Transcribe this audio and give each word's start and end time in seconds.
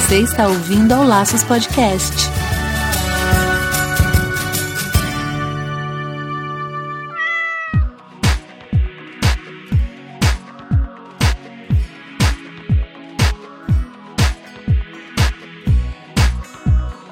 Você 0.00 0.22
está 0.22 0.48
ouvindo 0.48 0.92
ao 0.92 1.04
Laços 1.04 1.44
Podcast. 1.44 2.28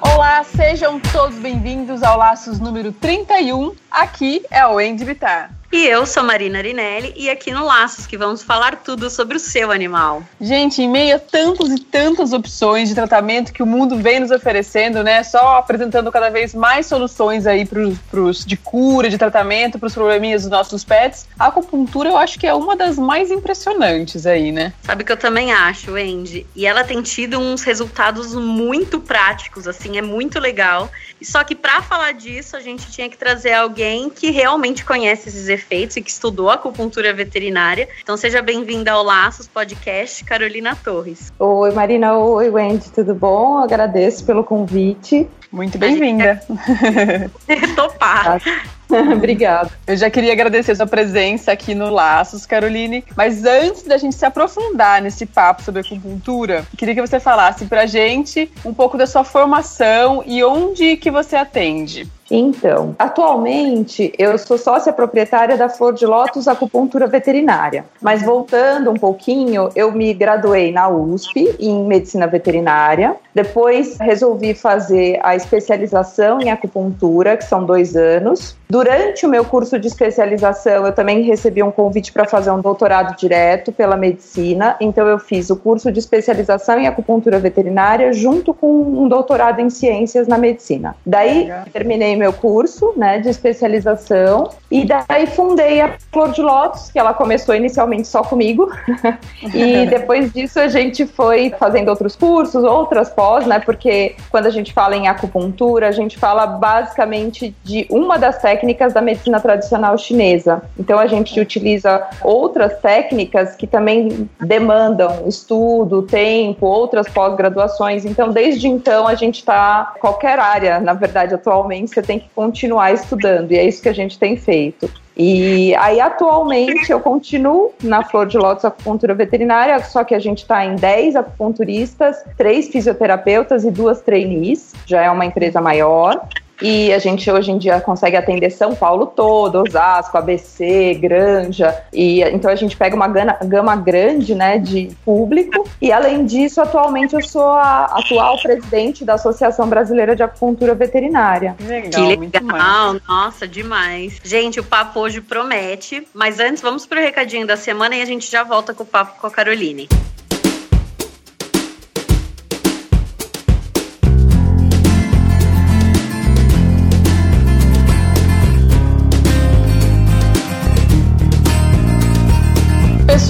Olá, 0.01 0.43
sejam 0.43 0.99
todos 0.99 1.37
bem-vindos 1.37 1.98
ao 2.09 2.17
Laços 2.17 2.59
número 2.59 2.91
31. 2.91 3.75
Aqui 3.91 4.43
é 4.49 4.65
o 4.65 4.79
Andy 4.79 5.05
Bittar. 5.05 5.51
E 5.71 5.85
eu 5.85 6.03
sou 6.07 6.23
Marina 6.23 6.57
Arinelli 6.57 7.13
e 7.15 7.29
aqui 7.29 7.51
no 7.51 7.63
Laços 7.63 8.07
que 8.07 8.17
vamos 8.17 8.41
falar 8.41 8.77
tudo 8.77 9.07
sobre 9.07 9.37
o 9.37 9.39
seu 9.39 9.71
animal. 9.71 10.23
Gente, 10.41 10.81
em 10.81 10.89
meio 10.89 11.17
a 11.17 11.19
tantas 11.19 11.69
e 11.69 11.79
tantas 11.79 12.33
opções 12.33 12.89
de 12.89 12.95
tratamento 12.95 13.53
que 13.53 13.61
o 13.61 13.67
mundo 13.67 13.95
vem 13.95 14.19
nos 14.19 14.31
oferecendo, 14.31 15.03
né? 15.03 15.21
Só 15.21 15.57
apresentando 15.57 16.11
cada 16.11 16.31
vez 16.31 16.55
mais 16.55 16.87
soluções 16.87 17.45
aí 17.45 17.67
pros, 17.67 17.99
pros, 18.09 18.43
de 18.43 18.57
cura, 18.57 19.11
de 19.11 19.17
tratamento 19.19 19.77
para 19.77 19.85
os 19.85 19.93
probleminhas 19.93 20.41
dos 20.41 20.49
nossos 20.49 20.83
pets. 20.83 21.27
A 21.37 21.47
acupuntura 21.47 22.09
eu 22.09 22.17
acho 22.17 22.39
que 22.39 22.47
é 22.47 22.53
uma 22.53 22.75
das 22.75 22.97
mais 22.97 23.29
impressionantes 23.29 24.25
aí, 24.25 24.51
né? 24.51 24.73
Sabe 24.81 25.03
que 25.03 25.11
eu 25.11 25.17
também 25.17 25.53
acho, 25.53 25.91
Andy. 25.91 26.47
E 26.55 26.65
ela 26.65 26.83
tem 26.83 26.99
tido 27.03 27.37
uns 27.37 27.61
resultados 27.61 28.33
muito 28.33 28.99
práticos, 28.99 29.67
assim, 29.67 29.99
é 29.99 30.01
muito 30.01 30.39
legal. 30.39 30.89
Só 31.21 31.43
que 31.43 31.53
para 31.53 31.83
falar 31.83 31.98
disso, 32.13 32.55
a 32.55 32.59
gente 32.61 32.89
tinha 32.91 33.09
que 33.09 33.17
trazer 33.17 33.53
alguém 33.53 34.09
que 34.09 34.31
realmente 34.31 34.85
conhece 34.85 35.29
esses 35.29 35.47
efeitos 35.49 35.97
e 35.97 36.01
que 36.01 36.09
estudou 36.09 36.49
acupuntura 36.49 37.13
veterinária. 37.13 37.87
Então 38.01 38.15
seja 38.15 38.41
bem-vinda 38.41 38.91
ao 38.91 39.03
Laços 39.03 39.47
Podcast, 39.47 40.23
Carolina 40.23 40.75
Torres. 40.75 41.31
Oi, 41.37 41.71
Marina. 41.71 42.17
Oi, 42.17 42.49
Wendy, 42.49 42.89
tudo 42.91 43.13
bom? 43.13 43.57
Agradeço 43.57 44.25
pelo 44.25 44.43
convite. 44.43 45.27
Muito 45.51 45.77
bem-vinda. 45.77 46.41
Topar. 47.75 48.41
Obrigada. 49.13 49.69
Eu 49.85 49.95
já 49.95 50.09
queria 50.09 50.33
agradecer 50.33 50.75
sua 50.75 50.87
presença 50.87 51.51
aqui 51.51 51.75
no 51.75 51.89
Laços, 51.89 52.45
Caroline. 52.45 53.03
Mas 53.15 53.45
antes 53.45 53.83
da 53.83 53.97
gente 53.97 54.15
se 54.15 54.25
aprofundar 54.25 55.01
nesse 55.01 55.25
papo 55.25 55.61
sobre 55.61 55.81
acupuntura, 55.81 56.65
queria 56.77 56.95
que 56.95 57.01
você 57.01 57.19
falasse 57.19 57.65
pra 57.65 57.85
gente 57.85 58.51
um 58.65 58.73
pouco 58.73 58.97
da 58.97 59.05
sua 59.05 59.23
formação 59.23 60.23
e 60.25 60.43
onde 60.43 60.97
que 60.97 61.11
você 61.11 61.35
atende. 61.35 62.09
Então, 62.31 62.95
atualmente 62.99 64.13
eu 64.17 64.37
sou 64.37 64.57
sócia 64.57 64.93
proprietária 64.93 65.57
da 65.57 65.67
Flor 65.67 65.93
de 65.93 66.05
Lótus 66.05 66.47
Acupuntura 66.47 67.07
Veterinária. 67.07 67.85
Mas 68.01 68.21
voltando 68.21 68.91
um 68.91 68.95
pouquinho, 68.95 69.69
eu 69.75 69.91
me 69.91 70.13
graduei 70.13 70.71
na 70.71 70.89
USP 70.89 71.55
em 71.59 71.83
Medicina 71.85 72.27
Veterinária. 72.27 73.15
Depois 73.33 73.97
resolvi 73.99 74.53
fazer 74.53 75.19
a 75.23 75.35
especialização 75.35 76.39
em 76.41 76.51
acupuntura, 76.51 77.35
que 77.35 77.45
são 77.45 77.65
dois 77.65 77.95
anos. 77.95 78.55
Durante 78.69 79.25
o 79.25 79.29
meu 79.29 79.43
curso 79.43 79.79
de 79.79 79.87
especialização, 79.87 80.85
eu 80.85 80.93
também 80.93 81.23
recebi 81.23 81.63
um 81.63 81.71
convite 81.71 82.11
para 82.11 82.25
fazer 82.25 82.51
um 82.51 82.61
doutorado 82.61 83.17
direto 83.17 83.71
pela 83.71 83.97
medicina. 83.97 84.75
Então, 84.79 85.07
eu 85.07 85.17
fiz 85.17 85.49
o 85.49 85.55
curso 85.55 85.91
de 85.91 85.97
especialização 85.97 86.77
em 86.77 86.85
acupuntura 86.85 87.39
veterinária 87.39 88.13
junto 88.13 88.53
com 88.53 88.67
um 88.67 89.07
doutorado 89.07 89.59
em 89.59 89.69
ciências 89.69 90.27
na 90.27 90.37
medicina. 90.37 90.95
Daí, 91.03 91.49
terminei 91.73 92.15
meu 92.19 92.33
curso 92.33 92.93
né, 92.95 93.19
de 93.19 93.29
especialização 93.29 94.49
e 94.71 94.85
daí 94.85 95.25
fundei 95.25 95.81
a 95.81 95.95
Flor 96.11 96.31
de 96.31 96.41
Lótus, 96.41 96.91
que 96.91 96.99
ela 96.99 97.13
começou 97.13 97.55
inicialmente 97.55 98.07
só 98.07 98.21
comigo. 98.21 98.69
e 99.53 99.85
depois 99.89 100.31
disso, 100.31 100.59
a 100.59 100.67
gente 100.67 101.07
foi 101.07 101.49
fazendo 101.57 101.89
outros 101.89 102.15
cursos, 102.15 102.63
outras 102.63 103.09
pós, 103.09 103.47
né? 103.47 103.59
Porque 103.59 104.15
quando 104.29 104.45
a 104.45 104.51
gente 104.51 104.71
fala 104.71 104.95
em 104.95 105.07
acupuntura, 105.07 105.87
a 105.87 105.91
gente 105.91 106.17
fala 106.17 106.45
basicamente 106.45 107.55
de 107.63 107.87
uma 107.89 108.17
das 108.17 108.39
técnicas 108.39 108.93
da 108.93 109.01
medicina 109.01 109.39
tradicional 109.39 109.97
chinesa. 109.97 110.61
Então 110.77 110.99
a 110.99 111.07
gente 111.07 111.39
utiliza 111.39 112.07
outras 112.23 112.79
técnicas 112.79 113.55
que 113.55 113.65
também 113.65 114.29
demandam 114.39 115.27
estudo, 115.27 116.03
tempo, 116.03 116.67
outras 116.67 117.07
pós-graduações. 117.09 118.05
Então 118.05 118.31
desde 118.31 118.67
então 118.67 119.07
a 119.07 119.15
gente 119.15 119.39
está 119.39 119.93
qualquer 119.99 120.37
área, 120.37 120.79
na 120.79 120.93
verdade 120.93 121.33
atualmente 121.33 121.89
você 121.89 122.01
tem 122.09 122.19
que 122.19 122.29
continuar 122.33 122.91
estudando 122.91 123.51
e 123.51 123.55
é 123.55 123.63
isso 123.63 123.83
que 123.83 123.89
a 123.89 123.93
gente 123.93 124.17
tem 124.17 124.35
feito. 124.35 124.89
E 125.15 125.75
aí, 125.75 126.01
atualmente, 126.01 126.91
eu 126.91 126.99
continuo 126.99 127.71
na 127.83 128.03
Flor 128.03 128.25
de 128.25 128.35
Lótus 128.35 128.65
Acupuntura 128.65 129.13
Veterinária, 129.13 129.79
só 129.83 130.03
que 130.03 130.15
a 130.15 130.19
gente 130.19 130.39
está 130.39 130.65
em 130.65 130.75
10 130.75 131.17
acupunturistas, 131.17 132.23
3 132.35 132.69
fisioterapeutas 132.69 133.63
e 133.63 133.69
duas 133.69 134.01
trainees, 134.01 134.73
já 134.87 135.03
é 135.03 135.11
uma 135.11 135.25
empresa 135.25 135.61
maior. 135.61 136.27
E 136.61 136.91
a 136.93 136.99
gente 136.99 137.29
hoje 137.31 137.51
em 137.51 137.57
dia 137.57 137.79
consegue 137.79 138.17
atender 138.17 138.49
São 138.49 138.75
Paulo 138.75 139.07
todo, 139.07 139.63
Osasco, 139.63 140.17
ABC, 140.17 140.93
Granja. 140.95 141.83
E 141.93 142.21
então 142.21 142.51
a 142.51 142.55
gente 142.55 142.75
pega 142.75 142.95
uma 142.95 143.07
gama, 143.07 143.37
gama 143.43 143.75
grande, 143.75 144.35
né, 144.35 144.57
de 144.57 144.91
público. 145.05 145.67
E 145.81 145.91
além 145.91 146.25
disso, 146.25 146.61
atualmente 146.61 147.15
eu 147.15 147.23
sou 147.23 147.49
a 147.49 147.85
atual 147.85 148.37
presidente 148.41 149.05
da 149.05 149.13
Associação 149.13 149.67
Brasileira 149.67 150.15
de 150.15 150.23
Acupuntura 150.23 150.75
Veterinária. 150.75 151.55
Legal, 151.59 151.91
que 151.91 152.15
legal, 152.15 152.95
nossa, 153.07 153.47
demais. 153.47 154.19
Gente, 154.23 154.59
o 154.59 154.63
papo 154.63 154.99
hoje 154.99 155.21
promete, 155.21 156.05
mas 156.13 156.39
antes 156.39 156.61
vamos 156.61 156.85
pro 156.85 156.99
recadinho 156.99 157.47
da 157.47 157.55
semana 157.55 157.95
e 157.95 158.01
a 158.01 158.05
gente 158.05 158.29
já 158.29 158.43
volta 158.43 158.73
com 158.73 158.83
o 158.83 158.85
papo 158.85 159.19
com 159.19 159.27
a 159.27 159.31
Caroline. 159.31 159.87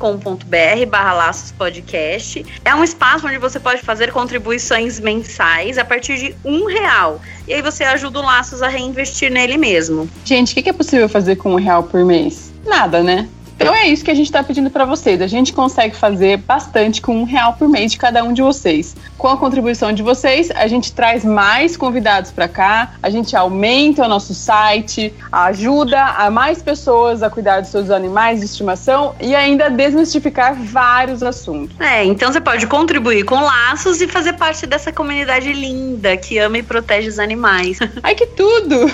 barra 0.89 1.13
Laços 1.13 1.51
Podcast. 1.51 2.45
É 2.63 2.73
um 2.73 2.83
espaço 2.83 3.27
onde 3.27 3.37
você 3.37 3.59
pode 3.59 3.81
fazer 3.81 4.11
contribuições 4.11 4.99
mensais 4.99 5.77
a 5.77 5.85
partir 5.85 6.17
de 6.17 6.35
um 6.43 6.65
real. 6.65 7.21
E 7.47 7.53
aí 7.53 7.61
você 7.61 7.83
ajuda 7.83 8.19
o 8.19 8.23
Laços 8.23 8.61
a 8.61 8.67
reinvestir 8.67 9.31
nele 9.31 9.57
mesmo. 9.57 10.09
Gente, 10.23 10.57
o 10.57 10.63
que 10.63 10.69
é 10.69 10.73
possível 10.73 11.09
fazer 11.09 11.35
com 11.35 11.53
um 11.53 11.57
real 11.57 11.83
por 11.83 12.03
mês? 12.05 12.51
Nada, 12.65 13.03
né? 13.03 13.27
Então 13.65 13.75
é 13.75 13.87
isso 13.87 14.05
que 14.05 14.11
a 14.11 14.13
gente 14.13 14.27
está 14.27 14.43
pedindo 14.43 14.69
para 14.69 14.85
vocês. 14.85 15.19
A 15.19 15.25
gente 15.25 15.51
consegue 15.51 15.95
fazer 15.95 16.37
bastante 16.37 17.01
com 17.01 17.17
um 17.17 17.23
real 17.23 17.53
por 17.53 17.67
mês 17.67 17.91
de 17.91 17.97
cada 17.97 18.23
um 18.23 18.31
de 18.31 18.43
vocês. 18.43 18.95
Com 19.17 19.27
a 19.27 19.37
contribuição 19.37 19.91
de 19.91 20.03
vocês, 20.03 20.51
a 20.51 20.67
gente 20.67 20.93
traz 20.93 21.25
mais 21.25 21.75
convidados 21.75 22.29
para 22.29 22.47
cá, 22.47 22.93
a 23.01 23.09
gente 23.09 23.35
aumenta 23.35 24.05
o 24.05 24.07
nosso 24.07 24.35
site, 24.35 25.11
ajuda 25.31 25.99
a 25.99 26.29
mais 26.29 26.61
pessoas 26.61 27.23
a 27.23 27.29
cuidar 27.29 27.61
dos 27.61 27.71
seus 27.71 27.89
animais 27.89 28.41
de 28.41 28.45
estimação 28.45 29.15
e 29.19 29.33
ainda 29.33 29.67
desmistificar 29.67 30.53
vários 30.53 31.23
assuntos. 31.23 31.75
É, 31.79 32.05
então 32.05 32.31
você 32.31 32.39
pode 32.39 32.67
contribuir 32.67 33.25
com 33.25 33.39
laços 33.41 33.99
e 33.99 34.07
fazer 34.07 34.33
parte 34.33 34.67
dessa 34.67 34.91
comunidade 34.91 35.51
linda 35.51 36.15
que 36.17 36.37
ama 36.37 36.59
e 36.59 36.61
protege 36.61 37.09
os 37.09 37.17
animais. 37.17 37.79
Ai 38.03 38.13
que 38.13 38.27
tudo! 38.27 38.91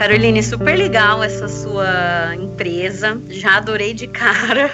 Caroline, 0.00 0.42
super 0.42 0.78
legal 0.78 1.22
essa 1.22 1.46
sua 1.46 2.34
empresa. 2.34 3.20
Já 3.28 3.58
adorei 3.58 3.92
de 3.92 4.06
cara, 4.06 4.70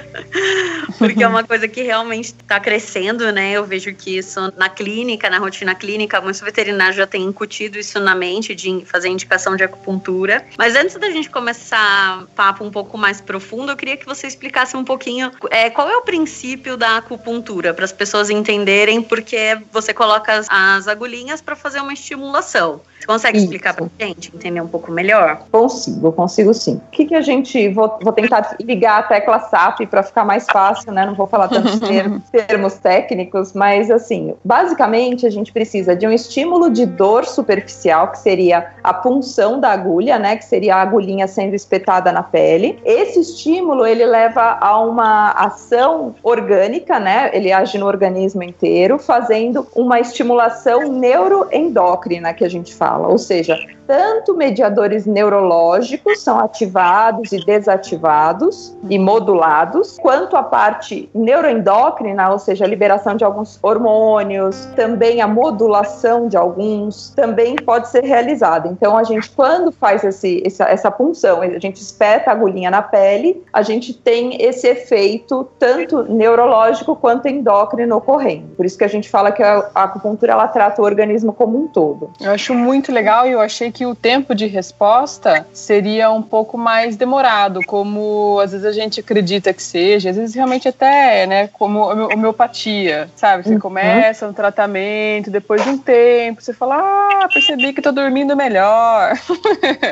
porque 0.99 1.20
é 1.20 1.26
uma 1.26 1.43
coisa 1.43 1.67
que 1.67 1.82
realmente 1.82 2.26
está 2.26 2.61
crescendo, 2.61 3.32
né? 3.32 3.50
Eu 3.50 3.64
vejo 3.64 3.93
que 3.93 4.19
isso 4.19 4.52
na 4.56 4.69
clínica, 4.69 5.28
na 5.28 5.38
rotina 5.38 5.75
clínica, 5.75 6.20
muitos 6.20 6.40
veterinários 6.40 6.94
já 6.94 7.08
têm 7.08 7.25
incutido 7.25 7.76
isso 7.76 7.99
na 7.99 8.14
mente 8.14 8.55
de 8.55 8.84
fazer 8.87 9.08
indicação 9.08 9.56
de 9.56 9.64
acupuntura. 9.64 10.46
Mas 10.56 10.76
antes 10.76 10.94
da 10.94 11.11
gente 11.11 11.29
começar 11.29 12.25
papo 12.37 12.62
um 12.62 12.70
pouco 12.70 12.96
mais 12.96 13.20
profundo, 13.20 13.72
eu 13.72 13.76
queria 13.76 13.96
que 13.96 14.06
você 14.06 14.29
explicasse 14.29 14.76
um 14.76 14.84
pouquinho 14.84 15.32
é, 15.50 15.69
qual 15.69 15.90
é 15.90 15.96
o 15.96 16.02
princípio 16.02 16.76
da 16.76 16.99
acupuntura, 16.99 17.75
para 17.75 17.84
as 17.84 17.93
pessoas 17.93 18.31
entenderem 18.31 19.02
porque 19.02 19.58
você 19.72 19.93
coloca 19.93 20.32
as, 20.32 20.46
as 20.49 20.87
agulhinhas 20.87 21.40
para 21.40 21.56
fazer 21.56 21.81
uma 21.81 21.94
estimulação. 21.94 22.81
Você 22.99 23.06
consegue 23.06 23.38
Isso. 23.38 23.46
explicar 23.46 23.75
para 23.75 23.88
gente, 24.00 24.32
entender 24.34 24.61
um 24.61 24.69
pouco 24.69 24.90
melhor? 24.90 25.15
Consigo, 25.50 26.12
consigo 26.12 26.54
sim. 26.54 26.80
O 26.86 26.90
que, 26.90 27.06
que 27.06 27.14
a 27.14 27.20
gente. 27.20 27.68
Vou, 27.68 27.98
vou 28.02 28.12
tentar 28.12 28.56
ligar 28.60 29.00
a 29.00 29.02
tecla 29.02 29.38
SAP 29.38 29.82
para 29.90 30.02
ficar 30.02 30.24
mais 30.24 30.46
fácil, 30.46 30.92
né? 30.92 31.06
Não 31.06 31.14
vou 31.14 31.26
falar 31.26 31.48
tantos 31.48 31.78
termos, 31.80 32.22
termos 32.30 32.74
técnicos, 32.74 33.52
mas 33.52 33.90
assim, 33.90 34.34
basicamente 34.44 35.26
a 35.26 35.30
gente 35.30 35.52
precisa 35.52 35.94
de 35.94 36.06
um 36.06 36.10
estímulo 36.10 36.70
de 36.70 36.86
dor 36.86 37.24
superficial, 37.24 38.08
que 38.08 38.18
seria 38.18 38.72
a 38.82 38.92
punção 38.94 39.60
da 39.60 39.70
agulha, 39.70 40.18
né? 40.18 40.36
Que 40.36 40.44
seria 40.44 40.76
a 40.76 40.82
agulhinha 40.82 41.26
sendo 41.26 41.54
espetada 41.54 42.12
na 42.12 42.22
pele. 42.22 42.78
Esse 42.84 43.20
estímulo 43.20 43.86
ele 43.86 44.04
leva 44.04 44.58
a 44.60 44.81
uma 44.81 45.31
ação 45.32 46.14
orgânica, 46.22 46.98
né? 46.98 47.31
Ele 47.32 47.52
age 47.52 47.79
no 47.79 47.86
organismo 47.86 48.43
inteiro, 48.43 48.98
fazendo 48.98 49.67
uma 49.74 50.00
estimulação 50.00 50.93
neuroendócrina 50.93 52.32
que 52.34 52.44
a 52.44 52.48
gente 52.48 52.74
fala, 52.74 53.08
ou 53.08 53.19
seja, 53.19 53.58
tanto 53.86 54.34
mediadores 54.34 55.06
neurológicos 55.06 56.20
são 56.20 56.38
ativados 56.38 57.32
e 57.32 57.44
desativados 57.44 58.76
e 58.88 58.98
modulados, 58.98 59.96
quanto 59.98 60.36
a 60.36 60.43
parte 60.43 61.08
neuroendócrina, 61.14 62.31
ou 62.31 62.38
seja, 62.38 62.64
a 62.64 62.69
liberação 62.69 63.16
de 63.16 63.24
alguns 63.24 63.58
hormônios, 63.62 64.66
também 64.76 65.20
a 65.20 65.28
modulação 65.28 66.28
de 66.28 66.36
alguns, 66.36 67.10
também 67.10 67.56
pode 67.56 67.88
ser 67.88 68.05
realizada. 68.05 68.69
Então, 68.69 68.96
a 68.96 69.05
gente, 69.05 69.31
quando 69.31 69.70
faz 69.72 70.05
esse, 70.05 70.43
essa, 70.44 70.64
essa 70.64 70.90
punção, 70.90 71.43
a 71.43 71.58
gente 71.58 71.81
espeta 71.81 72.31
a 72.31 72.32
agulhinha 72.32 72.70
na 72.70 72.82
pele, 72.82 73.43
a 73.52 73.62
gente 73.62 73.94
tem 73.94 74.43
esse 74.43 74.66
efeito 74.66 75.48
tanto 75.58 76.02
neurológico 76.05 76.96
quanto 76.96 77.28
endócrino 77.28 77.96
ocorrendo. 77.96 78.48
Por 78.56 78.66
isso 78.66 78.76
que 78.76 78.84
a 78.84 78.88
gente 78.88 79.08
fala 79.08 79.32
que 79.32 79.43
a, 79.43 79.70
acupuntura 79.74 80.32
ela 80.32 80.48
trata 80.48 80.81
o 80.81 80.84
organismo 80.84 81.32
como 81.32 81.58
um 81.58 81.69
todo. 81.69 82.10
Eu 82.20 82.31
acho 82.31 82.55
muito 82.55 82.93
legal 82.93 83.26
e 83.26 83.32
eu 83.32 83.40
achei 83.40 83.70
que 83.76 83.84
o 83.84 83.94
tempo 83.94 84.34
de 84.34 84.46
resposta 84.46 85.46
seria 85.52 86.10
um 86.10 86.22
pouco 86.22 86.56
mais 86.56 86.96
demorado, 86.96 87.60
como 87.66 88.40
às 88.42 88.52
vezes 88.52 88.64
a 88.64 88.72
gente 88.72 89.00
acredita 89.00 89.52
que 89.52 89.62
seja, 89.62 90.08
às 90.08 90.16
vezes 90.16 90.34
realmente 90.34 90.66
até 90.66 91.24
é, 91.24 91.26
né, 91.26 91.48
como 91.48 91.80
homeopatia, 92.10 93.10
sabe? 93.14 93.42
Você 93.42 93.52
uhum. 93.52 93.60
começa 93.60 94.26
um 94.26 94.32
tratamento, 94.32 95.30
depois 95.30 95.62
de 95.62 95.68
um 95.68 95.76
tempo, 95.76 96.40
você 96.40 96.54
fala, 96.54 96.78
ah, 96.78 97.28
percebi 97.30 97.74
que 97.74 97.82
tô 97.82 97.92
dormindo 97.92 98.34
melhor. 98.34 99.12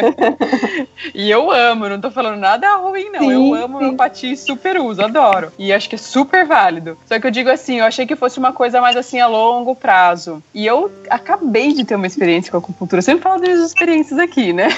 e 1.15 1.31
eu 1.31 1.51
amo, 1.51 1.87
não 1.87 2.01
tô 2.01 2.11
falando 2.11 2.39
nada 2.39 2.77
ruim, 2.77 3.11
não. 3.11 3.21
Sim, 3.21 3.33
eu 3.33 3.55
amo 3.55 3.79
sim. 3.81 3.85
homeopatia 3.85 4.33
e 4.33 4.37
super 4.39 4.81
uso, 4.81 5.03
adoro. 5.03 5.53
E 5.59 5.75
acho 5.75 5.91
que 5.91 5.97
é 5.97 5.99
super 5.99 6.47
válido. 6.47 6.97
Só 7.05 7.21
que 7.21 7.27
eu 7.27 7.31
digo 7.31 7.51
assim, 7.51 7.81
eu 7.81 7.85
achei 7.85 8.07
que 8.07 8.17
fosse 8.17 8.39
uma 8.39 8.55
coisa 8.55 8.81
mais 8.81 8.97
assim 8.97 9.21
a 9.21 9.27
longo 9.27 9.77
prazo. 9.77 10.43
E 10.55 10.65
eu 10.65 10.91
acabei 11.11 11.75
de 11.75 11.85
ter 11.85 11.97
uma 11.97 12.07
experiência 12.07 12.51
com 12.51 12.57
a 12.57 12.61
acupuntura. 12.61 13.01
Eu 13.01 13.03
sempre 13.03 13.23
falo 13.23 13.43
os 13.43 13.74
experiências 13.75 14.19
aqui, 14.19 14.53
né? 14.53 14.69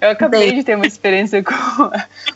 Eu 0.00 0.10
acabei 0.10 0.52
de 0.52 0.64
ter 0.64 0.74
uma 0.74 0.86
experiência 0.86 1.42
com, 1.44 1.90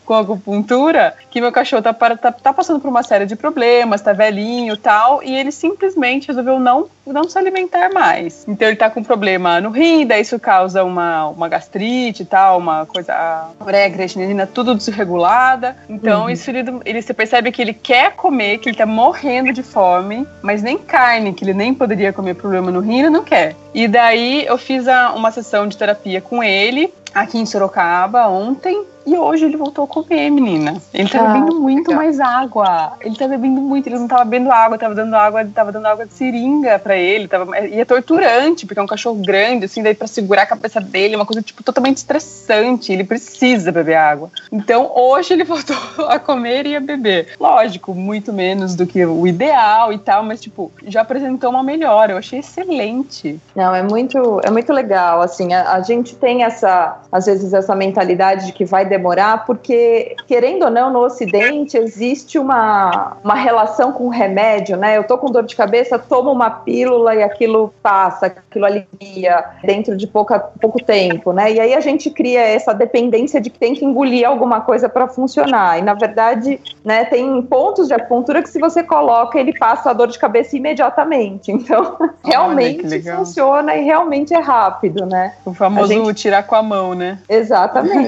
com 0.06 0.14
acupuntura, 0.14 1.14
que 1.30 1.40
meu 1.40 1.50
cachorro 1.50 1.82
tá, 1.82 1.92
tá, 1.92 2.32
tá 2.32 2.52
passando 2.52 2.80
por 2.80 2.88
uma 2.88 3.02
série 3.02 3.26
de 3.26 3.34
problemas, 3.34 4.00
tá 4.00 4.12
velhinho 4.12 4.74
e 4.74 4.78
tal, 4.78 5.22
e 5.22 5.36
ele 5.36 5.50
simplesmente 5.50 6.28
resolveu 6.28 6.58
não, 6.60 6.86
não 7.04 7.24
se 7.28 7.36
alimentar 7.36 7.92
mais. 7.92 8.44
Então 8.46 8.68
ele 8.68 8.76
tá 8.76 8.88
com 8.88 9.02
problema 9.02 9.60
no 9.60 9.70
rim, 9.70 10.06
daí 10.06 10.22
isso 10.22 10.38
causa 10.38 10.84
uma, 10.84 11.26
uma 11.28 11.48
gastrite 11.48 12.22
e 12.22 12.26
tal, 12.26 12.58
uma 12.58 12.86
coisa, 12.86 13.12
a 13.12 13.64
ureia, 13.64 13.90
creatinina, 13.90 14.46
tudo 14.46 14.74
desregulada. 14.74 15.76
Então 15.88 16.24
uhum. 16.24 16.30
isso 16.30 16.50
ele, 16.50 16.64
ele, 16.84 17.02
você 17.02 17.12
percebe 17.12 17.50
que 17.50 17.60
ele 17.60 17.74
quer 17.74 18.12
comer, 18.12 18.58
que 18.58 18.68
ele 18.68 18.76
tá 18.76 18.86
morrendo 18.86 19.52
de 19.52 19.62
fome, 19.62 20.26
mas 20.40 20.62
nem 20.62 20.78
carne, 20.78 21.32
que 21.32 21.44
ele 21.44 21.54
nem 21.54 21.74
poderia 21.74 22.12
comer 22.12 22.34
problema 22.34 22.70
no 22.70 22.80
rim, 22.80 23.00
ele 23.00 23.10
não 23.10 23.24
quer. 23.24 23.56
E 23.74 23.88
daí 23.88 24.46
eu 24.46 24.56
fiz 24.56 24.86
a, 24.86 25.12
uma 25.14 25.32
sessão 25.32 25.66
de 25.66 25.76
terapia 25.76 26.03
com 26.20 26.42
ele 26.42 26.92
aqui 27.14 27.38
em 27.38 27.46
Sorocaba 27.46 28.28
ontem 28.28 28.84
e 29.06 29.16
hoje 29.16 29.44
ele 29.44 29.56
voltou 29.56 29.84
a 29.84 29.88
comer, 29.88 30.30
menina. 30.30 30.80
Ele 30.92 31.08
tá 31.08 31.20
ah, 31.20 31.32
bebendo 31.32 31.60
muito 31.60 31.88
legal. 31.88 32.04
mais 32.04 32.20
água. 32.20 32.92
Ele 33.00 33.14
tá 33.16 33.28
bebendo 33.28 33.60
muito. 33.60 33.86
Ele 33.86 33.98
não 33.98 34.08
tava 34.08 34.24
bebendo 34.24 34.50
água, 34.50 34.78
tava 34.78 34.94
dando 34.94 35.14
água, 35.14 35.44
tava 35.54 35.70
dando 35.70 35.86
água 35.86 36.06
de 36.06 36.14
seringa 36.14 36.78
pra 36.78 36.96
ele. 36.96 37.28
Tava, 37.28 37.58
e 37.60 37.80
é 37.80 37.84
torturante, 37.84 38.64
porque 38.64 38.80
é 38.80 38.82
um 38.82 38.86
cachorro 38.86 39.16
grande, 39.16 39.66
assim, 39.66 39.82
daí 39.82 39.94
pra 39.94 40.06
segurar 40.06 40.42
a 40.42 40.46
cabeça 40.46 40.80
dele, 40.80 41.14
é 41.14 41.16
uma 41.16 41.26
coisa, 41.26 41.42
tipo, 41.42 41.62
totalmente 41.62 41.98
estressante. 41.98 42.92
Ele 42.92 43.04
precisa 43.04 43.70
beber 43.70 43.96
água. 43.96 44.30
Então, 44.50 44.90
hoje 44.94 45.34
ele 45.34 45.44
voltou 45.44 45.76
a 46.08 46.18
comer 46.18 46.66
e 46.66 46.74
a 46.74 46.80
beber. 46.80 47.34
Lógico, 47.38 47.94
muito 47.94 48.32
menos 48.32 48.74
do 48.74 48.86
que 48.86 49.04
o 49.04 49.26
ideal 49.26 49.92
e 49.92 49.98
tal, 49.98 50.22
mas, 50.22 50.40
tipo, 50.40 50.72
já 50.86 51.02
apresentou 51.02 51.50
uma 51.50 51.62
melhora. 51.62 52.12
Eu 52.12 52.18
achei 52.18 52.38
excelente. 52.38 53.38
Não, 53.54 53.74
é 53.74 53.82
muito, 53.82 54.40
é 54.42 54.50
muito 54.50 54.72
legal, 54.72 55.20
assim. 55.20 55.52
A, 55.52 55.74
a 55.74 55.82
gente 55.82 56.16
tem 56.16 56.42
essa, 56.42 57.02
às 57.12 57.26
vezes, 57.26 57.52
essa 57.52 57.74
mentalidade 57.74 58.46
de 58.46 58.52
que 58.52 58.64
vai 58.64 58.93
demorar, 58.94 59.44
porque, 59.44 60.14
querendo 60.26 60.64
ou 60.64 60.70
não, 60.70 60.90
no 60.90 61.00
Ocidente 61.00 61.76
existe 61.76 62.38
uma, 62.38 63.16
uma 63.24 63.34
relação 63.34 63.92
com 63.92 64.06
o 64.06 64.08
remédio, 64.08 64.76
né? 64.76 64.96
Eu 64.96 65.04
tô 65.04 65.18
com 65.18 65.30
dor 65.30 65.42
de 65.42 65.56
cabeça, 65.56 65.98
tomo 65.98 66.30
uma 66.30 66.50
pílula 66.50 67.14
e 67.14 67.22
aquilo 67.22 67.74
passa, 67.82 68.26
aquilo 68.26 68.64
alivia 68.64 69.44
dentro 69.64 69.96
de 69.96 70.06
pouca, 70.06 70.38
pouco 70.38 70.82
tempo, 70.82 71.32
né? 71.32 71.52
E 71.52 71.60
aí 71.60 71.74
a 71.74 71.80
gente 71.80 72.08
cria 72.10 72.40
essa 72.40 72.72
dependência 72.72 73.40
de 73.40 73.50
que 73.50 73.58
tem 73.58 73.74
que 73.74 73.84
engolir 73.84 74.26
alguma 74.26 74.60
coisa 74.60 74.88
para 74.88 75.08
funcionar. 75.08 75.78
E 75.78 75.82
na 75.82 75.94
verdade, 75.94 76.60
né, 76.84 77.04
tem 77.04 77.42
pontos 77.42 77.88
de 77.88 77.94
acupuntura 77.94 78.42
que 78.42 78.48
se 78.48 78.60
você 78.60 78.82
coloca, 78.82 79.38
ele 79.38 79.56
passa 79.58 79.90
a 79.90 79.92
dor 79.92 80.08
de 80.08 80.18
cabeça 80.18 80.56
imediatamente. 80.56 81.50
Então, 81.50 81.96
realmente 82.24 83.02
funciona 83.02 83.74
e 83.74 83.84
realmente 83.84 84.32
é 84.32 84.40
rápido, 84.40 85.04
né? 85.06 85.34
O 85.44 85.52
famoso 85.52 85.92
gente... 85.92 86.14
tirar 86.14 86.44
com 86.44 86.54
a 86.54 86.62
mão, 86.62 86.94
né? 86.94 87.18
Exatamente. 87.28 88.04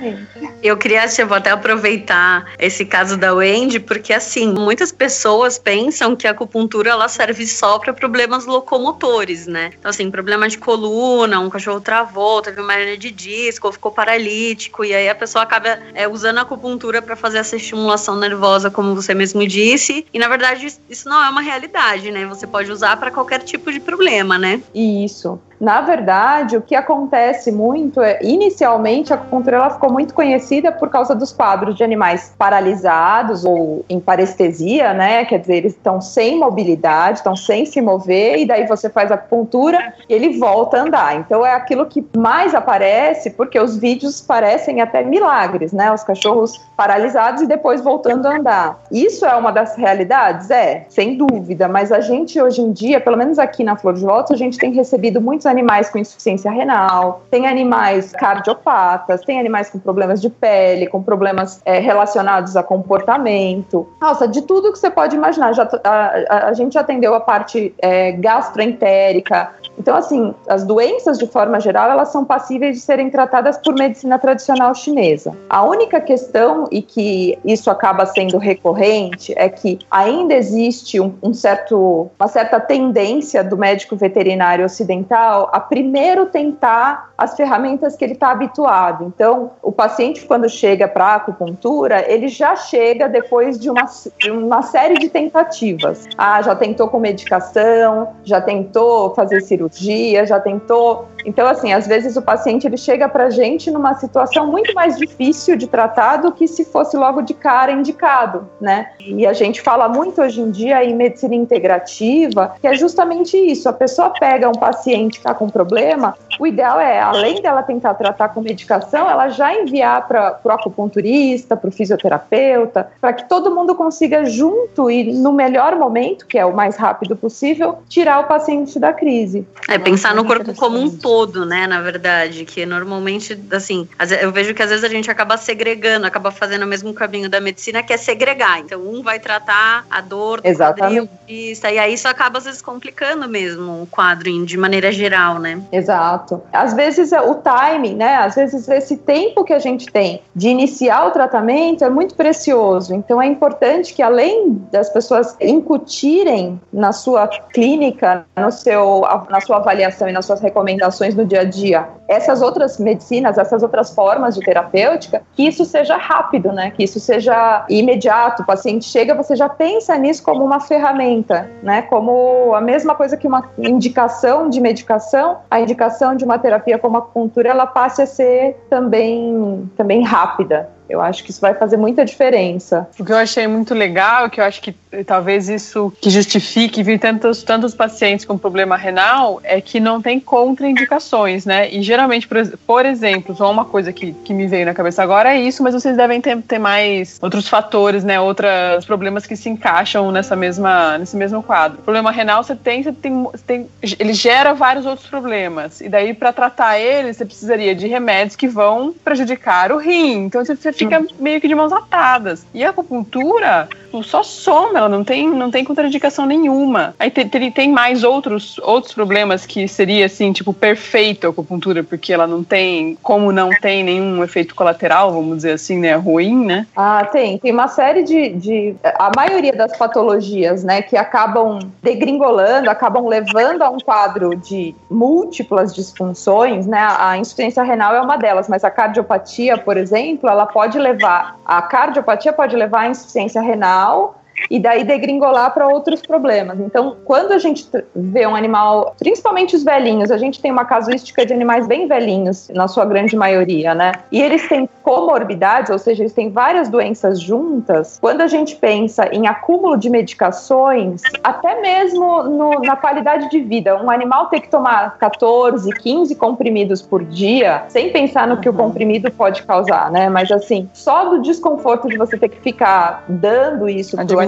Eu 0.63 0.77
queria, 0.77 1.07
tipo, 1.09 1.33
até 1.33 1.51
aproveitar 1.51 2.53
esse 2.59 2.85
caso 2.85 3.17
da 3.17 3.33
Wendy, 3.33 3.81
porque 3.81 4.13
assim, 4.13 4.53
muitas 4.53 4.91
pessoas 4.93 5.59
pensam 5.59 6.17
que 6.17 6.27
a 6.27 6.31
acupuntura 6.33 6.91
ela 6.91 7.09
serve 7.09 7.47
só 7.47 7.79
para 7.79 7.93
problemas 7.93 8.47
locomotores, 8.47 9.47
né? 9.47 9.71
Então, 9.79 9.91
assim, 9.91 10.11
problema 10.11 10.49
de 10.49 10.59
coluna, 10.59 11.41
um 11.41 11.51
cachorro 11.51 11.81
travou, 11.81 12.43
teve 12.43 12.61
uma 12.61 12.75
hernia 12.75 12.99
de 12.99 13.11
disco, 13.11 13.71
ficou 13.73 13.91
paralítico, 13.91 14.85
e 14.85 14.95
aí 14.95 15.09
a 15.09 15.15
pessoa 15.15 15.43
acaba 15.43 15.79
é, 15.95 16.09
usando 16.09 16.39
a 16.39 16.43
acupuntura 16.43 17.01
para 17.01 17.17
fazer 17.17 17.39
essa 17.39 17.57
estimulação 17.57 18.17
nervosa, 18.17 18.71
como 18.71 18.95
você 18.95 19.15
mesmo 19.15 19.47
disse. 19.47 20.07
E 20.13 20.19
na 20.19 20.29
verdade, 20.29 20.67
isso 20.89 21.09
não 21.09 21.23
é 21.23 21.29
uma 21.29 21.41
realidade, 21.41 22.11
né? 22.11 22.27
Você 22.27 22.47
pode 22.47 22.71
usar 22.71 22.97
para 22.97 23.11
qualquer 23.11 23.41
tipo 23.41 23.73
de 23.73 23.81
problema, 23.81 24.39
né? 24.39 24.61
Isso. 24.75 25.41
Na 25.61 25.81
verdade, 25.81 26.57
o 26.57 26.63
que 26.63 26.75
acontece 26.75 27.51
muito 27.51 28.01
é, 28.01 28.19
inicialmente, 28.23 29.13
a 29.13 29.17
acupuntura 29.17 29.69
ficou 29.71 29.93
muito 29.93 30.15
conhecida 30.15 30.71
por 30.71 30.89
causa 30.89 31.15
dos 31.15 31.33
quadros 31.33 31.75
de 31.75 31.83
animais 31.83 32.33
paralisados 32.39 33.45
ou 33.45 33.85
em 33.89 33.99
parestesia, 33.99 34.93
né? 34.93 35.25
Quer 35.25 35.41
dizer, 35.41 35.57
eles 35.57 35.73
estão 35.73 36.01
sem 36.01 36.39
mobilidade, 36.39 37.19
estão 37.19 37.35
sem 37.35 37.65
se 37.67 37.81
mover, 37.81 38.39
e 38.39 38.47
daí 38.47 38.67
você 38.67 38.89
faz 38.89 39.11
a 39.11 39.17
acupuntura 39.17 39.95
e 40.09 40.15
ele 40.15 40.39
volta 40.39 40.79
a 40.79 40.83
andar. 40.83 41.17
Então 41.17 41.45
é 41.45 41.53
aquilo 41.53 41.87
que 41.87 42.07
mais 42.17 42.55
aparece, 42.55 43.31
porque 43.31 43.59
os 43.59 43.77
vídeos 43.77 44.21
parecem 44.21 44.81
até 44.81 45.03
milagres, 45.03 45.73
né? 45.73 45.93
Os 45.93 46.05
cachorros 46.05 46.61
paralisados 46.77 47.43
e 47.43 47.47
depois 47.47 47.81
voltando 47.81 48.27
a 48.27 48.37
andar. 48.37 48.81
Isso 48.93 49.27
é 49.27 49.35
uma 49.35 49.51
das 49.51 49.77
realidades? 49.77 50.51
É, 50.51 50.87
sem 50.89 51.17
dúvida, 51.17 51.67
mas 51.67 51.91
a 51.91 52.01
gente 52.01 52.41
hoje 52.41 52.61
em 52.61 52.71
dia, 52.71 53.01
pelo 53.01 53.17
menos 53.17 53.39
aqui 53.39 53.65
na 53.65 53.77
Flor 53.77 53.95
de 53.95 54.05
Lótus, 54.05 54.33
a 54.33 54.37
gente 54.37 54.57
tem 54.57 54.73
recebido 54.73 55.21
muitos 55.21 55.48
animais 55.49 55.91
com 55.91 55.99
insuficiência 55.99 56.51
renal, 56.51 57.23
tem 57.31 57.47
animais 57.47 58.13
cardiopatas, 58.13 59.23
tem 59.23 59.41
animais 59.41 59.71
com 59.71 59.79
problemas 59.79 60.21
de 60.21 60.31
pele, 60.31 60.87
com 60.87 61.03
problemas 61.03 61.61
é, 61.65 61.79
relacionados 61.79 62.57
a 62.57 62.63
comportamento. 62.63 63.89
Nossa, 64.01 64.29
de 64.29 64.43
tudo 64.43 64.73
que 64.73 64.79
você 64.79 64.91
pode 64.91 65.17
imaginar. 65.17 65.53
Já, 65.53 65.69
a, 65.85 65.91
a, 65.91 66.49
a 66.49 66.53
gente 66.53 66.79
atendeu 66.79 67.15
a 67.15 67.21
parte 67.21 67.75
é, 67.79 68.13
gastroentérica, 68.13 69.51
então, 69.79 69.97
assim, 69.97 70.35
as 70.49 70.65
doenças, 70.65 71.19
de 71.19 71.27
forma 71.27 71.61
geral, 71.61 71.89
elas 71.91 72.09
são 72.09 72.25
passíveis 72.25 72.77
de 72.77 72.83
serem 72.83 73.09
tratadas 73.11 73.57
por 73.59 73.75
medicina 73.75 74.19
tradicional 74.19 74.75
chinesa. 74.75 75.37
A 75.49 75.63
única 75.63 76.01
questão, 76.01 76.67
e 76.71 76.83
que 76.83 77.39
isso 77.45 77.71
acaba 77.71 78.05
sendo 78.05 78.39
recorrente, 78.39 79.33
é 79.37 79.49
que 79.49 79.79
ainda 79.91 80.35
existe 80.35 81.01
um, 81.01 81.15
um 81.23 81.33
certo, 81.33 82.11
uma 82.19 82.29
certa 82.29 82.59
tendência 82.59 83.45
do 83.45 83.57
médico 83.57 83.95
veterinário 83.95 84.65
ocidental 84.65 85.38
a 85.45 85.61
primeiro 85.61 86.27
tentar 86.27 87.11
as 87.17 87.37
ferramentas 87.37 87.97
que 87.97 88.05
ele 88.05 88.13
está 88.13 88.31
habituado. 88.31 89.05
Então, 89.05 89.51
o 89.63 89.73
paciente, 89.73 90.25
quando 90.25 90.49
chega 90.49 90.87
para 90.87 91.07
a 91.07 91.15
acupuntura, 91.17 92.05
ele 92.11 92.29
já 92.29 92.55
chega 92.55 93.09
depois 93.09 93.59
de 93.59 93.71
uma, 93.71 93.87
uma 94.31 94.63
série 94.63 94.95
de 94.95 95.09
tentativas. 95.09 96.07
Ah, 96.17 96.41
já 96.43 96.55
tentou 96.55 96.89
com 96.89 96.99
medicação, 96.99 98.15
já 98.25 98.41
tentou 98.41 99.15
fazer 99.15 99.41
cirurgia 99.41 100.19
já 100.27 100.41
tentou. 100.41 101.07
Então, 101.25 101.47
assim, 101.47 101.73
às 101.73 101.87
vezes 101.87 102.17
o 102.17 102.23
paciente 102.23 102.67
ele 102.67 102.77
chega 102.77 103.09
para 103.09 103.25
a 103.25 103.31
gente 103.31 103.71
numa 103.71 103.95
situação 103.95 104.47
muito 104.47 104.73
mais 104.75 104.97
difícil 104.97 105.57
de 105.57 105.67
tratar 105.67 106.19
do 106.19 106.33
que 106.33 106.47
se 106.47 106.65
fosse 106.65 106.97
logo 106.97 107.23
de 107.23 107.35
cara 107.35 107.73
indicado, 107.73 108.49
né? 108.61 108.93
E 109.01 109.27
a 109.27 109.33
gente 109.33 109.61
fala 109.61 109.89
muito 109.89 110.23
hoje 110.23 110.41
em 110.41 110.51
dia 110.51 110.85
em 110.85 110.95
medicina 110.95 111.35
integrativa, 111.35 112.55
que 112.61 112.67
é 112.67 112.75
justamente 112.75 113.37
isso: 113.37 113.69
a 113.69 113.73
pessoa 113.73 114.11
pega 114.19 114.49
um 114.49 114.53
paciente 114.53 115.21
está 115.29 115.35
com 115.35 115.49
problema, 115.49 116.15
o 116.39 116.47
ideal 116.47 116.81
é, 116.81 117.01
além 117.01 117.43
dela 117.43 117.63
tentar 117.63 117.95
tratar 117.95 118.29
com 118.29 118.41
medicação, 118.41 119.09
ela 119.09 119.29
já 119.29 119.55
enviar 119.55 120.07
para 120.07 120.41
o 120.45 120.51
acupunturista, 120.51 121.57
para 121.57 121.69
o 121.69 121.73
fisioterapeuta, 121.73 122.91
para 123.01 123.13
que 123.13 123.29
todo 123.29 123.55
mundo 123.55 123.75
consiga 123.75 124.25
junto 124.25 124.91
e 124.91 125.13
no 125.13 125.33
melhor 125.33 125.77
momento, 125.77 126.27
que 126.27 126.39
é 126.39 126.45
o 126.45 126.55
mais 126.55 126.77
rápido 126.77 127.17
possível, 127.17 127.79
tirar 127.89 128.21
o 128.21 128.25
paciente 128.25 128.79
da 128.79 128.93
crise. 128.93 129.47
É, 129.69 129.79
pensar 129.79 130.15
no 130.15 130.25
corpo 130.25 130.55
como 130.55 130.79
um 130.79 130.91
todo, 130.91 131.45
né, 131.45 131.67
na 131.67 131.81
verdade, 131.81 132.45
que 132.45 132.65
normalmente, 132.65 133.39
assim, 133.53 133.89
eu 134.21 134.33
vejo 134.33 134.55
que 134.55 134.63
às 134.63 134.71
vezes 134.71 134.85
a 134.85 134.89
gente 134.89 135.11
acaba 135.11 135.37
segregando, 135.37 136.07
acaba 136.07 136.31
fazendo 136.31 136.63
o 136.63 136.67
mesmo 136.67 136.93
caminho 136.95 137.29
da 137.29 137.41
medicina, 137.41 137.83
que 137.83 137.93
é 137.93 137.97
segregar. 137.97 138.61
Então, 138.61 138.81
um 138.81 139.03
vai 139.03 139.19
tratar 139.19 139.85
a 139.91 140.01
dor 140.01 140.41
do 140.41 140.49
Exatamente. 140.49 141.09
quadril, 141.09 141.09
e 141.29 141.79
aí 141.79 141.95
isso 141.95 142.09
acaba 142.09 142.39
às 142.39 142.45
vezes 142.45 142.63
complicando 142.63 143.29
mesmo 143.29 143.83
o 143.83 143.87
quadro 143.87 144.29
de 144.45 144.57
maneira 144.57 144.93
geral, 144.93 145.18
né? 145.39 145.61
Exato. 145.73 146.43
Às 146.53 146.75
vezes 146.75 147.13
o 147.13 147.35
timing, 147.35 147.95
né, 147.95 148.17
às 148.17 148.35
vezes 148.35 148.69
esse 148.69 148.97
tempo 148.97 149.45
que 149.45 149.53
a 149.53 149.59
gente 149.59 149.91
tem 149.91 150.23
de 150.35 150.49
iniciar 150.49 151.07
o 151.07 151.11
tratamento 151.11 151.85
é 151.85 151.91
muito 151.91 152.15
precioso. 152.15 152.95
Então, 152.95 153.21
é 153.21 153.27
importante 153.27 153.95
que 153.95 154.03
além 154.03 154.63
das 154.71 154.89
pessoas 154.89 155.37
incutirem 155.41 156.61
na 156.73 156.93
sua 156.93 157.27
clínica, 157.29 158.25
no 158.37 158.51
seu, 158.51 159.03
na 159.29 159.41
sua 159.41 159.57
avaliação 159.57 160.09
e 160.09 160.13
nas 160.13 160.27
suas 160.27 160.41
recomendações 160.41 161.15
no 161.15 161.25
dia 161.25 161.41
a 161.41 161.45
dia, 161.45 161.89
essas 162.09 162.41
outras 162.41 162.79
medicinas, 162.79 163.37
essas 163.37 163.63
outras 163.63 163.95
formas 163.95 164.35
de 164.35 164.41
terapêutica, 164.41 165.23
que 165.35 165.47
isso 165.47 165.65
seja 165.65 165.97
rápido, 165.97 166.53
né? 166.53 166.71
Que 166.71 166.85
isso 166.85 166.99
seja 166.99 167.67
imediato. 167.69 168.43
O 168.43 168.47
paciente 168.47 168.87
chega, 168.87 169.15
você 169.15 169.37
já 169.37 169.49
pensa 169.49 169.97
nisso 169.99 170.23
como 170.23 170.45
uma 170.45 170.59
ferramenta, 170.59 171.51
né? 171.63 171.83
Como 171.83 172.55
a 172.55 172.61
mesma 172.61 172.95
coisa 172.95 173.17
que 173.17 173.27
uma 173.27 173.45
indicação 173.59 174.49
de 174.49 174.61
medicação, 174.61 175.08
a 175.51 175.61
indicação 175.61 176.15
de 176.15 176.25
uma 176.25 176.39
terapia 176.39 176.79
como 176.79 176.97
a 176.97 177.01
acupuntura, 177.01 177.49
ela 177.49 177.67
passe 177.67 178.03
a 178.03 178.07
ser 178.07 178.57
também, 178.69 179.71
também 179.77 180.03
rápida 180.03 180.78
Eu 180.89 181.01
acho 181.01 181.23
que 181.25 181.31
isso 181.31 181.41
vai 181.41 181.55
fazer 181.55 181.77
muita 181.77 182.05
diferença. 182.05 182.89
O 182.99 183.05
que 183.05 183.13
eu 183.13 183.17
achei 183.17 183.47
muito 183.47 183.75
legal, 183.75 184.31
que 184.31 184.41
eu 184.41 184.45
acho 184.45 184.61
que 184.61 184.75
talvez 185.07 185.49
isso 185.49 185.93
que 186.01 186.11
justifique 186.11 186.83
vir 186.83 186.99
tantos, 186.99 187.43
tantos 187.43 187.75
pacientes 187.75 188.25
com 188.25 188.39
problema 188.39 188.77
renal, 188.77 189.41
é 189.43 189.61
que 189.61 189.79
não 189.81 190.01
tem 190.01 190.19
contraindicações, 190.19 191.45
né? 191.45 191.71
E 191.71 191.83
geralmente, 191.83 192.29
por, 192.67 192.87
exemplo, 192.87 193.35
só 193.37 193.51
uma 193.51 193.65
coisa 193.65 193.93
que, 193.93 194.13
que 194.13 194.33
me 194.33 194.47
veio 194.47 194.67
na 194.67 194.75
cabeça 194.75 195.03
agora 195.03 195.35
é 195.35 195.41
isso, 195.41 195.63
mas 195.63 195.75
vocês 195.75 195.97
devem 195.97 196.21
ter, 196.21 196.41
ter 196.43 196.59
mais 196.59 197.19
outros 197.21 197.49
fatores, 197.49 198.05
né? 198.05 198.21
Outros 198.21 198.85
problemas 198.87 199.27
que 199.27 199.37
se 199.37 199.49
encaixam 199.49 200.11
nessa 200.11 200.35
mesma, 200.35 200.99
nesse 200.99 201.17
mesmo 201.17 201.43
quadro. 201.43 201.79
Problema 201.83 202.11
renal, 202.11 202.43
você 202.43 202.57
tem, 202.57 202.83
você 202.83 202.93
tem, 202.93 203.23
você 203.23 203.45
tem 203.47 203.69
ele 203.99 204.13
gera 204.13 204.55
vários 204.55 204.87
outros 204.87 205.09
problemas. 205.09 205.81
E 205.81 205.89
daí, 205.89 206.15
para 206.15 206.33
tratar 206.33 206.79
ele, 206.79 207.13
você 207.13 207.25
precisaria 207.25 207.75
de 207.75 207.87
remédios 207.87 208.37
que 208.37 208.49
vão 208.49 208.95
prejudicar 209.05 209.73
o 209.73 209.79
rim. 209.79 210.25
Então, 210.25 210.45
você 210.45 210.57
fica 210.79 211.05
meio 211.19 211.41
que 211.41 211.49
de 211.49 211.55
mãos 211.55 211.73
atadas. 211.73 212.47
E 212.55 212.65
a 212.65 212.71
acupuntura 212.71 213.69
só 214.03 214.23
soma, 214.23 214.79
ela 214.79 214.89
não 214.89 215.03
tem, 215.03 215.29
não 215.29 215.51
tem 215.51 215.65
contraindicação 215.65 216.27
nenhuma. 216.27 216.95
Aí 216.99 217.11
tem, 217.11 217.29
tem, 217.29 217.51
tem 217.51 217.73
mais 217.73 218.05
outros, 218.05 218.59
outros 218.59 218.93
problemas 218.93 219.47
que 219.47 219.67
seria 219.67 220.07
assim, 220.07 220.33
tipo, 220.33 220.53
perfeito 220.53 221.27
a 221.27 221.31
acupuntura, 221.31 221.83
porque 221.83 222.13
ela 222.13 222.27
não 222.27 222.45
tem, 222.45 222.97
como 223.03 223.33
não 223.33 223.51
tem 223.51 223.83
nenhum 223.83 224.23
efeito 224.23 224.55
colateral, 224.55 225.13
vamos 225.13 225.37
dizer 225.39 225.53
assim, 225.53 225.79
né, 225.79 225.95
ruim, 225.95 226.45
né? 226.45 226.67
Ah, 226.77 227.05
tem. 227.11 227.39
Tem 227.39 227.53
uma 227.53 227.69
série 227.69 228.03
de, 228.03 228.31
de 228.31 228.77
a 228.83 229.11
maioria 229.17 229.53
das 229.53 229.77
patologias, 229.77 230.63
né, 230.65 230.83
que 230.83 230.97
acabam 230.97 231.59
degringolando, 231.83 232.71
acabam 232.71 233.07
levando 233.07 233.63
a 233.63 233.71
um 233.71 233.79
quadro 233.79 234.35
de 234.37 234.75
múltiplas 234.91 235.75
disfunções, 235.75 236.67
né? 236.67 236.87
A 236.99 237.17
insuficiência 237.17 237.63
renal 237.63 237.95
é 237.95 238.01
uma 238.01 238.17
delas, 238.17 238.49
mas 238.49 238.65
a 238.65 238.71
cardiopatia, 238.71 239.57
por 239.57 239.77
exemplo, 239.77 240.29
ela 240.29 240.47
pode 240.47 240.79
levar, 240.79 241.39
a 241.45 241.63
cardiopatia 241.63 242.33
pode 242.33 242.57
levar 242.57 242.81
à 242.83 242.89
insuficiência 242.89 243.41
renal 243.41 243.78
legal 243.79 244.18
e 244.51 244.59
daí 244.59 244.85
degringolar 244.85 245.53
para 245.53 245.69
outros 245.69 246.03
problemas. 246.03 246.59
Então, 246.61 246.97
quando 247.05 247.33
a 247.33 247.39
gente 247.39 247.69
vê 247.95 248.27
um 248.27 248.35
animal, 248.35 248.95
principalmente 248.99 249.57
os 249.57 249.65
velhinhos, 249.65 250.11
a 250.11 250.19
gente 250.19 250.41
tem 250.41 250.51
uma 250.51 250.65
casuística 250.65 251.25
de 251.25 251.33
animais 251.33 251.67
bem 251.67 251.87
velhinhos, 251.87 252.49
na 252.51 252.69
sua 252.69 252.85
grande 252.85 253.17
maioria, 253.17 253.75
né? 253.75 253.93
E 254.11 254.21
eles 254.21 254.49
têm 254.49 254.69
comorbidades, 254.83 255.71
ou 255.71 255.79
seja, 255.79 256.03
eles 256.03 256.13
têm 256.13 256.31
várias 256.31 256.69
doenças 256.69 257.21
juntas. 257.21 257.99
Quando 258.01 258.21
a 258.21 258.27
gente 258.27 258.57
pensa 258.57 259.09
em 259.13 259.27
acúmulo 259.27 259.77
de 259.77 259.91
medicações, 259.91 261.03
até 261.23 261.61
mesmo 261.61 262.23
no, 262.23 262.61
na 262.61 262.77
qualidade 262.77 263.29
de 263.31 263.41
vida, 263.41 263.77
um 263.83 263.91
animal 263.91 264.27
ter 264.27 264.41
que 264.41 264.49
tomar 264.49 264.97
14, 264.99 265.71
15 265.73 266.15
comprimidos 266.15 266.81
por 266.81 267.05
dia, 267.05 267.65
sem 267.69 267.93
pensar 267.93 268.27
no 268.27 268.39
que 268.39 268.49
o 268.49 268.53
comprimido 268.53 269.11
pode 269.11 269.43
causar, 269.43 269.91
né? 269.91 270.09
Mas 270.09 270.31
assim, 270.31 270.69
só 270.73 271.11
do 271.11 271.23
desconforto 271.23 271.89
de 271.89 271.97
você 271.97 272.17
ter 272.17 272.29
que 272.29 272.41
ficar 272.41 273.05
dando 273.09 273.69
isso 273.69 273.97
para 273.97 274.05
administrando. 274.05 274.28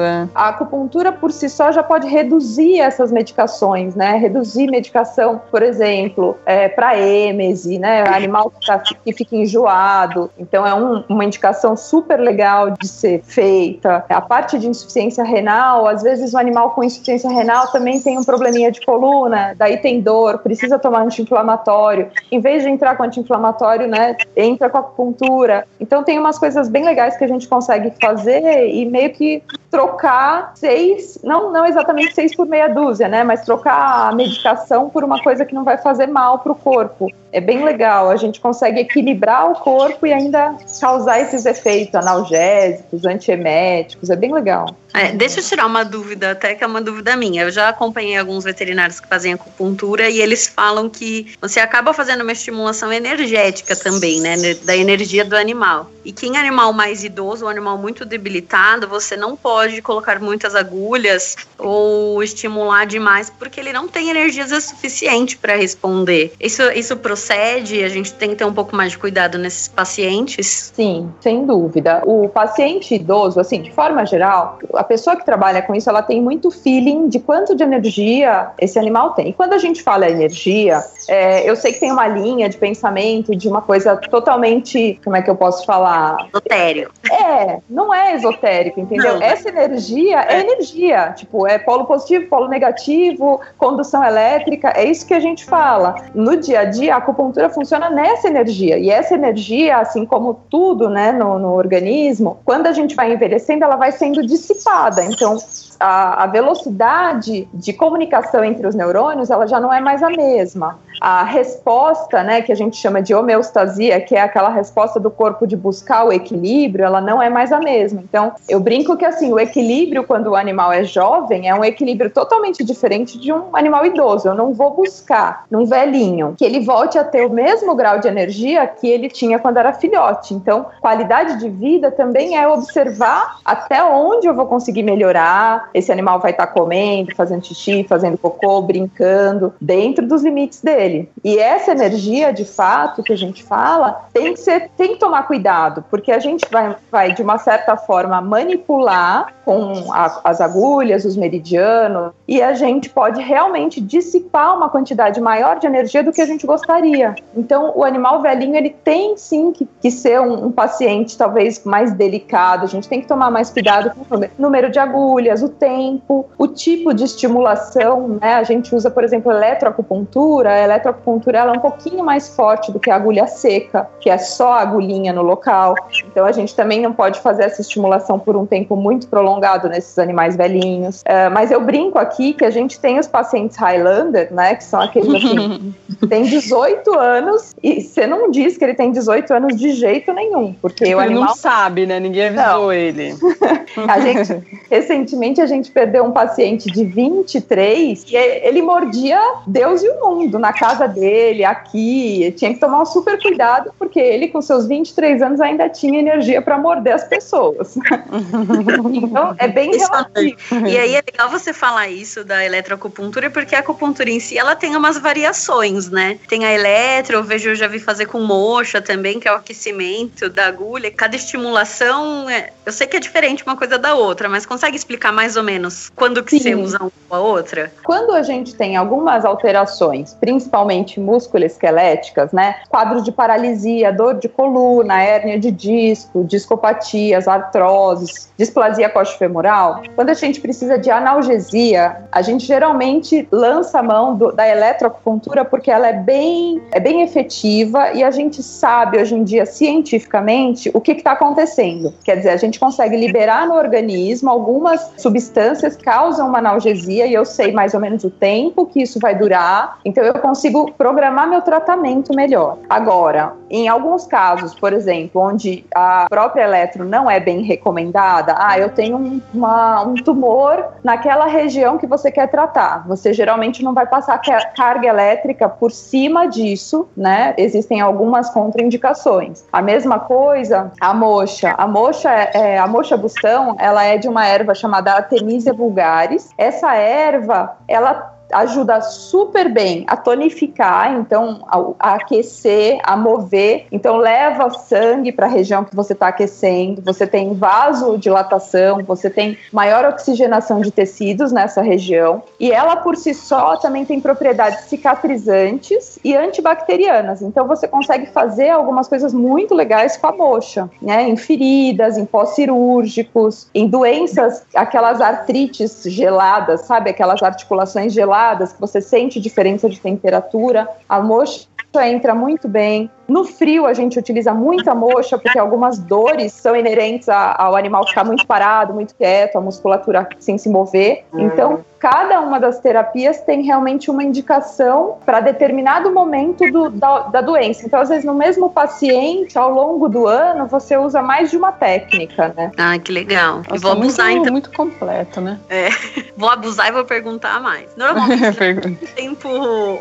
É. 0.00 0.28
A 0.34 0.48
acupuntura 0.48 1.12
por 1.12 1.30
si 1.32 1.48
só 1.48 1.72
já 1.72 1.82
pode 1.82 2.06
reduzir 2.06 2.80
essas 2.80 3.12
medicações, 3.12 3.94
né? 3.94 4.16
Reduzir 4.16 4.70
medicação, 4.70 5.40
por 5.50 5.62
exemplo, 5.62 6.36
é, 6.46 6.68
para 6.68 6.98
êmese, 6.98 7.78
né? 7.78 8.04
Animal 8.08 8.50
que, 8.50 8.66
tá, 8.66 8.78
que 8.78 9.12
fica 9.12 9.36
enjoado. 9.36 10.30
Então 10.38 10.66
é 10.66 10.74
um, 10.74 11.04
uma 11.08 11.24
indicação 11.24 11.76
super 11.76 12.18
legal 12.18 12.70
de 12.70 12.88
ser 12.88 13.22
feita. 13.22 14.04
A 14.08 14.20
parte 14.20 14.58
de 14.58 14.68
insuficiência 14.68 15.24
renal, 15.24 15.86
às 15.86 16.02
vezes 16.02 16.32
o 16.34 16.38
animal 16.38 16.70
com 16.70 16.84
insuficiência 16.84 17.30
renal 17.30 17.68
também 17.68 18.00
tem 18.00 18.18
um 18.18 18.24
probleminha 18.24 18.70
de 18.70 18.80
coluna, 18.84 19.54
daí 19.56 19.76
tem 19.76 20.00
dor, 20.00 20.38
precisa 20.38 20.78
tomar 20.78 21.02
anti-inflamatório. 21.02 22.08
Em 22.30 22.40
vez 22.40 22.62
de 22.62 22.68
entrar 22.70 22.96
com 22.96 23.02
anti-inflamatório, 23.02 23.86
né? 23.88 24.16
Entra 24.36 24.68
com 24.70 24.78
acupuntura. 24.78 25.66
Então 25.80 26.02
tem 26.02 26.18
umas 26.18 26.38
coisas 26.38 26.68
bem 26.68 26.84
legais 26.84 27.16
que 27.16 27.24
a 27.24 27.28
gente 27.28 27.48
consegue 27.48 27.92
fazer 28.00 28.68
e 28.68 28.84
meio 28.84 29.01
meio 29.02 29.12
que 29.12 29.42
trocar 29.70 30.52
seis, 30.54 31.18
não, 31.22 31.52
não 31.52 31.66
exatamente 31.66 32.14
seis 32.14 32.34
por 32.34 32.46
meia 32.46 32.68
dúzia, 32.68 33.08
né? 33.08 33.24
Mas 33.24 33.42
trocar 33.42 34.10
a 34.10 34.14
medicação 34.14 34.88
por 34.88 35.02
uma 35.02 35.22
coisa 35.22 35.44
que 35.44 35.54
não 35.54 35.64
vai 35.64 35.78
fazer 35.78 36.06
mal 36.06 36.38
para 36.38 36.52
o 36.52 36.54
corpo. 36.54 37.08
É 37.32 37.40
bem 37.40 37.64
legal, 37.64 38.10
a 38.10 38.16
gente 38.16 38.38
consegue 38.38 38.80
equilibrar 38.80 39.50
o 39.50 39.54
corpo 39.54 40.06
e 40.06 40.12
ainda 40.12 40.54
causar 40.78 41.20
esses 41.20 41.46
efeitos 41.46 41.94
analgésicos, 41.94 43.06
antieméticos, 43.06 44.10
é 44.10 44.16
bem 44.16 44.32
legal. 44.32 44.66
É, 44.94 45.10
deixa 45.12 45.40
eu 45.40 45.44
tirar 45.44 45.64
uma 45.64 45.84
dúvida, 45.84 46.32
até 46.32 46.54
que 46.54 46.62
é 46.62 46.66
uma 46.66 46.82
dúvida 46.82 47.16
minha. 47.16 47.44
Eu 47.44 47.50
já 47.50 47.70
acompanhei 47.70 48.18
alguns 48.18 48.44
veterinários 48.44 49.00
que 49.00 49.08
fazem 49.08 49.32
acupuntura 49.32 50.10
e 50.10 50.20
eles 50.20 50.46
falam 50.46 50.90
que 50.90 51.32
você 51.40 51.60
acaba 51.60 51.94
fazendo 51.94 52.20
uma 52.20 52.32
estimulação 52.32 52.92
energética 52.92 53.74
também, 53.74 54.20
né? 54.20 54.36
Da 54.64 54.76
energia 54.76 55.24
do 55.24 55.34
animal. 55.34 55.90
E 56.04 56.12
que 56.12 56.26
em 56.26 56.36
animal 56.36 56.74
mais 56.74 57.02
idoso, 57.04 57.46
um 57.46 57.48
animal 57.48 57.78
muito 57.78 58.04
debilitado, 58.04 58.86
você 58.86 59.16
não 59.16 59.34
pode 59.34 59.80
colocar 59.80 60.20
muitas 60.20 60.54
agulhas 60.54 61.36
ou 61.56 62.22
estimular 62.22 62.84
demais, 62.84 63.30
porque 63.30 63.58
ele 63.58 63.72
não 63.72 63.88
tem 63.88 64.10
energia 64.10 64.46
suficiente 64.60 65.38
para 65.38 65.56
responder. 65.56 66.34
Isso, 66.38 66.62
isso 66.72 66.96
procede? 66.98 67.21
A 67.30 67.88
gente 67.88 68.12
tem 68.14 68.30
que 68.30 68.36
ter 68.36 68.44
um 68.44 68.52
pouco 68.52 68.74
mais 68.74 68.92
de 68.92 68.98
cuidado 68.98 69.38
nesses 69.38 69.68
pacientes? 69.68 70.72
Sim, 70.74 71.10
sem 71.20 71.46
dúvida. 71.46 72.02
O 72.04 72.28
paciente 72.28 72.94
idoso, 72.94 73.40
assim, 73.40 73.62
de 73.62 73.70
forma 73.70 74.04
geral, 74.04 74.58
a 74.74 74.84
pessoa 74.84 75.16
que 75.16 75.24
trabalha 75.24 75.62
com 75.62 75.74
isso, 75.74 75.88
ela 75.88 76.02
tem 76.02 76.20
muito 76.20 76.50
feeling 76.50 77.08
de 77.08 77.18
quanto 77.18 77.54
de 77.54 77.62
energia 77.62 78.50
esse 78.58 78.78
animal 78.78 79.10
tem. 79.12 79.28
E 79.28 79.32
quando 79.32 79.52
a 79.52 79.58
gente 79.58 79.82
fala 79.82 80.08
energia, 80.08 80.82
é, 81.08 81.48
eu 81.48 81.56
sei 81.56 81.72
que 81.72 81.80
tem 81.80 81.92
uma 81.92 82.06
linha 82.06 82.48
de 82.48 82.56
pensamento 82.56 83.34
de 83.34 83.48
uma 83.48 83.62
coisa 83.62 83.96
totalmente, 83.96 85.00
como 85.04 85.16
é 85.16 85.22
que 85.22 85.30
eu 85.30 85.36
posso 85.36 85.64
falar? 85.64 86.16
Esotérico. 86.28 86.92
É, 87.10 87.58
não 87.68 87.92
é 87.92 88.14
esotérico, 88.14 88.80
entendeu? 88.80 89.14
Não. 89.14 89.22
Essa 89.22 89.48
energia 89.48 90.20
é. 90.20 90.34
é 90.34 90.40
energia, 90.40 91.12
tipo, 91.16 91.46
é 91.46 91.58
polo 91.58 91.84
positivo, 91.84 92.28
polo 92.28 92.48
negativo, 92.48 93.40
condução 93.58 94.04
elétrica, 94.04 94.72
é 94.74 94.84
isso 94.84 95.06
que 95.06 95.14
a 95.14 95.20
gente 95.20 95.44
fala. 95.44 95.94
No 96.14 96.36
dia 96.36 96.60
a 96.60 96.64
dia, 96.64 96.96
a 96.96 97.00
acupuntura 97.12 97.48
funciona 97.48 97.88
nessa 97.88 98.28
energia, 98.28 98.78
e 98.78 98.90
essa 98.90 99.14
energia, 99.14 99.78
assim 99.78 100.04
como 100.04 100.34
tudo, 100.50 100.88
né, 100.88 101.12
no, 101.12 101.38
no 101.38 101.52
organismo, 101.52 102.38
quando 102.44 102.66
a 102.66 102.72
gente 102.72 102.94
vai 102.94 103.12
envelhecendo, 103.12 103.64
ela 103.64 103.76
vai 103.76 103.92
sendo 103.92 104.26
dissipada. 104.26 105.04
Então, 105.04 105.36
a, 105.78 106.24
a, 106.24 106.26
velocidade 106.26 107.48
de 107.52 107.72
comunicação 107.72 108.44
entre 108.44 108.66
os 108.66 108.74
neurônios 108.74 109.30
ela 109.30 109.46
já 109.46 109.60
não 109.60 109.72
é 109.72 109.80
mais 109.80 110.02
a 110.02 110.10
mesma. 110.10 110.78
A 111.00 111.24
resposta, 111.24 112.22
né, 112.22 112.42
que 112.42 112.52
a 112.52 112.54
gente 112.54 112.76
chama 112.76 113.02
de 113.02 113.14
homeostasia, 113.14 114.00
que 114.00 114.14
é 114.14 114.20
aquela 114.20 114.50
resposta 114.50 115.00
do 115.00 115.10
corpo 115.10 115.46
de 115.46 115.56
buscar 115.56 116.04
o 116.04 116.12
equilíbrio, 116.12 116.84
ela 116.84 117.00
não 117.00 117.20
é 117.20 117.28
mais 117.28 117.52
a 117.52 117.58
mesma. 117.58 118.00
Então, 118.00 118.32
eu 118.48 118.60
brinco 118.60 118.96
que 118.96 119.04
assim, 119.04 119.32
o 119.32 119.40
equilíbrio 119.40 120.04
quando 120.04 120.28
o 120.28 120.36
animal 120.36 120.72
é 120.72 120.84
jovem 120.84 121.48
é 121.48 121.54
um 121.54 121.64
equilíbrio 121.64 122.10
totalmente 122.10 122.62
diferente 122.64 123.18
de 123.18 123.32
um 123.32 123.54
animal 123.54 123.84
idoso. 123.86 124.28
Eu 124.28 124.34
não 124.34 124.52
vou 124.52 124.74
buscar 124.74 125.44
num 125.50 125.64
velhinho 125.64 126.34
que 126.36 126.44
ele 126.44 126.60
volte 126.60 126.98
a 126.98 127.04
ter 127.04 127.26
o 127.26 127.30
mesmo 127.30 127.74
grau 127.74 127.98
de 127.98 128.08
energia 128.08 128.66
que 128.66 128.88
ele 128.88 129.08
tinha 129.08 129.38
quando 129.38 129.56
era 129.56 129.72
filhote. 129.72 130.34
Então, 130.34 130.66
qualidade 130.80 131.38
de 131.38 131.48
vida 131.48 131.90
também 131.90 132.36
é 132.36 132.46
observar 132.46 133.38
até 133.44 133.82
onde 133.82 134.26
eu 134.26 134.34
vou 134.34 134.46
conseguir 134.46 134.82
melhorar, 134.82 135.70
esse 135.74 135.90
animal 135.90 136.20
vai 136.20 136.32
estar 136.32 136.46
tá 136.46 136.52
comendo, 136.52 137.14
fazendo 137.14 137.44
xixi, 137.44 137.84
fazendo 137.88 138.18
cocô, 138.18 138.62
brincando, 138.62 139.54
dentro 139.60 140.06
dos 140.06 140.22
limites 140.22 140.60
dele. 140.60 141.08
E 141.24 141.38
essa 141.38 141.72
energia, 141.72 142.32
de 142.32 142.44
fato, 142.44 143.02
que 143.02 143.12
a 143.12 143.16
gente 143.16 143.42
fala, 143.42 144.06
tem 144.12 144.32
que 144.34 144.40
ser, 144.40 144.70
tem 144.76 144.94
que 144.94 144.98
tomar 144.98 145.24
cuidado, 145.24 145.84
porque 145.90 146.12
a 146.12 146.18
gente 146.18 146.46
vai, 146.50 146.76
vai 146.90 147.12
de 147.14 147.22
uma 147.22 147.38
certa 147.38 147.76
forma 147.76 148.20
manipular 148.20 149.32
com 149.44 149.92
a, 149.92 150.20
as 150.24 150.40
agulhas, 150.40 151.04
os 151.04 151.16
meridianos, 151.16 152.12
e 152.26 152.40
a 152.40 152.54
gente 152.54 152.88
pode 152.88 153.20
realmente 153.20 153.80
dissipar 153.80 154.56
uma 154.56 154.68
quantidade 154.68 155.20
maior 155.20 155.58
de 155.58 155.66
energia 155.66 156.02
do 156.02 156.12
que 156.12 156.20
a 156.20 156.26
gente 156.26 156.46
gostaria. 156.46 157.14
Então, 157.36 157.72
o 157.74 157.84
animal 157.84 158.22
velhinho, 158.22 158.56
ele 158.56 158.70
tem 158.70 159.16
sim 159.16 159.52
que, 159.52 159.68
que 159.80 159.90
ser 159.90 160.20
um, 160.20 160.46
um 160.46 160.52
paciente 160.52 161.16
talvez 161.16 161.64
mais 161.64 161.92
delicado, 161.92 162.64
a 162.64 162.68
gente 162.68 162.88
tem 162.88 163.00
que 163.00 163.06
tomar 163.06 163.30
mais 163.30 163.50
cuidado 163.50 163.92
com 163.94 164.16
o 164.16 164.28
número 164.38 164.70
de 164.70 164.78
agulhas, 164.78 165.42
o 165.42 165.48
tempo, 165.52 166.28
o 166.36 166.46
tipo 166.48 166.92
de 166.92 167.04
estimulação, 167.04 168.18
né? 168.20 168.34
A 168.34 168.42
gente 168.42 168.74
usa, 168.74 168.90
por 168.90 169.04
exemplo, 169.04 169.30
eletroacupuntura. 169.30 170.50
A 170.50 170.60
eletroacupuntura 170.60 171.38
ela 171.38 171.54
é 171.54 171.56
um 171.56 171.60
pouquinho 171.60 172.04
mais 172.04 172.34
forte 172.34 172.72
do 172.72 172.80
que 172.80 172.90
a 172.90 172.96
agulha 172.96 173.26
seca, 173.26 173.88
que 174.00 174.10
é 174.10 174.18
só 174.18 174.54
a 174.54 174.60
agulhinha 174.60 175.12
no 175.12 175.22
local. 175.22 175.74
Então 176.06 176.24
a 176.24 176.32
gente 176.32 176.54
também 176.54 176.80
não 176.80 176.92
pode 176.92 177.20
fazer 177.20 177.44
essa 177.44 177.60
estimulação 177.60 178.18
por 178.18 178.36
um 178.36 178.46
tempo 178.46 178.76
muito 178.76 179.06
prolongado 179.08 179.68
nesses 179.68 179.98
animais 179.98 180.36
velhinhos. 180.36 181.00
Uh, 181.02 181.30
mas 181.32 181.50
eu 181.50 181.60
brinco 181.60 181.98
aqui 181.98 182.32
que 182.32 182.44
a 182.44 182.50
gente 182.50 182.80
tem 182.80 182.98
os 182.98 183.06
pacientes 183.06 183.56
Highlander, 183.56 184.32
né? 184.32 184.54
Que 184.54 184.64
são 184.64 184.80
aqueles 184.80 185.12
assim, 185.24 185.74
que 186.00 186.06
tem 186.06 186.24
18 186.24 186.98
anos 186.98 187.54
e 187.62 187.80
você 187.80 188.06
não 188.06 188.30
diz 188.30 188.56
que 188.56 188.64
ele 188.64 188.74
tem 188.74 188.90
18 188.90 189.32
anos 189.34 189.56
de 189.56 189.72
jeito 189.72 190.12
nenhum, 190.12 190.52
porque 190.54 190.84
ele 190.84 190.94
o 190.94 191.00
animal 191.00 191.24
não 191.24 191.34
sabe, 191.34 191.86
né? 191.86 192.00
Ninguém 192.00 192.28
avisou 192.28 192.62
não. 192.62 192.72
ele. 192.72 193.14
a 193.88 194.00
gente 194.00 194.42
recentemente 194.70 195.40
a 195.42 195.46
gente 195.46 195.70
perdeu 195.70 196.04
um 196.04 196.12
paciente 196.12 196.70
de 196.70 196.84
23 196.84 198.04
e 198.08 198.16
ele 198.16 198.62
mordia 198.62 199.18
Deus 199.46 199.82
e 199.82 199.88
o 199.88 200.00
mundo 200.00 200.38
na 200.38 200.52
casa 200.52 200.86
dele, 200.86 201.44
aqui, 201.44 202.32
tinha 202.36 202.52
que 202.54 202.60
tomar 202.60 202.82
um 202.82 202.86
super 202.86 203.20
cuidado, 203.20 203.72
porque 203.78 203.98
ele, 204.00 204.28
com 204.28 204.40
seus 204.40 204.66
23 204.66 205.22
anos, 205.22 205.40
ainda 205.40 205.68
tinha 205.68 205.98
energia 205.98 206.40
para 206.40 206.58
morder 206.58 206.94
as 206.94 207.04
pessoas. 207.04 207.76
então, 208.92 209.34
é 209.38 209.48
bem 209.48 209.76
relativo. 209.76 210.66
E 210.66 210.78
aí 210.78 210.94
é 210.94 211.02
legal 211.04 211.30
você 211.30 211.52
falar 211.52 211.88
isso 211.88 212.24
da 212.24 212.44
eletroacupuntura, 212.44 213.30
porque 213.30 213.54
a 213.54 213.60
acupuntura 213.60 214.10
em 214.10 214.20
si, 214.20 214.38
ela 214.38 214.54
tem 214.54 214.76
umas 214.76 214.98
variações, 214.98 215.90
né? 215.90 216.18
Tem 216.28 216.44
a 216.44 216.52
eletro, 216.52 217.16
eu 217.16 217.24
vejo, 217.24 217.50
eu 217.50 217.54
já 217.54 217.66
vi 217.66 217.78
fazer 217.78 218.06
com 218.06 218.20
mocha 218.20 218.80
também, 218.80 219.18
que 219.18 219.28
é 219.28 219.32
o 219.32 219.36
aquecimento 219.36 220.28
da 220.28 220.46
agulha. 220.46 220.90
Cada 220.90 221.16
estimulação, 221.16 222.28
é, 222.28 222.50
eu 222.64 222.72
sei 222.72 222.86
que 222.86 222.96
é 222.96 223.00
diferente 223.00 223.42
uma 223.44 223.56
coisa 223.56 223.78
da 223.78 223.94
outra, 223.94 224.28
mas 224.28 224.46
consegue 224.46 224.76
explicar 224.76 225.12
mais 225.12 225.31
ou 225.36 225.42
menos 225.42 225.90
quando 225.94 226.22
que 226.22 226.38
Sim. 226.38 226.54
você 226.54 226.54
usa 226.54 226.78
uma 226.78 226.90
ou 227.10 227.16
a 227.16 227.20
outra? 227.20 227.72
Quando 227.84 228.12
a 228.12 228.22
gente 228.22 228.54
tem 228.54 228.76
algumas 228.76 229.24
alterações, 229.24 230.14
principalmente 230.14 230.98
musculoesqueléticas, 230.98 232.32
né? 232.32 232.56
Quadro 232.68 233.02
de 233.02 233.12
paralisia, 233.12 233.92
dor 233.92 234.14
de 234.14 234.28
coluna, 234.28 235.02
hérnia 235.02 235.38
de 235.38 235.50
disco, 235.50 236.24
discopatias, 236.24 237.28
artroses, 237.28 238.30
displasia 238.36 238.88
coxofemoral, 238.88 239.82
quando 239.94 240.10
a 240.10 240.14
gente 240.14 240.40
precisa 240.40 240.78
de 240.78 240.90
analgesia, 240.90 242.02
a 242.10 242.22
gente 242.22 242.46
geralmente 242.46 243.28
lança 243.30 243.78
a 243.78 243.82
mão 243.82 244.16
do, 244.16 244.32
da 244.32 244.48
eletroacupuntura 244.48 245.44
porque 245.44 245.70
ela 245.70 245.88
é 245.88 245.92
bem, 245.92 246.60
é 246.72 246.80
bem 246.80 247.02
efetiva 247.02 247.92
e 247.92 248.02
a 248.02 248.10
gente 248.10 248.42
sabe 248.42 248.98
hoje 248.98 249.14
em 249.14 249.24
dia 249.24 249.46
cientificamente 249.46 250.70
o 250.74 250.80
que 250.80 250.92
está 250.92 251.12
acontecendo. 251.12 251.92
Quer 252.04 252.16
dizer, 252.16 252.30
a 252.30 252.36
gente 252.36 252.58
consegue 252.58 252.96
liberar 252.96 253.46
no 253.46 253.54
organismo 253.54 254.30
algumas 254.30 254.90
substâncias 254.96 255.21
que 255.30 255.76
causam 255.82 256.28
uma 256.28 256.38
analgesia 256.38 257.06
e 257.06 257.14
eu 257.14 257.24
sei 257.24 257.52
mais 257.52 257.74
ou 257.74 257.80
menos 257.80 258.04
o 258.04 258.10
tempo 258.10 258.66
que 258.66 258.82
isso 258.82 258.98
vai 259.00 259.16
durar, 259.16 259.78
então 259.84 260.04
eu 260.04 260.14
consigo 260.14 260.72
programar 260.72 261.28
meu 261.28 261.40
tratamento 261.40 262.14
melhor. 262.14 262.58
Agora, 262.68 263.32
em 263.52 263.68
alguns 263.68 264.06
casos, 264.06 264.54
por 264.54 264.72
exemplo, 264.72 265.20
onde 265.20 265.64
a 265.74 266.06
própria 266.08 266.44
eletro 266.44 266.84
não 266.86 267.10
é 267.10 267.20
bem 267.20 267.42
recomendada, 267.42 268.34
ah, 268.38 268.58
eu 268.58 268.70
tenho 268.70 268.96
um, 268.96 269.20
uma, 269.34 269.82
um 269.82 269.94
tumor 269.94 270.68
naquela 270.82 271.26
região 271.26 271.76
que 271.76 271.86
você 271.86 272.10
quer 272.10 272.28
tratar. 272.28 272.86
Você 272.88 273.12
geralmente 273.12 273.62
não 273.62 273.74
vai 273.74 273.86
passar 273.86 274.18
carga 274.56 274.88
elétrica 274.88 275.50
por 275.50 275.70
cima 275.70 276.26
disso, 276.26 276.88
né? 276.96 277.34
Existem 277.36 277.82
algumas 277.82 278.30
contraindicações. 278.30 279.44
A 279.52 279.60
mesma 279.60 279.98
coisa, 279.98 280.72
a 280.80 280.94
moxa. 280.94 281.54
A 281.58 281.66
moxa, 281.66 282.10
é, 282.10 282.30
é 282.34 282.58
a 282.58 282.66
moxa 282.66 282.96
bustão, 282.96 283.54
ela 283.58 283.84
é 283.84 283.98
de 283.98 284.08
uma 284.08 284.26
erva 284.26 284.54
chamada 284.54 284.94
Artemisia 284.94 285.52
vulgaris. 285.52 286.30
Essa 286.38 286.74
erva, 286.74 287.56
ela 287.68 288.11
ajuda 288.32 288.80
super 288.80 289.48
bem 289.48 289.84
a 289.86 289.96
tonificar, 289.96 290.94
então 290.94 291.44
a, 291.78 291.94
aquecer, 291.94 292.80
a 292.82 292.96
mover. 292.96 293.66
Então 293.70 293.96
leva 293.96 294.50
sangue 294.50 295.12
para 295.12 295.26
a 295.26 295.28
região 295.28 295.64
que 295.64 295.76
você 295.76 295.92
está 295.92 296.08
aquecendo. 296.08 296.82
Você 296.82 297.06
tem 297.06 297.34
vasodilatação, 297.34 298.82
você 298.82 299.10
tem 299.10 299.36
maior 299.52 299.84
oxigenação 299.84 300.60
de 300.60 300.70
tecidos 300.70 301.30
nessa 301.30 301.62
região. 301.62 302.22
E 302.40 302.50
ela 302.50 302.76
por 302.76 302.96
si 302.96 303.14
só 303.14 303.56
também 303.56 303.84
tem 303.84 304.00
propriedades 304.00 304.64
cicatrizantes 304.64 305.98
e 306.02 306.16
antibacterianas. 306.16 307.22
Então 307.22 307.46
você 307.46 307.68
consegue 307.68 308.06
fazer 308.06 308.50
algumas 308.50 308.88
coisas 308.88 309.12
muito 309.12 309.54
legais 309.54 309.96
com 309.96 310.06
a 310.06 310.12
moxa, 310.12 310.70
né? 310.80 311.08
Em 311.08 311.16
feridas, 311.16 311.98
em 311.98 312.04
pós-cirúrgicos, 312.04 313.48
em 313.54 313.68
doenças, 313.68 314.44
aquelas 314.54 315.00
artrites 315.00 315.82
geladas, 315.86 316.62
sabe? 316.62 316.90
Aquelas 316.90 317.22
articulações 317.22 317.92
geladas 317.92 318.21
que 318.52 318.60
você 318.60 318.80
sente 318.80 319.20
diferença 319.20 319.68
de 319.68 319.80
temperatura. 319.80 320.68
A 320.88 321.00
mocha 321.00 321.46
entra 321.84 322.14
muito 322.14 322.48
bem. 322.48 322.90
No 323.12 323.24
frio, 323.24 323.66
a 323.66 323.74
gente 323.74 323.98
utiliza 323.98 324.32
muita 324.32 324.74
moxa, 324.74 325.18
porque 325.18 325.38
algumas 325.38 325.78
dores 325.78 326.32
são 326.32 326.56
inerentes 326.56 327.10
ao 327.10 327.54
animal 327.54 327.86
ficar 327.86 328.04
muito 328.04 328.26
parado, 328.26 328.72
muito 328.72 328.94
quieto, 328.94 329.36
a 329.36 329.40
musculatura 329.40 330.08
sem 330.18 330.38
se 330.38 330.48
mover. 330.48 331.04
Então, 331.12 331.62
cada 331.78 332.20
uma 332.20 332.40
das 332.40 332.58
terapias 332.60 333.20
tem 333.20 333.42
realmente 333.42 333.90
uma 333.90 334.02
indicação 334.02 334.98
para 335.04 335.20
determinado 335.20 335.92
momento 335.92 336.50
do, 336.50 336.70
da, 336.70 337.00
da, 337.00 337.20
doença. 337.20 337.66
Então, 337.66 337.80
às 337.80 337.90
vezes, 337.90 338.04
no 338.04 338.14
mesmo 338.14 338.48
paciente, 338.48 339.36
ao 339.36 339.52
longo 339.52 339.90
do 339.90 340.06
ano, 340.06 340.46
você 340.46 340.76
usa 340.76 341.02
mais 341.02 341.30
de 341.30 341.36
uma 341.36 341.52
técnica, 341.52 342.32
né? 342.34 342.50
Ah, 342.56 342.78
que 342.78 342.92
legal. 342.92 343.42
Nossa, 343.48 343.60
vou 343.60 343.72
abusar, 343.72 344.06
muito, 344.06 344.20
então. 344.20 344.32
Muito 344.32 344.52
completo, 344.52 345.20
né? 345.20 345.38
É. 345.50 345.68
Vou 346.14 346.28
abusar 346.28 346.68
e 346.68 346.72
vou 346.72 346.84
perguntar 346.84 347.40
mais. 347.40 347.74
Normalmente, 347.74 348.22
um 348.68 348.74
tempo, 348.94 349.28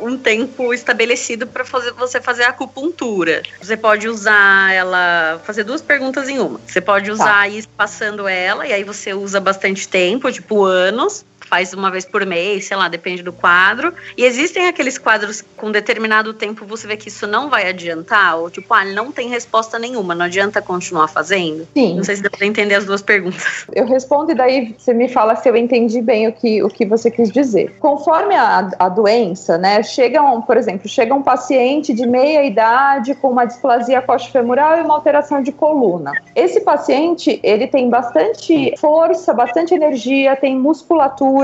um 0.02 0.17
tempo 0.17 0.74
estabelecido 0.74 1.46
para 1.46 1.63
fazer, 1.65 1.91
você 1.91 2.22
fazer 2.22 2.44
acupuntura 2.44 3.20
leitura. 3.21 3.43
Você 3.62 3.77
pode 3.77 4.07
usar 4.07 4.73
ela, 4.73 5.41
fazer 5.43 5.63
duas 5.63 5.81
perguntas 5.81 6.27
em 6.27 6.39
uma. 6.39 6.60
Você 6.65 6.81
pode 6.81 7.12
usar 7.12 7.25
tá. 7.25 7.47
ir 7.47 7.65
passando 7.77 8.27
ela, 8.27 8.67
e 8.67 8.73
aí 8.73 8.84
você 8.84 9.13
usa 9.13 9.39
bastante 9.39 9.88
tempo, 9.88 10.31
tipo 10.31 10.63
anos, 10.63 11.25
faz 11.52 11.74
uma 11.74 11.92
vez 11.92 12.06
por 12.06 12.26
mês, 12.26 12.66
sei 12.66 12.78
lá, 12.78 12.88
depende 12.88 13.22
do 13.22 13.34
quadro. 13.34 13.94
E 14.18 14.24
existem 14.24 14.70
aqueles 14.70 14.98
quadros 14.98 15.44
com 15.58 15.70
determinado 15.70 16.34
tempo 16.34 16.66
você 16.66 16.88
vê 16.88 16.96
que 16.96 17.10
isso 17.10 17.28
não 17.28 17.50
vai 17.50 17.68
adiantar, 17.68 18.38
ou 18.38 18.50
tipo, 18.50 18.74
ah, 18.74 18.86
não 18.86 19.12
tem 19.12 19.28
resposta 19.28 19.78
nenhuma, 19.78 20.16
não 20.16 20.28
adianta 20.28 20.62
continuar 20.62 21.10
fazendo? 21.10 21.68
Sim. 21.74 21.98
Não 21.98 22.06
sei 22.06 22.16
se 22.16 22.24
dá 22.24 22.30
pra 22.30 22.48
entender 22.48 22.76
as 22.76 22.86
duas 22.86 23.02
perguntas. 23.02 23.66
Eu 23.76 23.86
respondo 23.86 24.32
e 24.32 24.36
daí 24.36 24.76
você 24.78 24.94
me 24.94 25.10
fala 25.10 25.36
se 25.36 25.50
eu 25.50 25.56
entendi 25.56 26.02
bem 26.02 26.28
o 26.28 26.32
que, 26.32 26.64
o 26.64 26.70
que 26.70 26.86
você 26.86 27.10
quis 27.10 27.32
dizer. 27.32 27.76
Conforme 27.80 28.36
a, 28.36 28.70
a 28.80 28.88
doença, 28.88 29.58
né, 29.58 29.82
chega 29.84 30.22
um, 30.22 30.42
por 30.42 30.56
exemplo, 30.56 30.88
chega 30.88 31.14
um 31.14 31.22
paciente 31.22 31.94
de 31.94 32.06
meia 32.06 32.44
idade 32.44 33.16
com 33.16 33.30
uma 33.30 33.46
displasia 33.46 34.02
coxofemoral 34.02 34.78
e 34.78 34.82
uma 34.82 34.94
alteração 34.94 35.42
de 35.42 35.52
coluna. 35.52 36.14
Esse 36.36 36.62
paciente, 36.62 37.40
ele 37.44 37.68
tem 37.68 37.90
bastante 37.90 38.74
força, 38.78 39.34
bastante 39.34 39.74
energia, 39.74 40.36
tem 40.36 40.56
musculatura, 40.56 41.40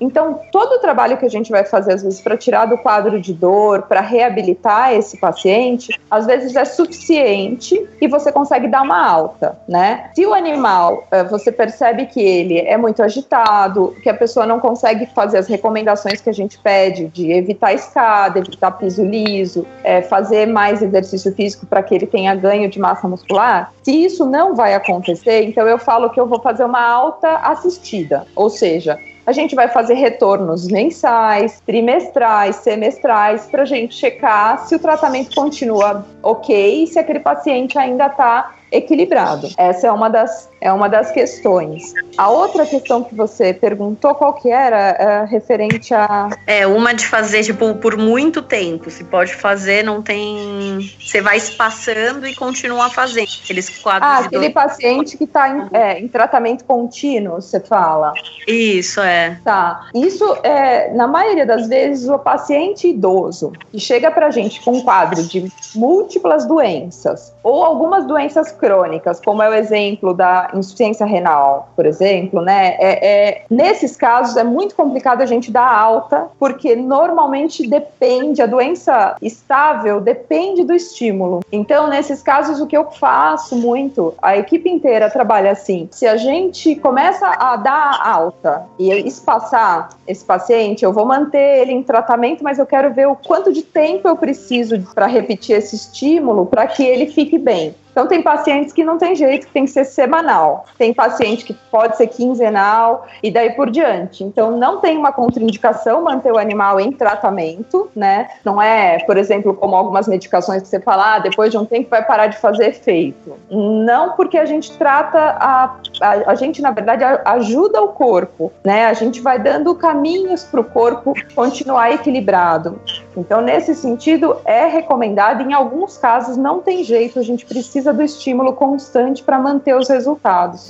então, 0.00 0.40
todo 0.50 0.76
o 0.76 0.78
trabalho 0.78 1.16
que 1.18 1.26
a 1.26 1.30
gente 1.30 1.50
vai 1.50 1.64
fazer, 1.64 1.92
às 1.92 2.02
vezes, 2.02 2.20
para 2.20 2.36
tirar 2.36 2.66
do 2.66 2.78
quadro 2.78 3.20
de 3.20 3.34
dor, 3.34 3.82
para 3.82 4.00
reabilitar 4.00 4.94
esse 4.94 5.18
paciente, 5.18 6.00
às 6.10 6.26
vezes 6.26 6.56
é 6.56 6.64
suficiente 6.64 7.88
e 8.00 8.08
você 8.08 8.32
consegue 8.32 8.66
dar 8.66 8.82
uma 8.82 9.06
alta, 9.06 9.58
né? 9.68 10.10
Se 10.14 10.24
o 10.24 10.32
animal, 10.32 11.04
eh, 11.10 11.24
você 11.24 11.52
percebe 11.52 12.06
que 12.06 12.20
ele 12.20 12.58
é 12.58 12.76
muito 12.76 13.02
agitado, 13.02 13.94
que 14.02 14.08
a 14.08 14.14
pessoa 14.14 14.46
não 14.46 14.58
consegue 14.58 15.06
fazer 15.14 15.38
as 15.38 15.46
recomendações 15.46 16.20
que 16.20 16.30
a 16.30 16.34
gente 16.34 16.58
pede 16.58 17.08
de 17.08 17.30
evitar 17.32 17.74
escada, 17.74 18.38
evitar 18.38 18.70
piso 18.72 19.04
liso, 19.04 19.66
é, 19.84 20.00
fazer 20.02 20.46
mais 20.46 20.82
exercício 20.82 21.34
físico 21.34 21.66
para 21.66 21.82
que 21.82 21.94
ele 21.94 22.06
tenha 22.06 22.34
ganho 22.34 22.68
de 22.68 22.78
massa 22.78 23.06
muscular, 23.06 23.72
se 23.82 23.92
isso 23.92 24.24
não 24.24 24.54
vai 24.54 24.74
acontecer, 24.74 25.42
então 25.42 25.66
eu 25.66 25.78
falo 25.78 26.10
que 26.10 26.20
eu 26.20 26.26
vou 26.26 26.40
fazer 26.40 26.64
uma 26.64 26.82
alta 26.82 27.36
assistida, 27.38 28.26
ou 28.34 28.48
seja, 28.48 28.98
a 29.26 29.32
gente 29.32 29.54
vai 29.54 29.68
fazer 29.68 29.94
retornos 29.94 30.66
mensais, 30.68 31.60
trimestrais, 31.66 32.56
semestrais, 32.56 33.46
para 33.46 33.62
a 33.62 33.66
gente 33.66 33.94
checar 33.94 34.66
se 34.66 34.74
o 34.74 34.78
tratamento 34.78 35.34
continua 35.34 36.06
ok 36.22 36.86
se 36.86 36.98
aquele 36.98 37.20
paciente 37.20 37.78
ainda 37.78 38.06
está 38.06 38.54
equilibrado. 38.70 39.48
Essa 39.56 39.88
é 39.88 39.92
uma 39.92 40.08
das, 40.08 40.48
é 40.60 40.72
uma 40.72 40.88
das 40.88 41.10
questões. 41.10 41.92
A 42.16 42.28
outra 42.28 42.66
questão 42.66 43.02
que 43.02 43.14
você 43.14 43.52
perguntou, 43.52 44.14
qual 44.14 44.34
que 44.34 44.50
era? 44.50 44.78
É, 44.78 45.24
referente 45.24 45.92
a... 45.94 46.28
É, 46.46 46.66
uma 46.66 46.94
de 46.94 47.06
fazer, 47.06 47.42
tipo, 47.42 47.74
por 47.74 47.96
muito 47.96 48.42
tempo. 48.42 48.90
Se 48.90 49.04
pode 49.04 49.34
fazer, 49.34 49.82
não 49.82 50.02
tem... 50.02 50.90
Você 51.00 51.20
vai 51.20 51.36
espaçando 51.36 52.26
e 52.26 52.34
continua 52.34 52.88
fazendo. 52.90 53.28
Aqueles 53.42 53.68
quadros 53.78 54.10
Ah, 54.10 54.18
aquele 54.18 54.50
dois... 54.50 54.52
paciente 54.52 55.16
que 55.16 55.24
está 55.24 55.48
em, 55.48 55.68
é, 55.72 55.98
em, 55.98 56.08
tratamento 56.08 56.64
contínuo, 56.64 57.40
você 57.40 57.60
fala. 57.60 58.12
Isso, 58.46 59.00
é. 59.00 59.38
Tá. 59.44 59.88
Isso, 59.94 60.24
é, 60.42 60.92
na 60.92 61.06
maioria 61.06 61.46
das 61.46 61.68
vezes, 61.68 62.08
o 62.08 62.18
paciente 62.18 62.88
idoso 62.88 63.52
que 63.70 63.78
chega 63.78 64.10
pra 64.10 64.30
gente 64.30 64.60
com 64.62 64.72
um 64.72 64.82
quadro 64.82 65.22
de 65.22 65.50
múltiplas 65.74 66.46
doenças 66.46 67.32
ou 67.42 67.64
algumas 67.64 68.06
doenças 68.06 68.52
crônicas, 68.60 69.20
como 69.20 69.42
é 69.42 69.48
o 69.48 69.54
exemplo 69.54 70.12
da 70.12 70.50
insuficiência 70.54 71.06
renal, 71.06 71.70
por 71.74 71.86
exemplo, 71.86 72.42
né? 72.42 72.76
É, 72.78 73.08
é, 73.08 73.42
nesses 73.50 73.96
casos 73.96 74.36
é 74.36 74.44
muito 74.44 74.74
complicado 74.74 75.22
a 75.22 75.26
gente 75.26 75.50
dar 75.50 75.68
alta, 75.68 76.28
porque 76.38 76.76
normalmente 76.76 77.66
depende, 77.66 78.42
a 78.42 78.46
doença 78.46 79.16
estável 79.22 80.00
depende 80.00 80.62
do 80.62 80.74
estímulo. 80.74 81.40
Então, 81.50 81.88
nesses 81.88 82.22
casos, 82.22 82.60
o 82.60 82.66
que 82.66 82.76
eu 82.76 82.90
faço 82.90 83.56
muito, 83.56 84.14
a 84.20 84.36
equipe 84.36 84.68
inteira 84.68 85.10
trabalha 85.10 85.50
assim: 85.50 85.88
se 85.90 86.06
a 86.06 86.16
gente 86.16 86.76
começa 86.76 87.26
a 87.26 87.56
dar 87.56 88.00
alta 88.04 88.66
e 88.78 88.90
espaçar 89.06 89.90
esse 90.06 90.24
paciente, 90.24 90.84
eu 90.84 90.92
vou 90.92 91.06
manter 91.06 91.62
ele 91.62 91.72
em 91.72 91.82
tratamento, 91.82 92.44
mas 92.44 92.58
eu 92.58 92.66
quero 92.66 92.92
ver 92.92 93.08
o 93.08 93.16
quanto 93.16 93.52
de 93.52 93.62
tempo 93.62 94.06
eu 94.06 94.16
preciso 94.16 94.80
para 94.94 95.06
repetir 95.06 95.56
esse 95.56 95.74
estímulo 95.76 96.46
para 96.46 96.66
que 96.66 96.84
ele 96.84 97.06
fique 97.06 97.38
bem. 97.38 97.74
Então, 98.00 98.08
tem 98.08 98.22
pacientes 98.22 98.72
que 98.72 98.82
não 98.82 98.96
tem 98.96 99.14
jeito, 99.14 99.46
que 99.46 99.52
tem 99.52 99.66
que 99.66 99.70
ser 99.70 99.84
semanal. 99.84 100.64
Tem 100.78 100.94
paciente 100.94 101.44
que 101.44 101.52
pode 101.52 101.98
ser 101.98 102.06
quinzenal 102.06 103.06
e 103.22 103.30
daí 103.30 103.50
por 103.50 103.70
diante. 103.70 104.24
Então, 104.24 104.56
não 104.56 104.80
tem 104.80 104.96
uma 104.96 105.12
contraindicação 105.12 106.00
manter 106.00 106.32
o 106.32 106.38
animal 106.38 106.80
em 106.80 106.92
tratamento, 106.92 107.90
né? 107.94 108.30
Não 108.42 108.60
é, 108.60 109.00
por 109.00 109.18
exemplo, 109.18 109.52
como 109.52 109.76
algumas 109.76 110.08
medicações 110.08 110.62
que 110.62 110.68
você 110.68 110.80
fala, 110.80 111.16
ah, 111.16 111.18
depois 111.18 111.50
de 111.50 111.58
um 111.58 111.66
tempo 111.66 111.90
vai 111.90 112.02
parar 112.02 112.28
de 112.28 112.38
fazer 112.38 112.68
efeito. 112.68 113.36
Não 113.50 114.12
porque 114.12 114.38
a 114.38 114.46
gente 114.46 114.78
trata, 114.78 115.36
a, 115.38 115.76
a, 116.00 116.30
a 116.30 116.34
gente, 116.34 116.62
na 116.62 116.70
verdade, 116.70 117.04
ajuda 117.26 117.82
o 117.82 117.88
corpo, 117.88 118.50
né? 118.64 118.86
A 118.86 118.94
gente 118.94 119.20
vai 119.20 119.38
dando 119.38 119.74
caminhos 119.74 120.42
para 120.42 120.60
o 120.62 120.64
corpo 120.64 121.12
continuar 121.34 121.92
equilibrado. 121.92 122.80
Então, 123.14 123.42
nesse 123.42 123.74
sentido, 123.74 124.38
é 124.46 124.66
recomendado, 124.66 125.42
em 125.42 125.52
alguns 125.52 125.98
casos, 125.98 126.38
não 126.38 126.60
tem 126.60 126.82
jeito, 126.82 127.18
a 127.18 127.22
gente 127.22 127.44
precisa 127.44 127.89
do 127.92 128.02
estímulo 128.02 128.52
constante 128.54 129.22
para 129.22 129.38
manter 129.38 129.74
os 129.74 129.88
resultados. 129.88 130.68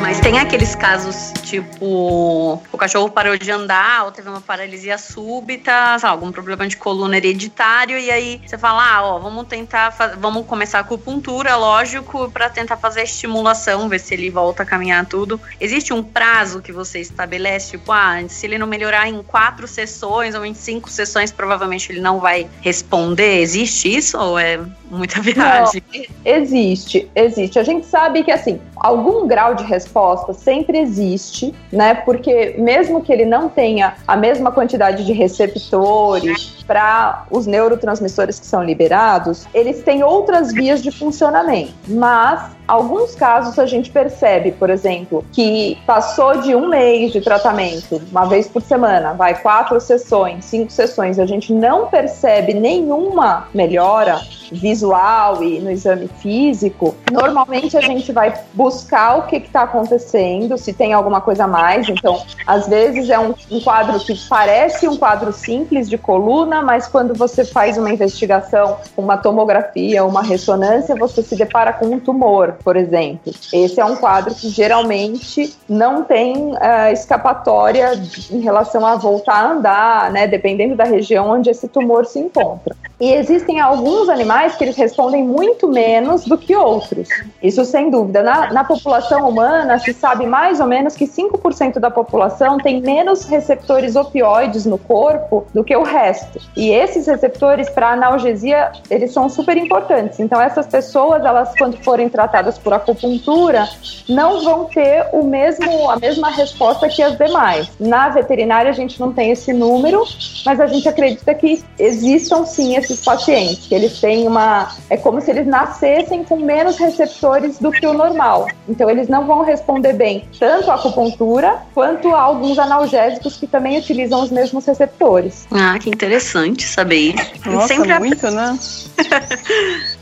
Mas 0.00 0.20
tem 0.20 0.38
aqueles 0.38 0.74
casos, 0.74 1.32
tipo, 1.48 2.60
o 2.72 2.78
cachorro 2.78 3.10
parou 3.10 3.36
de 3.38 3.50
andar 3.50 4.04
ou 4.04 4.12
teve 4.12 4.28
uma 4.28 4.40
paralisia 4.40 4.98
súbita, 4.98 5.96
lá, 6.02 6.08
algum 6.08 6.30
problema 6.30 6.66
de 6.66 6.76
coluna 6.76 7.16
hereditário, 7.16 7.98
e 7.98 8.10
aí 8.10 8.40
você 8.46 8.58
fala, 8.58 8.96
ah, 8.96 9.02
ó, 9.02 9.18
vamos 9.18 9.46
tentar, 9.46 9.90
vamos 10.18 10.46
começar 10.46 10.78
a 10.78 10.80
acupuntura, 10.82 11.56
lógico, 11.56 12.30
para 12.30 12.50
tentar 12.50 12.76
fazer 12.76 13.00
a 13.00 13.04
estimulação, 13.04 13.88
ver 13.88 14.00
se 14.00 14.14
ele 14.14 14.30
volta 14.30 14.62
a 14.62 14.66
caminhar 14.66 15.06
tudo. 15.06 15.40
Existe 15.60 15.92
um 15.92 16.02
prazo 16.02 16.60
que 16.60 16.72
você 16.72 17.00
estabelece, 17.00 17.72
tipo, 17.72 17.90
ah, 17.92 18.16
se 18.28 18.46
ele 18.46 18.58
não 18.58 18.66
melhorar 18.66 19.08
em 19.08 19.22
quatro 19.22 19.66
sessões 19.66 20.34
ou 20.34 20.44
em 20.44 20.54
cinco 20.54 20.90
sessões, 20.90 21.32
provavelmente 21.32 21.90
ele 21.90 22.00
não 22.00 22.20
vai 22.20 22.48
responder. 22.60 23.40
Existe 23.40 23.94
isso 23.96 24.18
ou 24.18 24.38
é 24.38 24.60
muita 24.90 25.20
viagem? 25.22 25.82
Não, 25.92 26.04
existe, 26.24 27.10
existe. 27.14 27.58
A 27.58 27.62
gente 27.62 27.86
sabe 27.86 28.22
que, 28.22 28.30
assim, 28.30 28.60
algum 28.76 29.26
grau 29.26 29.54
de 29.54 29.64
resposta 29.64 30.32
sempre 30.32 30.78
existe, 30.78 31.37
né? 31.72 31.94
Porque 31.94 32.54
mesmo 32.58 33.02
que 33.02 33.12
ele 33.12 33.24
não 33.24 33.48
tenha 33.48 33.94
a 34.06 34.16
mesma 34.16 34.50
quantidade 34.52 35.04
de 35.04 35.12
receptores 35.12 36.64
para 36.66 37.24
os 37.30 37.46
neurotransmissores 37.46 38.38
que 38.38 38.46
são 38.46 38.62
liberados, 38.62 39.46
eles 39.54 39.82
têm 39.82 40.02
outras 40.02 40.52
vias 40.52 40.82
de 40.82 40.90
funcionamento. 40.90 41.72
Mas 41.86 42.57
alguns 42.68 43.14
casos 43.14 43.58
a 43.58 43.64
gente 43.64 43.90
percebe, 43.90 44.52
por 44.52 44.68
exemplo, 44.68 45.24
que 45.32 45.78
passou 45.86 46.42
de 46.42 46.54
um 46.54 46.68
mês 46.68 47.10
de 47.12 47.20
tratamento, 47.20 48.00
uma 48.10 48.26
vez 48.26 48.46
por 48.46 48.60
semana, 48.60 49.14
vai 49.14 49.40
quatro 49.40 49.80
sessões, 49.80 50.44
cinco 50.44 50.70
sessões, 50.70 51.18
a 51.18 51.24
gente 51.24 51.52
não 51.52 51.86
percebe 51.86 52.52
nenhuma 52.52 53.48
melhora 53.54 54.20
visual 54.52 55.42
e 55.42 55.60
no 55.60 55.70
exame 55.70 56.08
físico, 56.20 56.94
normalmente 57.10 57.76
a 57.76 57.80
gente 57.80 58.12
vai 58.12 58.34
buscar 58.54 59.18
o 59.18 59.22
que 59.26 59.36
está 59.36 59.62
acontecendo, 59.62 60.56
se 60.58 60.72
tem 60.72 60.92
alguma 60.92 61.20
coisa 61.20 61.44
a 61.44 61.48
mais. 61.48 61.88
Então, 61.88 62.22
às 62.46 62.66
vezes 62.66 63.10
é 63.10 63.18
um, 63.18 63.34
um, 63.50 63.60
quadro 63.60 63.98
que 64.00 64.14
parece 64.28 64.88
um 64.88 64.96
quadro 64.96 65.32
simples 65.32 65.88
de 65.88 65.98
coluna, 65.98 66.62
mas 66.62 66.86
quando 66.86 67.14
você 67.14 67.44
faz 67.44 67.78
uma 67.78 67.90
investigação, 67.90 68.78
uma 68.96 69.16
tomografia, 69.16 70.04
uma 70.04 70.22
ressonância, 70.22 70.94
você 70.96 71.22
se 71.22 71.36
depara 71.36 71.72
com 71.72 71.86
um 71.86 72.00
tumor, 72.00 72.56
por 72.62 72.76
exemplo. 72.76 73.32
Esse 73.52 73.80
é 73.80 73.84
um 73.84 73.96
quadro 73.96 74.34
que 74.34 74.48
geralmente 74.48 75.56
não 75.68 76.04
tem 76.04 76.52
uh, 76.52 76.92
escapatória 76.92 77.92
em 78.30 78.40
relação 78.40 78.84
a 78.86 78.96
voltar 78.96 79.34
a 79.34 79.50
andar, 79.52 80.12
né, 80.12 80.26
dependendo 80.26 80.74
da 80.74 80.84
região 80.84 81.30
onde 81.30 81.50
esse 81.50 81.68
tumor 81.68 82.06
se 82.06 82.18
encontra. 82.18 82.74
E 83.00 83.12
existem 83.12 83.60
alguns 83.60 84.08
animais 84.08 84.56
que 84.56 84.64
eles 84.64 84.76
respondem 84.76 85.22
muito 85.22 85.68
menos 85.68 86.24
do 86.24 86.36
que 86.36 86.54
outros. 86.56 87.08
Isso 87.40 87.64
sem 87.64 87.90
dúvida. 87.90 88.22
Na, 88.22 88.52
na 88.52 88.64
população 88.64 89.28
humana, 89.28 89.78
se 89.78 89.92
sabe 89.92 90.26
mais 90.26 90.58
ou 90.58 90.66
menos 90.66 90.94
que 90.94 91.06
5% 91.06 91.78
da 91.78 91.90
população 91.90 92.58
tem 92.58 92.80
menos 92.80 93.24
receptores 93.24 93.94
opioides 93.94 94.66
no 94.66 94.78
corpo 94.78 95.46
do 95.54 95.62
que 95.62 95.76
o 95.76 95.84
resto. 95.84 96.40
E 96.56 96.70
esses 96.70 97.06
receptores 97.06 97.70
para 97.70 97.92
analgesia, 97.92 98.72
eles 98.90 99.12
são 99.12 99.28
super 99.28 99.56
importantes. 99.56 100.18
Então 100.18 100.40
essas 100.40 100.66
pessoas, 100.66 101.24
elas 101.24 101.52
quando 101.56 101.76
forem 101.84 102.08
tratadas 102.08 102.58
por 102.58 102.72
acupuntura, 102.72 103.68
não 104.08 104.42
vão 104.42 104.64
ter 104.64 105.06
o 105.12 105.22
mesmo 105.22 105.90
a 105.90 105.96
mesma 105.96 106.30
resposta 106.30 106.88
que 106.88 107.02
as 107.02 107.16
demais. 107.16 107.70
Na 107.78 108.08
veterinária 108.08 108.70
a 108.70 108.74
gente 108.74 108.98
não 108.98 109.12
tem 109.12 109.30
esse 109.30 109.52
número, 109.52 110.02
mas 110.44 110.60
a 110.60 110.66
gente 110.66 110.88
acredita 110.88 111.32
que 111.34 111.62
existam 111.78 112.44
sim 112.44 112.76
pacientes, 112.96 113.66
que 113.66 113.74
eles 113.74 114.00
têm 114.00 114.26
uma. 114.26 114.74
É 114.88 114.96
como 114.96 115.20
se 115.20 115.30
eles 115.30 115.46
nascessem 115.46 116.24
com 116.24 116.36
menos 116.36 116.76
receptores 116.78 117.58
do 117.58 117.70
que 117.70 117.86
o 117.86 117.92
normal. 117.92 118.46
Então, 118.68 118.88
eles 118.90 119.08
não 119.08 119.26
vão 119.26 119.44
responder 119.44 119.92
bem 119.92 120.24
tanto 120.38 120.70
à 120.70 120.74
acupuntura 120.74 121.62
quanto 121.74 122.14
a 122.14 122.20
alguns 122.20 122.58
analgésicos 122.58 123.36
que 123.36 123.46
também 123.46 123.78
utilizam 123.78 124.22
os 124.22 124.30
mesmos 124.30 124.64
receptores. 124.64 125.46
Ah, 125.50 125.78
que 125.78 125.88
interessante 125.88 126.64
saber 126.64 127.14
Nossa, 127.44 127.68
Sempre 127.68 127.98
muito, 127.98 128.28
né? 128.30 128.58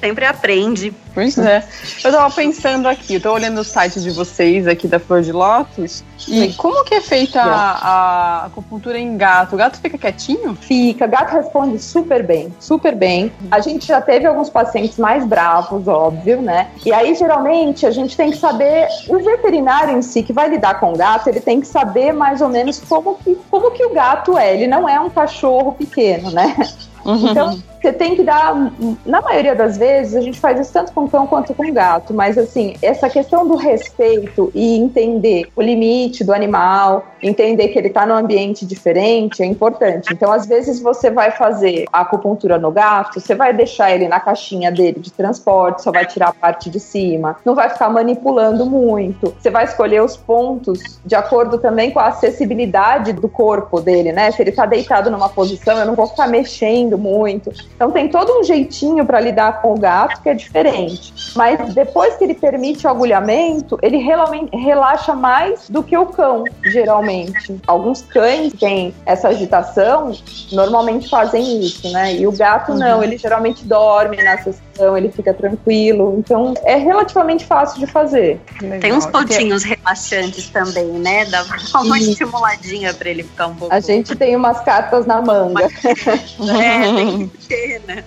Sempre 0.00 0.26
aprende. 0.26 0.92
Pois 1.14 1.38
é. 1.38 1.64
Eu 2.04 2.12
tava 2.12 2.30
pensando 2.34 2.86
aqui, 2.86 3.14
eu 3.14 3.20
tô 3.20 3.32
olhando 3.32 3.58
o 3.58 3.64
site 3.64 4.00
de 4.00 4.10
vocês 4.10 4.66
aqui 4.66 4.86
da 4.86 4.98
Flor 4.98 5.22
de 5.22 5.32
Lótus. 5.32 6.04
E 6.28 6.52
como 6.52 6.84
que 6.84 6.94
é 6.94 7.00
feita 7.00 7.40
a, 7.40 7.70
a, 7.72 8.46
acupuntura 8.46 8.98
em 8.98 9.16
gato? 9.16 9.54
O 9.54 9.56
gato 9.56 9.80
fica 9.80 9.96
quietinho? 9.96 10.54
Fica. 10.54 11.06
Gato 11.06 11.32
responde 11.32 11.78
super 11.78 12.22
bem, 12.22 12.54
super 12.60 12.94
bem. 12.94 13.32
A 13.50 13.60
gente 13.60 13.86
já 13.86 14.00
teve 14.00 14.26
alguns 14.26 14.50
pacientes 14.50 14.98
mais 14.98 15.24
bravos, 15.24 15.88
óbvio, 15.88 16.42
né? 16.42 16.68
E 16.84 16.92
aí, 16.92 17.14
geralmente, 17.14 17.86
a 17.86 17.90
gente 17.90 18.14
tem 18.14 18.30
que 18.30 18.36
saber, 18.36 18.86
o 19.08 19.18
veterinário 19.18 19.96
em 19.96 20.02
si 20.02 20.22
que 20.22 20.34
vai 20.34 20.50
lidar 20.50 20.78
com 20.78 20.92
o 20.92 20.96
gato, 20.96 21.28
ele 21.28 21.40
tem 21.40 21.62
que 21.62 21.66
saber 21.66 22.12
mais 22.12 22.42
ou 22.42 22.48
menos 22.50 22.78
como 22.86 23.16
que, 23.16 23.34
como 23.50 23.70
que 23.70 23.84
o 23.86 23.94
gato 23.94 24.36
é. 24.36 24.52
Ele 24.52 24.66
não 24.66 24.86
é 24.86 25.00
um 25.00 25.08
cachorro 25.08 25.72
pequeno, 25.72 26.30
né? 26.30 26.54
Uhum. 27.06 27.30
Então, 27.30 27.62
você 27.80 27.92
tem 27.92 28.16
que 28.16 28.22
dar, 28.22 28.54
na 29.04 29.20
maioria 29.20 29.54
das 29.54 29.76
vezes, 29.76 30.14
a 30.14 30.20
gente 30.20 30.40
faz 30.40 30.58
isso 30.58 30.72
tanto 30.72 30.92
com 30.92 31.08
cão 31.08 31.26
quanto 31.26 31.54
com 31.54 31.72
gato, 31.72 32.14
mas 32.14 32.38
assim, 32.38 32.76
essa 32.82 33.08
questão 33.08 33.46
do 33.46 33.56
respeito 33.56 34.50
e 34.54 34.76
entender 34.76 35.48
o 35.54 35.62
limite 35.62 36.24
do 36.24 36.32
animal, 36.32 37.04
entender 37.22 37.68
que 37.68 37.78
ele 37.78 37.88
está 37.88 38.06
num 38.06 38.14
ambiente 38.14 38.64
diferente 38.64 39.42
é 39.42 39.46
importante. 39.46 40.12
Então, 40.12 40.32
às 40.32 40.46
vezes, 40.46 40.80
você 40.80 41.10
vai 41.10 41.30
fazer 41.30 41.86
a 41.92 42.00
acupuntura 42.00 42.58
no 42.58 42.70
gato, 42.70 43.20
você 43.20 43.34
vai 43.34 43.52
deixar 43.52 43.90
ele 43.92 44.08
na 44.08 44.20
caixinha 44.20 44.70
dele 44.70 45.00
de 45.00 45.12
transporte, 45.12 45.82
só 45.82 45.90
vai 45.90 46.06
tirar 46.06 46.28
a 46.28 46.32
parte 46.32 46.70
de 46.70 46.80
cima, 46.80 47.36
não 47.44 47.54
vai 47.54 47.68
ficar 47.70 47.88
manipulando 47.88 48.66
muito. 48.66 49.34
Você 49.38 49.50
vai 49.50 49.64
escolher 49.64 50.02
os 50.02 50.16
pontos 50.16 51.00
de 51.04 51.14
acordo 51.14 51.58
também 51.58 51.90
com 51.90 52.00
a 52.00 52.06
acessibilidade 52.06 53.12
do 53.12 53.28
corpo 53.28 53.80
dele, 53.80 54.12
né? 54.12 54.30
Se 54.30 54.42
ele 54.42 54.50
está 54.50 54.66
deitado 54.66 55.10
numa 55.10 55.28
posição, 55.28 55.78
eu 55.78 55.86
não 55.86 55.94
vou 55.94 56.06
ficar 56.06 56.28
mexendo 56.28 56.98
muito. 56.98 57.50
Então 57.76 57.90
tem 57.90 58.08
todo 58.08 58.40
um 58.40 58.42
jeitinho 58.42 59.04
para 59.04 59.20
lidar 59.20 59.60
com 59.60 59.74
o 59.74 59.78
gato 59.78 60.22
que 60.22 60.30
é 60.30 60.34
diferente. 60.34 61.12
Mas 61.36 61.74
depois 61.74 62.16
que 62.16 62.24
ele 62.24 62.34
permite 62.34 62.86
o 62.86 62.90
agulhamento, 62.90 63.78
ele 63.82 63.98
realmente 63.98 64.56
relaxa 64.56 65.14
mais 65.14 65.68
do 65.68 65.82
que 65.82 65.96
o 65.96 66.06
cão, 66.06 66.44
geralmente. 66.64 67.60
Alguns 67.66 68.00
cães 68.00 68.54
têm 68.54 68.94
essa 69.04 69.28
agitação, 69.28 70.12
normalmente 70.52 71.08
fazem 71.08 71.60
isso, 71.60 71.92
né? 71.92 72.14
E 72.14 72.26
o 72.26 72.32
gato 72.32 72.74
não, 72.74 73.02
ele 73.02 73.18
geralmente 73.18 73.64
dorme 73.64 74.22
na 74.22 74.38
sessão, 74.76 74.96
ele 74.96 75.10
fica 75.10 75.32
tranquilo. 75.32 76.16
Então 76.18 76.54
é 76.64 76.76
relativamente 76.76 77.44
fácil 77.44 77.80
de 77.80 77.86
fazer. 77.86 78.40
Legal. 78.60 78.80
Tem 78.80 78.92
uns 78.92 79.06
pontinhos 79.06 79.64
relaxantes 79.64 80.48
também, 80.50 80.86
né? 80.86 81.24
Dá 81.24 81.44
uma 81.80 81.98
estimuladinha 81.98 82.92
para 82.92 83.08
ele 83.08 83.22
ficar 83.22 83.48
um 83.48 83.54
pouco. 83.54 83.74
A 83.74 83.80
gente 83.80 84.14
tem 84.14 84.36
umas 84.36 84.60
cartas 84.60 85.06
na 85.06 85.20
manga. 85.22 85.64
é, 86.60 86.94
tem 86.94 87.28
que 87.28 87.46
ter 87.46 87.82
né? 87.86 88.04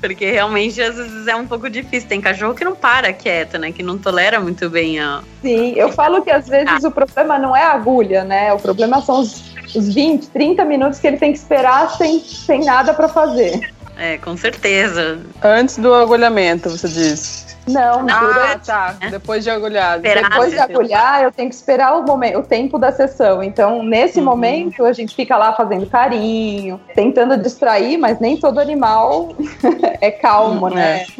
Porque 0.00 0.30
realmente 0.30 0.80
às 0.80 0.94
vezes 0.94 1.26
é 1.26 1.34
um 1.34 1.46
pouco 1.46 1.68
difícil. 1.68 2.08
Tem 2.08 2.20
cachorro 2.20 2.54
que 2.54 2.64
não 2.64 2.74
para 2.74 3.12
quieto, 3.12 3.58
né? 3.58 3.72
Que 3.72 3.82
não 3.82 3.98
tolera 3.98 4.40
muito 4.40 4.70
bem 4.70 5.00
a. 5.00 5.22
Sim, 5.42 5.72
eu 5.72 5.92
falo 5.92 6.22
que 6.22 6.30
às 6.30 6.48
vezes 6.48 6.84
ah. 6.84 6.88
o 6.88 6.90
problema 6.90 7.38
não 7.38 7.56
é 7.56 7.64
a 7.64 7.72
agulha, 7.72 8.24
né? 8.24 8.52
O 8.52 8.58
problema 8.58 9.02
são 9.02 9.20
os, 9.20 9.42
os 9.74 9.92
20, 9.92 10.28
30 10.28 10.64
minutos 10.64 11.00
que 11.00 11.06
ele 11.06 11.16
tem 11.16 11.32
que 11.32 11.38
esperar 11.38 11.90
sem, 11.96 12.20
sem 12.20 12.64
nada 12.64 12.94
para 12.94 13.08
fazer. 13.08 13.72
É, 13.98 14.16
com 14.16 14.36
certeza. 14.36 15.20
Antes 15.42 15.76
do 15.76 15.92
agulhamento, 15.92 16.70
você 16.70 16.88
diz. 16.88 17.47
Não, 17.68 18.02
Não, 18.02 18.14
Ah, 18.14 18.58
tá. 18.64 18.96
Depois 19.10 19.44
de 19.44 19.50
agulhado. 19.50 20.06
Esperar. 20.06 20.30
Depois 20.30 20.52
de 20.52 20.58
agulhar, 20.58 21.22
eu 21.22 21.32
tenho 21.32 21.48
que 21.48 21.54
esperar 21.54 21.94
o, 21.96 22.02
momento, 22.02 22.38
o 22.38 22.42
tempo 22.42 22.78
da 22.78 22.90
sessão. 22.92 23.42
Então, 23.42 23.82
nesse 23.82 24.18
Uhum. 24.18 24.24
momento, 24.24 24.84
a 24.84 24.92
gente 24.92 25.14
fica 25.14 25.36
lá 25.36 25.52
fazendo 25.52 25.86
carinho, 25.86 26.80
tentando 26.94 27.36
distrair, 27.36 27.96
mas 27.98 28.18
nem 28.20 28.36
todo 28.36 28.58
animal 28.58 29.34
é 30.00 30.10
calmo, 30.10 30.68
né? 30.68 31.06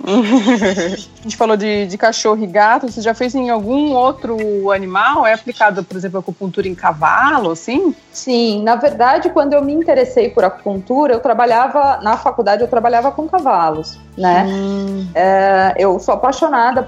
A 1.19 1.23
gente 1.23 1.37
falou 1.37 1.57
de, 1.57 1.87
de 1.87 1.99
cachorro 1.99 2.43
e 2.43 2.47
gato. 2.47 2.91
Você 2.91 3.01
já 3.01 3.13
fez 3.13 3.35
em 3.35 3.51
algum 3.51 3.93
outro 3.93 4.71
animal? 4.71 5.27
É 5.27 5.33
aplicado, 5.35 5.83
por 5.85 5.97
exemplo, 5.97 6.19
acupuntura 6.21 6.67
em 6.69 6.75
cavalo, 6.75 7.51
assim? 7.51 7.95
Sim, 8.13 8.63
na 8.63 8.77
verdade, 8.77 9.29
quando 9.31 9.53
eu 9.53 9.63
me 9.63 9.73
interessei 9.73 10.31
por 10.31 10.45
acupuntura, 10.45 11.13
eu 11.13 11.21
trabalhava, 11.21 11.99
na 12.03 12.17
faculdade, 12.17 12.63
eu 12.63 12.69
trabalhava 12.69 13.11
com 13.13 13.29
cavalos, 13.29 13.99
né? 14.17 14.45
Hum. 14.49 15.07
É, 15.15 15.75
eu 15.77 15.99
sou 15.99 16.15
apaixonada 16.15 16.38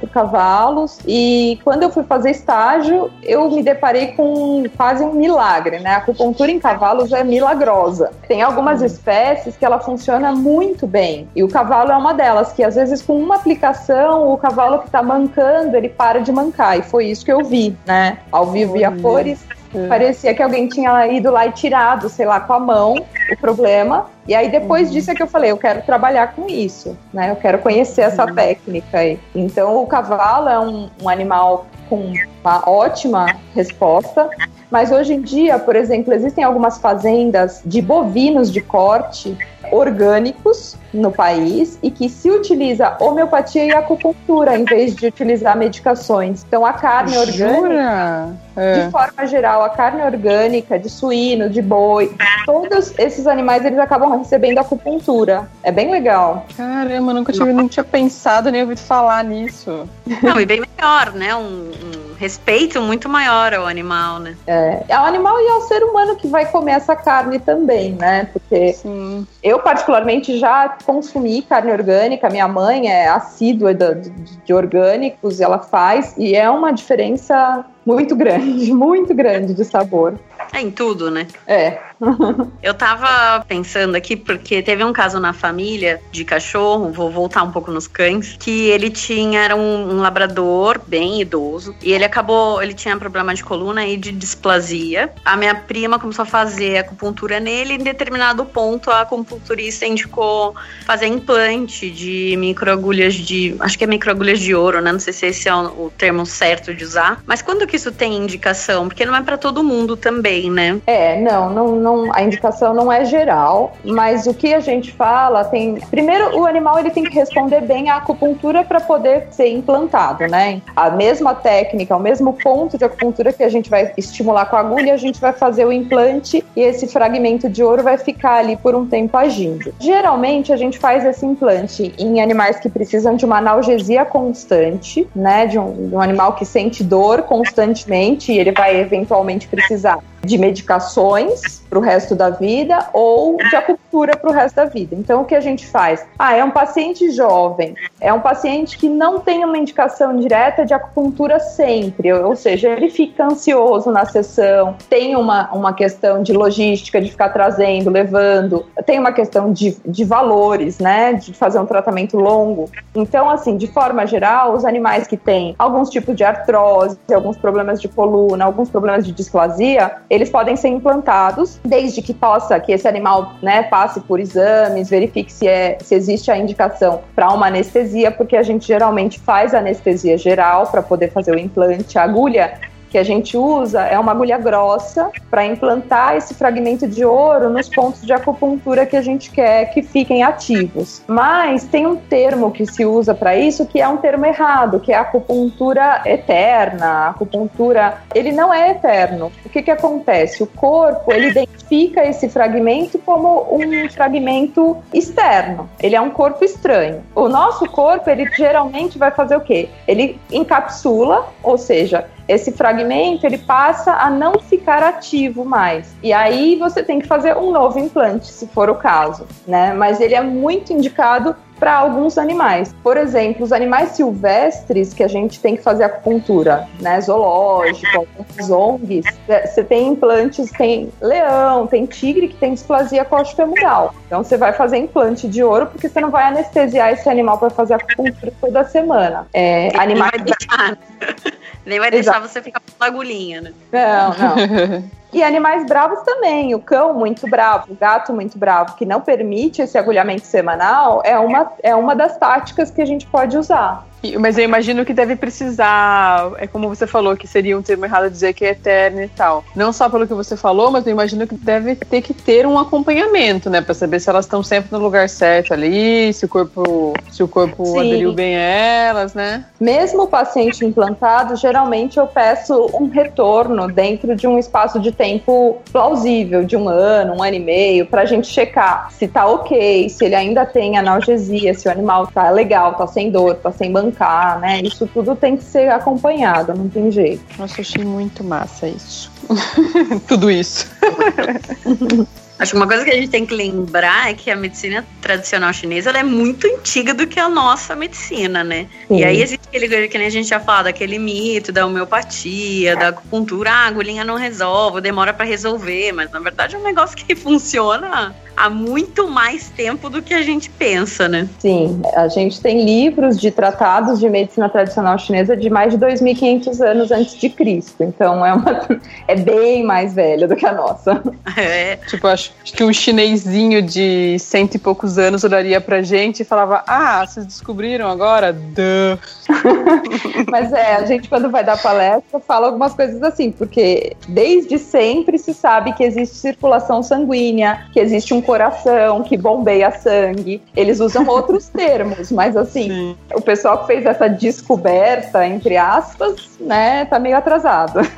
por 0.00 0.08
cavalos 0.08 0.98
e 1.06 1.58
quando 1.64 1.82
eu 1.82 1.90
fui 1.90 2.04
fazer 2.04 2.30
estágio, 2.30 3.10
eu 3.22 3.50
me 3.50 3.62
deparei 3.62 4.08
com 4.08 4.64
quase 4.76 5.02
um 5.02 5.12
milagre, 5.12 5.80
né? 5.80 5.90
A 5.90 5.96
acupuntura 5.98 6.50
em 6.50 6.58
cavalos 6.58 7.12
é 7.12 7.24
milagrosa. 7.24 8.12
Tem 8.28 8.42
algumas 8.42 8.82
espécies 8.82 9.56
que 9.56 9.64
ela 9.64 9.80
funciona 9.80 10.32
muito 10.32 10.86
bem 10.86 11.28
e 11.34 11.42
o 11.42 11.48
cavalo 11.48 11.90
é 11.90 11.96
uma 11.96 12.14
delas, 12.14 12.52
que 12.52 12.62
às 12.62 12.74
vezes 12.74 13.02
com 13.02 13.18
uma 13.18 13.36
aplicação, 13.36 14.32
o 14.32 14.36
cavalo 14.38 14.80
que 14.80 14.90
tá 14.90 15.02
mancando, 15.02 15.76
ele 15.76 15.88
para 15.88 16.20
de 16.20 16.30
mancar 16.30 16.78
e 16.78 16.82
foi 16.82 17.06
isso 17.06 17.24
que 17.24 17.32
eu 17.32 17.44
vi, 17.44 17.76
né? 17.86 18.18
Ao 18.30 18.46
vivo 18.46 18.76
e 18.76 18.84
a 18.84 18.90
Olha. 18.90 19.59
Cores. 19.70 19.88
Parecia 19.88 20.34
que 20.34 20.42
alguém 20.42 20.68
tinha 20.68 21.06
ido 21.06 21.30
lá 21.30 21.46
e 21.46 21.52
tirado, 21.52 22.08
sei 22.08 22.26
lá, 22.26 22.40
com 22.40 22.52
a 22.52 22.60
mão 22.60 23.06
o 23.30 23.36
problema. 23.36 24.06
E 24.26 24.34
aí 24.34 24.50
depois 24.50 24.90
disso 24.90 25.10
é 25.10 25.14
que 25.14 25.22
eu 25.22 25.26
falei, 25.26 25.50
eu 25.50 25.56
quero 25.56 25.82
trabalhar 25.82 26.34
com 26.34 26.48
isso, 26.48 26.96
né? 27.12 27.30
Eu 27.30 27.36
quero 27.36 27.58
conhecer 27.58 28.02
essa 28.02 28.26
técnica 28.26 28.98
aí. 28.98 29.18
Então 29.34 29.82
o 29.82 29.86
cavalo 29.86 30.48
é 30.48 30.58
um, 30.58 30.90
um 31.02 31.08
animal 31.08 31.66
com 31.88 32.12
uma 32.42 32.68
ótima 32.68 33.26
resposta. 33.54 34.28
Mas 34.70 34.92
hoje 34.92 35.14
em 35.14 35.20
dia, 35.20 35.58
por 35.58 35.74
exemplo, 35.74 36.12
existem 36.14 36.44
algumas 36.44 36.78
fazendas 36.78 37.60
de 37.64 37.82
bovinos 37.82 38.52
de 38.52 38.60
corte 38.60 39.36
orgânicos 39.70 40.76
no 40.92 41.12
país 41.12 41.78
e 41.82 41.90
que 41.90 42.08
se 42.08 42.30
utiliza 42.30 42.96
homeopatia 43.00 43.64
e 43.64 43.72
acupuntura 43.72 44.58
em 44.58 44.64
vez 44.64 44.94
de 44.94 45.06
utilizar 45.06 45.56
medicações. 45.56 46.44
Então 46.46 46.66
a 46.66 46.72
carne 46.72 47.16
orgânica 47.16 47.60
Jura? 47.60 48.36
É. 48.56 48.84
de 48.84 48.90
forma 48.90 49.26
geral, 49.26 49.62
a 49.62 49.70
carne 49.70 50.02
orgânica, 50.02 50.78
de 50.78 50.90
suíno, 50.90 51.48
de 51.48 51.62
boi, 51.62 52.14
todos 52.44 52.92
esses 52.98 53.26
animais 53.26 53.64
eles 53.64 53.78
acabam 53.78 54.18
recebendo 54.18 54.58
acupuntura. 54.58 55.48
É 55.62 55.70
bem 55.70 55.90
legal. 55.90 56.46
Caramba, 56.56 57.14
nunca 57.14 57.32
tinha, 57.32 57.46
não 57.52 57.68
tinha 57.68 57.84
pensado 57.84 58.50
nem 58.50 58.62
ouvido 58.62 58.80
falar 58.80 59.22
nisso. 59.22 59.88
Não, 60.22 60.40
e 60.40 60.46
bem 60.46 60.60
melhor, 60.60 61.12
né? 61.12 61.34
Um, 61.34 61.70
um 61.70 61.99
respeito 62.20 62.82
muito 62.82 63.08
maior 63.08 63.54
ao 63.54 63.66
animal, 63.66 64.18
né? 64.18 64.36
É, 64.46 64.84
é 64.88 65.00
o 65.00 65.04
animal 65.04 65.40
e 65.40 65.46
é 65.46 65.54
o 65.54 65.62
ser 65.62 65.82
humano 65.82 66.16
que 66.16 66.28
vai 66.28 66.44
comer 66.44 66.72
essa 66.72 66.94
carne 66.94 67.38
também, 67.38 67.92
né? 67.92 68.28
Porque 68.30 68.74
Sim. 68.74 69.26
eu, 69.42 69.58
particularmente, 69.60 70.38
já 70.38 70.68
consumi 70.84 71.40
carne 71.40 71.72
orgânica. 71.72 72.28
Minha 72.28 72.46
mãe 72.46 72.88
é 72.88 73.08
assídua 73.08 73.72
de, 73.72 73.94
de, 73.94 74.36
de 74.44 74.52
orgânicos, 74.52 75.40
ela 75.40 75.60
faz, 75.60 76.14
e 76.18 76.36
é 76.36 76.50
uma 76.50 76.72
diferença 76.72 77.64
muito 77.84 78.14
grande, 78.14 78.72
muito 78.74 79.14
grande 79.14 79.54
de 79.54 79.64
sabor. 79.64 80.18
É 80.52 80.60
em 80.60 80.70
tudo, 80.70 81.10
né? 81.10 81.26
É. 81.46 81.78
Eu 82.62 82.74
tava 82.74 83.44
pensando 83.46 83.94
aqui, 83.94 84.16
porque 84.16 84.62
teve 84.62 84.82
um 84.82 84.92
caso 84.92 85.20
na 85.20 85.32
família 85.32 86.00
de 86.10 86.24
cachorro, 86.24 86.90
vou 86.90 87.10
voltar 87.10 87.42
um 87.42 87.52
pouco 87.52 87.70
nos 87.70 87.86
cães, 87.86 88.36
que 88.38 88.68
ele 88.68 88.90
tinha, 88.90 89.42
era 89.42 89.54
um, 89.54 89.96
um 89.96 90.00
labrador 90.00 90.80
bem 90.86 91.20
idoso, 91.20 91.74
e 91.82 91.92
ele 91.92 92.04
acabou, 92.04 92.62
ele 92.62 92.74
tinha 92.74 92.96
problema 92.96 93.34
de 93.34 93.44
coluna 93.44 93.86
e 93.86 93.96
de 93.96 94.12
displasia. 94.12 95.12
A 95.24 95.36
minha 95.36 95.54
prima 95.54 95.98
começou 95.98 96.22
a 96.22 96.26
fazer 96.26 96.78
acupuntura 96.78 97.38
nele, 97.38 97.74
e 97.74 97.76
em 97.76 97.84
determinado 97.84 98.44
ponto 98.44 98.90
a 98.90 99.02
acupunturista 99.02 99.86
indicou 99.86 100.54
fazer 100.86 101.06
implante 101.06 101.90
de 101.90 102.34
microagulhas 102.38 103.14
de, 103.14 103.54
acho 103.60 103.78
que 103.78 103.84
é 103.84 103.86
microagulhas 103.86 104.40
de 104.40 104.54
ouro, 104.54 104.80
né? 104.80 104.90
Não 104.90 105.00
sei 105.00 105.12
se 105.12 105.26
esse 105.26 105.48
é 105.48 105.54
o, 105.54 105.86
o 105.86 105.92
termo 105.96 106.24
certo 106.24 106.74
de 106.74 106.82
usar. 106.82 107.22
Mas 107.26 107.42
quando 107.42 107.66
que 107.70 107.76
isso 107.76 107.92
tem 107.92 108.16
indicação? 108.16 108.88
Porque 108.88 109.06
não 109.06 109.14
é 109.14 109.22
para 109.22 109.38
todo 109.38 109.62
mundo 109.62 109.96
também, 109.96 110.50
né? 110.50 110.80
É, 110.86 111.20
não, 111.20 111.50
não, 111.50 111.76
não, 111.76 112.14
a 112.14 112.22
indicação 112.22 112.74
não 112.74 112.92
é 112.92 113.04
geral, 113.04 113.72
mas 113.84 114.26
o 114.26 114.34
que 114.34 114.52
a 114.52 114.60
gente 114.60 114.92
fala 114.92 115.44
tem. 115.44 115.76
Primeiro, 115.90 116.36
o 116.36 116.44
animal 116.44 116.78
ele 116.78 116.90
tem 116.90 117.04
que 117.04 117.14
responder 117.14 117.60
bem 117.62 117.88
à 117.88 117.96
acupuntura 117.96 118.64
para 118.64 118.80
poder 118.80 119.28
ser 119.30 119.48
implantado, 119.48 120.26
né? 120.26 120.60
A 120.74 120.90
mesma 120.90 121.34
técnica, 121.34 121.96
o 121.96 122.00
mesmo 122.00 122.32
ponto 122.32 122.76
de 122.76 122.84
acupuntura 122.84 123.32
que 123.32 123.44
a 123.44 123.48
gente 123.48 123.70
vai 123.70 123.92
estimular 123.96 124.46
com 124.46 124.56
a 124.56 124.60
agulha, 124.60 124.92
a 124.92 124.96
gente 124.96 125.20
vai 125.20 125.32
fazer 125.32 125.64
o 125.64 125.72
implante 125.72 126.44
e 126.56 126.60
esse 126.60 126.88
fragmento 126.88 127.48
de 127.48 127.62
ouro 127.62 127.84
vai 127.84 127.96
ficar 127.96 128.38
ali 128.38 128.56
por 128.56 128.74
um 128.74 128.86
tempo 128.86 129.16
agindo. 129.16 129.72
Geralmente 129.78 130.52
a 130.52 130.56
gente 130.56 130.78
faz 130.78 131.04
esse 131.04 131.24
implante 131.24 131.94
em 131.96 132.20
animais 132.20 132.58
que 132.58 132.68
precisam 132.68 133.14
de 133.14 133.24
uma 133.24 133.38
analgesia 133.38 134.04
constante, 134.04 135.08
né? 135.14 135.46
De 135.46 135.58
um, 135.58 135.88
de 135.88 135.94
um 135.94 136.00
animal 136.00 136.32
que 136.32 136.44
sente 136.44 136.82
dor 136.82 137.22
constantemente 137.60 138.32
e 138.32 138.38
ele 138.38 138.52
vai 138.52 138.80
eventualmente 138.80 139.46
precisar 139.46 139.98
de 140.24 140.38
medicações 140.38 141.59
para 141.70 141.78
o 141.78 141.82
resto 141.82 142.16
da 142.16 142.28
vida 142.28 142.88
ou 142.92 143.36
de 143.36 143.54
acupuntura 143.54 144.16
para 144.16 144.28
o 144.28 144.32
resto 144.32 144.56
da 144.56 144.64
vida. 144.64 144.96
Então, 144.96 145.22
o 145.22 145.24
que 145.24 145.36
a 145.36 145.40
gente 145.40 145.66
faz? 145.66 146.04
Ah, 146.18 146.34
é 146.34 146.42
um 146.42 146.50
paciente 146.50 147.10
jovem, 147.12 147.76
é 148.00 148.12
um 148.12 148.20
paciente 148.20 148.76
que 148.76 148.88
não 148.88 149.20
tem 149.20 149.44
uma 149.44 149.56
indicação 149.56 150.16
direta 150.16 150.66
de 150.66 150.74
acupuntura 150.74 151.38
sempre, 151.38 152.12
ou 152.12 152.34
seja, 152.34 152.68
ele 152.68 152.90
fica 152.90 153.24
ansioso 153.24 153.90
na 153.90 154.04
sessão, 154.04 154.74
tem 154.88 155.14
uma, 155.14 155.48
uma 155.52 155.72
questão 155.72 156.22
de 156.22 156.32
logística, 156.32 157.00
de 157.00 157.10
ficar 157.10 157.28
trazendo, 157.28 157.88
levando, 157.88 158.66
tem 158.84 158.98
uma 158.98 159.12
questão 159.12 159.52
de, 159.52 159.76
de 159.86 160.04
valores, 160.04 160.78
né, 160.80 161.12
de 161.12 161.32
fazer 161.32 161.60
um 161.60 161.66
tratamento 161.66 162.16
longo. 162.16 162.68
Então, 162.94 163.30
assim, 163.30 163.56
de 163.56 163.68
forma 163.68 164.06
geral, 164.06 164.54
os 164.54 164.64
animais 164.64 165.06
que 165.06 165.16
têm 165.16 165.54
alguns 165.56 165.88
tipos 165.88 166.16
de 166.16 166.24
artrose, 166.24 166.98
alguns 167.14 167.36
problemas 167.36 167.80
de 167.80 167.88
coluna, 167.88 168.44
alguns 168.44 168.68
problemas 168.68 169.06
de 169.06 169.12
displasia, 169.12 169.98
eles 170.08 170.28
podem 170.28 170.56
ser 170.56 170.68
implantados, 170.68 171.59
desde 171.64 172.00
que 172.02 172.14
possa, 172.14 172.58
que 172.58 172.72
esse 172.72 172.88
animal 172.88 173.34
né, 173.42 173.62
passe 173.62 174.00
por 174.00 174.18
exames, 174.18 174.88
verifique 174.88 175.32
se, 175.32 175.46
é, 175.46 175.78
se 175.80 175.94
existe 175.94 176.30
a 176.30 176.36
indicação 176.36 177.02
para 177.14 177.32
uma 177.32 177.46
anestesia, 177.46 178.10
porque 178.10 178.36
a 178.36 178.42
gente 178.42 178.66
geralmente 178.66 179.18
faz 179.20 179.54
anestesia 179.54 180.16
geral 180.16 180.66
para 180.66 180.82
poder 180.82 181.10
fazer 181.10 181.32
o 181.32 181.38
implante. 181.38 181.98
A 181.98 182.02
agulha 182.04 182.58
que 182.90 182.98
a 182.98 183.02
gente 183.02 183.36
usa 183.36 183.82
é 183.82 183.98
uma 183.98 184.12
agulha 184.12 184.36
grossa 184.36 185.10
para 185.30 185.46
implantar 185.46 186.16
esse 186.16 186.34
fragmento 186.34 186.88
de 186.88 187.04
ouro 187.04 187.48
nos 187.48 187.68
pontos 187.68 188.02
de 188.02 188.12
acupuntura 188.12 188.84
que 188.84 188.96
a 188.96 189.02
gente 189.02 189.30
quer 189.30 189.66
que 189.72 189.82
fiquem 189.82 190.22
ativos. 190.22 191.02
Mas 191.06 191.64
tem 191.64 191.86
um 191.86 191.96
termo 191.96 192.50
que 192.50 192.66
se 192.66 192.84
usa 192.84 193.14
para 193.14 193.36
isso 193.36 193.64
que 193.64 193.80
é 193.80 193.88
um 193.88 193.96
termo 193.96 194.26
errado, 194.26 194.80
que 194.80 194.92
é 194.92 194.96
acupuntura 194.96 196.02
eterna. 196.04 196.86
A 196.86 197.08
acupuntura, 197.10 197.98
ele 198.14 198.32
não 198.32 198.52
é 198.52 198.70
eterno. 198.70 199.30
O 199.44 199.48
que 199.48 199.62
que 199.62 199.70
acontece? 199.70 200.42
O 200.42 200.46
corpo, 200.46 201.12
ele 201.12 201.28
identifica 201.28 202.04
esse 202.04 202.28
fragmento 202.28 202.98
como 202.98 203.46
um 203.50 203.88
fragmento 203.88 204.76
externo. 204.92 205.70
Ele 205.80 205.94
é 205.94 206.00
um 206.00 206.10
corpo 206.10 206.44
estranho. 206.44 207.02
O 207.14 207.28
nosso 207.28 207.66
corpo, 207.66 208.10
ele 208.10 208.28
geralmente 208.34 208.98
vai 208.98 209.10
fazer 209.10 209.36
o 209.36 209.40
quê? 209.40 209.68
Ele 209.86 210.18
encapsula, 210.32 211.28
ou 211.42 211.56
seja, 211.56 212.06
esse 212.30 212.52
fragmento 212.52 213.26
ele 213.26 213.38
passa 213.38 213.92
a 213.94 214.08
não 214.08 214.38
ficar 214.38 214.82
ativo 214.84 215.44
mais. 215.44 215.92
E 216.00 216.12
aí 216.12 216.56
você 216.56 216.80
tem 216.80 217.00
que 217.00 217.06
fazer 217.06 217.36
um 217.36 217.50
novo 217.50 217.78
implante, 217.78 218.26
se 218.26 218.46
for 218.46 218.70
o 218.70 218.76
caso, 218.76 219.26
né? 219.46 219.74
Mas 219.74 220.00
ele 220.00 220.14
é 220.14 220.20
muito 220.20 220.72
indicado 220.72 221.34
para 221.58 221.74
alguns 221.74 222.16
animais. 222.16 222.74
Por 222.82 222.96
exemplo, 222.96 223.44
os 223.44 223.52
animais 223.52 223.90
silvestres 223.90 224.94
que 224.94 225.02
a 225.02 225.08
gente 225.08 225.40
tem 225.40 225.56
que 225.56 225.62
fazer 225.62 225.84
acupuntura, 225.84 226.66
né, 226.80 226.98
zoológico, 227.02 227.86
alguns 227.98 228.50
ONGs, 228.50 229.04
você 229.44 229.62
tem 229.62 229.88
implantes, 229.88 230.50
tem 230.52 230.90
leão, 231.02 231.66
tem 231.66 231.84
tigre 231.84 232.28
que 232.28 232.36
tem 232.36 232.54
displasia 232.54 233.04
coxofemoral. 233.04 233.94
Então 234.06 234.24
você 234.24 234.38
vai 234.38 234.54
fazer 234.54 234.78
implante 234.78 235.28
de 235.28 235.42
ouro 235.42 235.66
porque 235.66 235.88
você 235.88 236.00
não 236.00 236.10
vai 236.10 236.24
anestesiar 236.24 236.92
esse 236.92 237.10
animal 237.10 237.36
para 237.36 237.50
fazer 237.50 237.74
acupuntura 237.74 238.32
toda 238.40 238.64
semana. 238.64 239.26
É, 239.34 239.68
animais 239.76 240.12
nem 241.64 241.78
vai 241.78 241.90
deixar 241.90 242.20
você 242.20 242.40
ficar 242.42 242.60
com 242.60 242.84
agulhinha, 242.84 243.40
né? 243.40 243.52
não, 243.72 244.08
não. 244.10 244.90
E 245.12 245.24
animais 245.24 245.66
bravos 245.66 246.00
também. 246.02 246.54
O 246.54 246.60
cão 246.60 246.94
muito 246.94 247.28
bravo, 247.28 247.72
o 247.72 247.74
gato 247.74 248.12
muito 248.12 248.38
bravo, 248.38 248.76
que 248.76 248.86
não 248.86 249.00
permite 249.00 249.60
esse 249.60 249.76
agulhamento 249.76 250.24
semanal, 250.24 251.02
é 251.04 251.18
uma, 251.18 251.52
é 251.62 251.74
uma 251.74 251.96
das 251.96 252.16
táticas 252.16 252.70
que 252.70 252.80
a 252.80 252.86
gente 252.86 253.06
pode 253.06 253.36
usar. 253.36 253.84
Mas 254.18 254.38
eu 254.38 254.44
imagino 254.44 254.84
que 254.84 254.94
deve 254.94 255.16
precisar, 255.16 256.32
é 256.38 256.46
como 256.46 256.68
você 256.68 256.86
falou, 256.86 257.16
que 257.16 257.26
seria 257.26 257.58
um 257.58 257.62
termo 257.62 257.84
errado 257.84 258.10
dizer 258.10 258.32
que 258.32 258.44
é 258.44 258.50
eterno 258.50 259.02
e 259.02 259.08
tal. 259.08 259.44
Não 259.54 259.72
só 259.72 259.88
pelo 259.88 260.06
que 260.06 260.14
você 260.14 260.36
falou, 260.36 260.70
mas 260.70 260.86
eu 260.86 260.92
imagino 260.92 261.26
que 261.26 261.34
deve 261.34 261.74
ter 261.76 262.00
que 262.00 262.14
ter 262.14 262.46
um 262.46 262.58
acompanhamento, 262.58 263.50
né, 263.50 263.60
para 263.60 263.74
saber 263.74 264.00
se 264.00 264.08
elas 264.08 264.24
estão 264.24 264.42
sempre 264.42 264.72
no 264.72 264.78
lugar 264.78 265.08
certo 265.08 265.52
ali, 265.52 266.12
se 266.12 266.24
o 266.24 266.28
corpo, 266.28 266.94
se 267.10 267.22
o 267.22 267.28
corpo 267.28 267.64
Sim. 267.64 267.80
aderiu 267.80 268.12
bem 268.12 268.36
a 268.36 268.40
elas, 268.40 269.14
né? 269.14 269.44
Mesmo 269.60 270.04
o 270.04 270.08
paciente 270.08 270.64
implantado, 270.64 271.36
geralmente 271.36 271.98
eu 271.98 272.06
peço 272.06 272.70
um 272.74 272.88
retorno 272.88 273.68
dentro 273.68 274.16
de 274.16 274.26
um 274.26 274.38
espaço 274.38 274.80
de 274.80 274.92
tempo 274.92 275.58
plausível, 275.72 276.44
de 276.44 276.56
um 276.56 276.68
ano, 276.68 277.14
um 277.14 277.22
ano 277.22 277.36
e 277.36 277.40
meio, 277.40 277.86
para 277.86 278.02
a 278.02 278.06
gente 278.06 278.26
checar 278.26 278.90
se 278.90 279.06
tá 279.08 279.26
ok, 279.26 279.88
se 279.88 280.04
ele 280.04 280.14
ainda 280.14 280.46
tem 280.46 280.76
analgesia, 280.76 281.54
se 281.54 281.68
o 281.68 281.70
animal 281.70 282.06
tá 282.06 282.30
legal, 282.30 282.74
tá 282.74 282.86
sem 282.86 283.10
dor, 283.10 283.36
tá 283.36 283.50
sem 283.52 283.70
banco 283.90 284.40
né? 284.40 284.60
Isso 284.62 284.86
tudo 284.86 285.14
tem 285.16 285.36
que 285.36 285.44
ser 285.44 285.70
acompanhado, 285.70 286.54
não 286.54 286.68
tem 286.68 286.90
jeito. 286.90 287.24
Nossa, 287.38 287.60
achei 287.60 287.84
muito 287.84 288.24
massa 288.24 288.68
isso. 288.68 289.10
tudo 290.06 290.30
isso. 290.30 290.70
Acho 292.40 292.52
que 292.52 292.56
uma 292.56 292.66
coisa 292.66 292.82
que 292.82 292.90
a 292.90 292.94
gente 292.94 293.10
tem 293.10 293.26
que 293.26 293.34
lembrar 293.34 294.10
é 294.10 294.14
que 294.14 294.30
a 294.30 294.34
medicina 294.34 294.82
tradicional 295.02 295.52
chinesa 295.52 295.90
é 295.90 296.02
muito 296.02 296.46
antiga 296.46 296.94
do 296.94 297.06
que 297.06 297.20
a 297.20 297.28
nossa 297.28 297.76
medicina, 297.76 298.42
né? 298.42 298.66
Sim. 298.88 298.96
E 298.96 299.04
aí 299.04 299.20
existe 299.20 299.46
aquele 299.46 299.88
que 299.88 299.98
nem 299.98 300.06
a 300.06 300.10
gente 300.10 300.26
já 300.26 300.40
falado, 300.40 300.66
aquele 300.66 300.98
mito 300.98 301.52
da 301.52 301.66
homeopatia, 301.66 302.74
da 302.76 302.88
acupuntura, 302.88 303.50
ah, 303.50 303.64
a 303.64 303.66
agulhinha 303.66 304.06
não 304.06 304.14
resolve, 304.14 304.80
demora 304.80 305.12
para 305.12 305.26
resolver, 305.26 305.92
mas 305.92 306.10
na 306.10 306.18
verdade 306.18 306.56
é 306.56 306.58
um 306.58 306.62
negócio 306.62 306.96
que 306.96 307.14
funciona 307.14 308.14
há 308.40 308.48
muito 308.48 309.06
mais 309.06 309.50
tempo 309.50 309.90
do 309.90 310.00
que 310.00 310.14
a 310.14 310.22
gente 310.22 310.48
pensa, 310.48 311.06
né? 311.06 311.28
Sim, 311.38 311.82
a 311.94 312.08
gente 312.08 312.40
tem 312.40 312.64
livros 312.64 313.20
de 313.20 313.30
tratados 313.30 314.00
de 314.00 314.08
medicina 314.08 314.48
tradicional 314.48 314.98
chinesa 314.98 315.36
de 315.36 315.50
mais 315.50 315.74
de 315.74 315.78
2.500 315.78 316.60
anos 316.64 316.90
antes 316.90 317.20
de 317.20 317.28
Cristo. 317.28 317.82
Então 317.82 318.24
é, 318.24 318.32
uma, 318.32 318.66
é 319.06 319.14
bem 319.14 319.62
mais 319.62 319.94
velha 319.94 320.26
do 320.26 320.34
que 320.34 320.46
a 320.46 320.52
nossa. 320.52 321.02
É. 321.36 321.76
Tipo, 321.76 322.08
acho 322.08 322.29
que 322.44 322.64
um 322.64 322.72
chinesinho 322.72 323.62
de 323.62 324.18
cento 324.18 324.54
e 324.54 324.58
poucos 324.58 324.98
anos 324.98 325.24
olharia 325.24 325.60
pra 325.60 325.82
gente 325.82 326.20
e 326.20 326.24
falava: 326.24 326.62
Ah, 326.66 327.06
vocês 327.06 327.26
descobriram 327.26 327.88
agora? 327.88 328.32
Duh. 328.32 328.98
Mas 330.30 330.52
é, 330.52 330.76
a 330.76 330.84
gente 330.86 331.08
quando 331.08 331.30
vai 331.30 331.44
dar 331.44 331.60
palestra 331.60 332.20
fala 332.20 332.46
algumas 332.46 332.74
coisas 332.74 333.02
assim, 333.02 333.30
porque 333.30 333.96
desde 334.08 334.58
sempre 334.58 335.18
se 335.18 335.32
sabe 335.34 335.72
que 335.72 335.84
existe 335.84 336.16
circulação 336.16 336.82
sanguínea, 336.82 337.66
que 337.72 337.80
existe 337.80 338.12
um 338.14 338.20
coração 338.20 339.02
que 339.02 339.16
bombeia 339.16 339.70
sangue. 339.70 340.42
Eles 340.56 340.80
usam 340.80 341.06
outros 341.08 341.48
termos, 341.48 342.10
mas 342.10 342.36
assim, 342.36 342.68
Sim. 342.68 342.96
o 343.14 343.20
pessoal 343.20 343.58
que 343.58 343.66
fez 343.66 343.86
essa 343.86 344.08
descoberta, 344.08 345.26
entre 345.26 345.56
aspas, 345.56 346.30
né, 346.40 346.84
tá 346.86 346.98
meio 346.98 347.16
atrasado. 347.16 347.80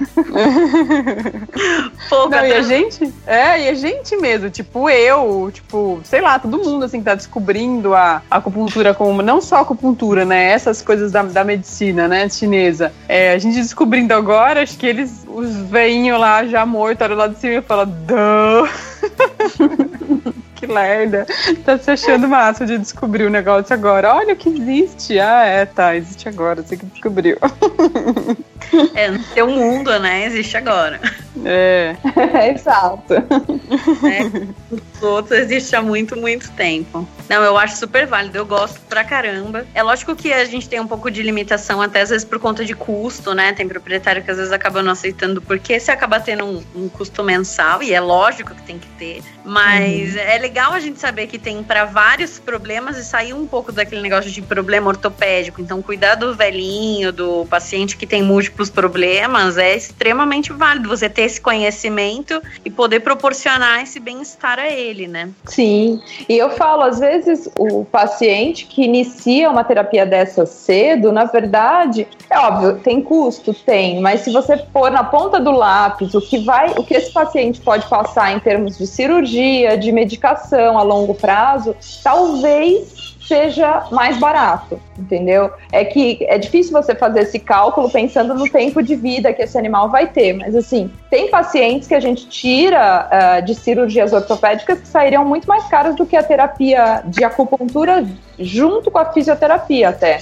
Não, 2.11 2.47
e 2.47 2.53
a 2.53 2.63
gente, 2.63 3.13
é, 3.27 3.63
e 3.63 3.69
a 3.69 3.75
gente 3.75 4.17
mesmo, 4.23 4.49
tipo 4.49 4.89
eu, 4.89 5.51
tipo, 5.53 6.01
sei 6.05 6.21
lá, 6.21 6.39
todo 6.39 6.59
mundo 6.59 6.85
assim 6.85 7.01
que 7.01 7.05
tá 7.05 7.15
descobrindo 7.15 7.95
a, 7.95 8.23
a 8.31 8.37
acupuntura 8.37 8.95
como, 8.95 9.21
não 9.21 9.41
só 9.41 9.57
a 9.57 9.61
acupuntura, 9.61 10.25
né, 10.25 10.51
essas 10.51 10.81
coisas 10.81 11.11
da, 11.11 11.23
da 11.23 11.45
medicina, 11.45 12.07
né, 12.07 12.29
chinesa. 12.29 12.93
É, 13.09 13.33
a 13.33 13.39
gente 13.39 13.57
descobrindo 13.57 14.15
agora, 14.15 14.63
acho 14.63 14.79
que 14.79 14.87
eles, 14.87 15.27
os 15.27 15.55
veinhos 15.69 16.19
lá 16.19 16.47
já 16.47 16.65
mortos, 16.65 17.05
olham 17.05 17.19
lá 17.19 17.27
de 17.27 17.39
cima 17.39 17.55
e 17.55 17.63
falam, 17.63 17.87
duh. 17.87 18.69
que 20.63 20.67
lerda. 20.67 21.27
Tá 21.65 21.77
se 21.77 21.91
achando 21.91 22.29
massa 22.29 22.65
de 22.65 22.79
descobrir 22.79 23.25
o 23.25 23.31
negócio 23.31 23.75
agora. 23.75 24.15
Olha 24.15 24.35
o 24.35 24.37
que 24.37 24.49
existe. 24.49 25.19
Ah, 25.19 25.45
é, 25.45 25.67
tá, 25.67 25.97
existe 25.97 26.29
agora, 26.29 26.63
você 26.63 26.77
que 26.77 26.87
descobriu. 26.87 27.37
É, 28.95 29.11
no 29.11 29.23
seu 29.25 29.47
mundo, 29.49 29.99
né? 29.99 30.25
Existe 30.25 30.57
agora. 30.57 30.99
É. 31.45 31.97
Exato. 32.55 33.15
É, 33.15 34.65
os 34.71 35.03
outros 35.03 35.39
existem 35.39 35.79
há 35.79 35.83
muito, 35.83 36.17
muito 36.17 36.51
tempo. 36.53 37.09
Não, 37.29 37.43
eu 37.43 37.57
acho 37.57 37.77
super 37.77 38.07
válido, 38.07 38.37
eu 38.37 38.47
gosto 38.47 38.81
pra 38.83 39.03
caramba. 39.03 39.67
É 39.75 39.83
lógico 39.83 40.15
que 40.15 40.33
a 40.33 40.45
gente 40.45 40.69
tem 40.69 40.81
um 40.81 40.87
pouco 40.87 41.11
de 41.11 41.23
limitação, 41.23 41.81
até 41.81 42.03
às 42.03 42.11
vezes 42.11 42.25
por 42.25 42.39
conta 42.39 42.65
de 42.65 42.75
custo, 42.75 43.35
né? 43.35 43.53
Tem 43.53 43.67
proprietário 43.67 44.23
que 44.23 44.31
às 44.31 44.37
vezes 44.37 44.53
acaba 44.53 44.83
não 44.83 44.93
aceitando, 44.93 45.41
porque 45.41 45.81
se 45.81 45.91
acaba 45.91 46.21
tendo 46.21 46.45
um, 46.45 46.63
um 46.75 46.89
custo 46.89 47.23
mensal, 47.23 47.83
e 47.83 47.93
é 47.93 48.01
lógico 48.01 48.55
que 48.55 48.63
tem 48.63 48.79
que 48.79 48.89
ter. 48.99 49.23
Mas 49.45 50.15
uhum. 50.15 50.21
é 50.21 50.39
legal 50.39 50.73
a 50.73 50.81
gente 50.81 51.01
saber 51.01 51.27
que 51.27 51.39
tem 51.39 51.63
para 51.63 51.85
vários 51.85 52.39
problemas 52.39 52.97
e 52.99 53.05
sair 53.05 53.33
um 53.33 53.47
pouco 53.47 53.73
daquele 53.73 54.03
negócio 54.03 54.31
de 54.31 54.43
problema 54.43 54.89
ortopédico. 54.89 55.61
Então, 55.61 55.81
cuidar 55.81 56.15
do 56.15 56.35
velhinho, 56.35 57.13
do 57.13 57.47
paciente 57.47 57.97
que 57.97 58.07
tem 58.07 58.23
múltiplos 58.23 58.71
problemas, 58.71 59.57
é 59.57 59.75
extremamente 59.75 60.53
válido 60.53 60.89
você 60.89 61.09
ter 61.09 61.22
esse 61.23 61.41
conhecimento 61.41 62.43
e 62.65 62.71
poder 62.71 63.01
proporcionar 63.01 63.83
esse 63.83 63.99
bem-estar 63.99 64.59
a 64.59 64.69
ele, 64.69 65.07
né? 65.07 65.31
Sim. 65.45 66.01
E 66.29 66.37
eu 66.37 66.51
falo, 66.51 66.83
às 66.83 66.99
vezes, 66.99 67.49
o 67.59 67.85
paciente 67.85 68.67
que 68.67 68.83
inicia 68.83 69.51
uma 69.51 69.65
terapia 69.65 70.05
dessa 70.05 70.47
cedo, 70.47 71.13
na 71.13 71.25
verdade, 71.25 72.07
é 72.29 72.39
óbvio, 72.39 72.79
tem 72.81 73.01
custo, 73.01 73.55
tem, 73.55 74.01
mas 74.01 74.23
se 74.23 74.33
você 74.33 74.57
pôr 74.57 74.91
na 74.91 75.05
ponta 75.05 75.39
do 75.39 75.51
lápis 75.51 76.15
o 76.15 76.21
que 76.21 76.39
vai, 76.39 76.71
o 76.71 76.85
que 76.85 76.95
esse 76.95 77.13
paciente 77.13 77.61
pode 77.61 77.89
passar 77.89 78.33
em 78.33 78.41
termos 78.41 78.79
de 78.79 78.87
cirurgia, 78.87 79.77
de 79.77 79.93
medicação 79.93 80.79
a 80.79 80.83
longo 80.83 81.15
prazo, 81.15 81.77
talvez 82.03 83.12
seja 83.27 83.87
mais 83.91 84.19
barato, 84.19 84.81
entendeu? 84.99 85.51
É 85.71 85.85
que 85.85 86.19
é 86.29 86.39
difícil 86.39 86.73
você 86.73 86.95
fazer 86.95 87.21
esse 87.21 87.39
cálculo 87.39 87.91
pensando 87.91 88.35
no 88.35 88.49
tempo 88.49 88.83
de 88.83 88.97
vida 88.97 89.33
que 89.33 89.43
esse 89.43 89.57
animal 89.57 89.91
vai 89.91 90.09
ter, 90.09 90.33
mas 90.35 90.55
assim, 90.55 90.91
tem 91.11 91.31
pacientes 91.31 91.89
que 91.89 91.95
a 91.95 92.01
gente 92.01 92.29
tira 92.29 93.09
uh, 93.09 93.45
de 93.45 93.55
cirurgias 93.55 94.13
ortopédicas 94.13 94.81
que 94.81 94.89
sairiam 94.89 95.25
muito 95.25 95.47
mais 95.47 95.65
caras 95.65 95.95
do 95.97 96.05
que 96.05 96.17
a 96.17 96.23
terapia 96.23 97.03
de 97.07 97.25
acupuntura 97.25 98.05
junto 98.39 98.91
com 98.91 98.99
a 98.99 99.13
fisioterapia 99.13 99.91
até. 99.91 100.21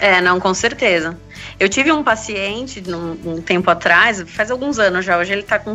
É, 0.00 0.20
não, 0.20 0.38
com 0.38 0.54
certeza. 0.54 1.18
Eu 1.58 1.68
tive 1.68 1.90
um 1.90 2.04
paciente 2.04 2.80
num, 2.80 3.18
um 3.24 3.42
tempo 3.42 3.68
atrás, 3.70 4.22
faz 4.28 4.50
alguns 4.50 4.78
anos 4.78 5.04
já, 5.04 5.18
hoje 5.18 5.32
ele 5.32 5.42
tá 5.42 5.58
com 5.58 5.74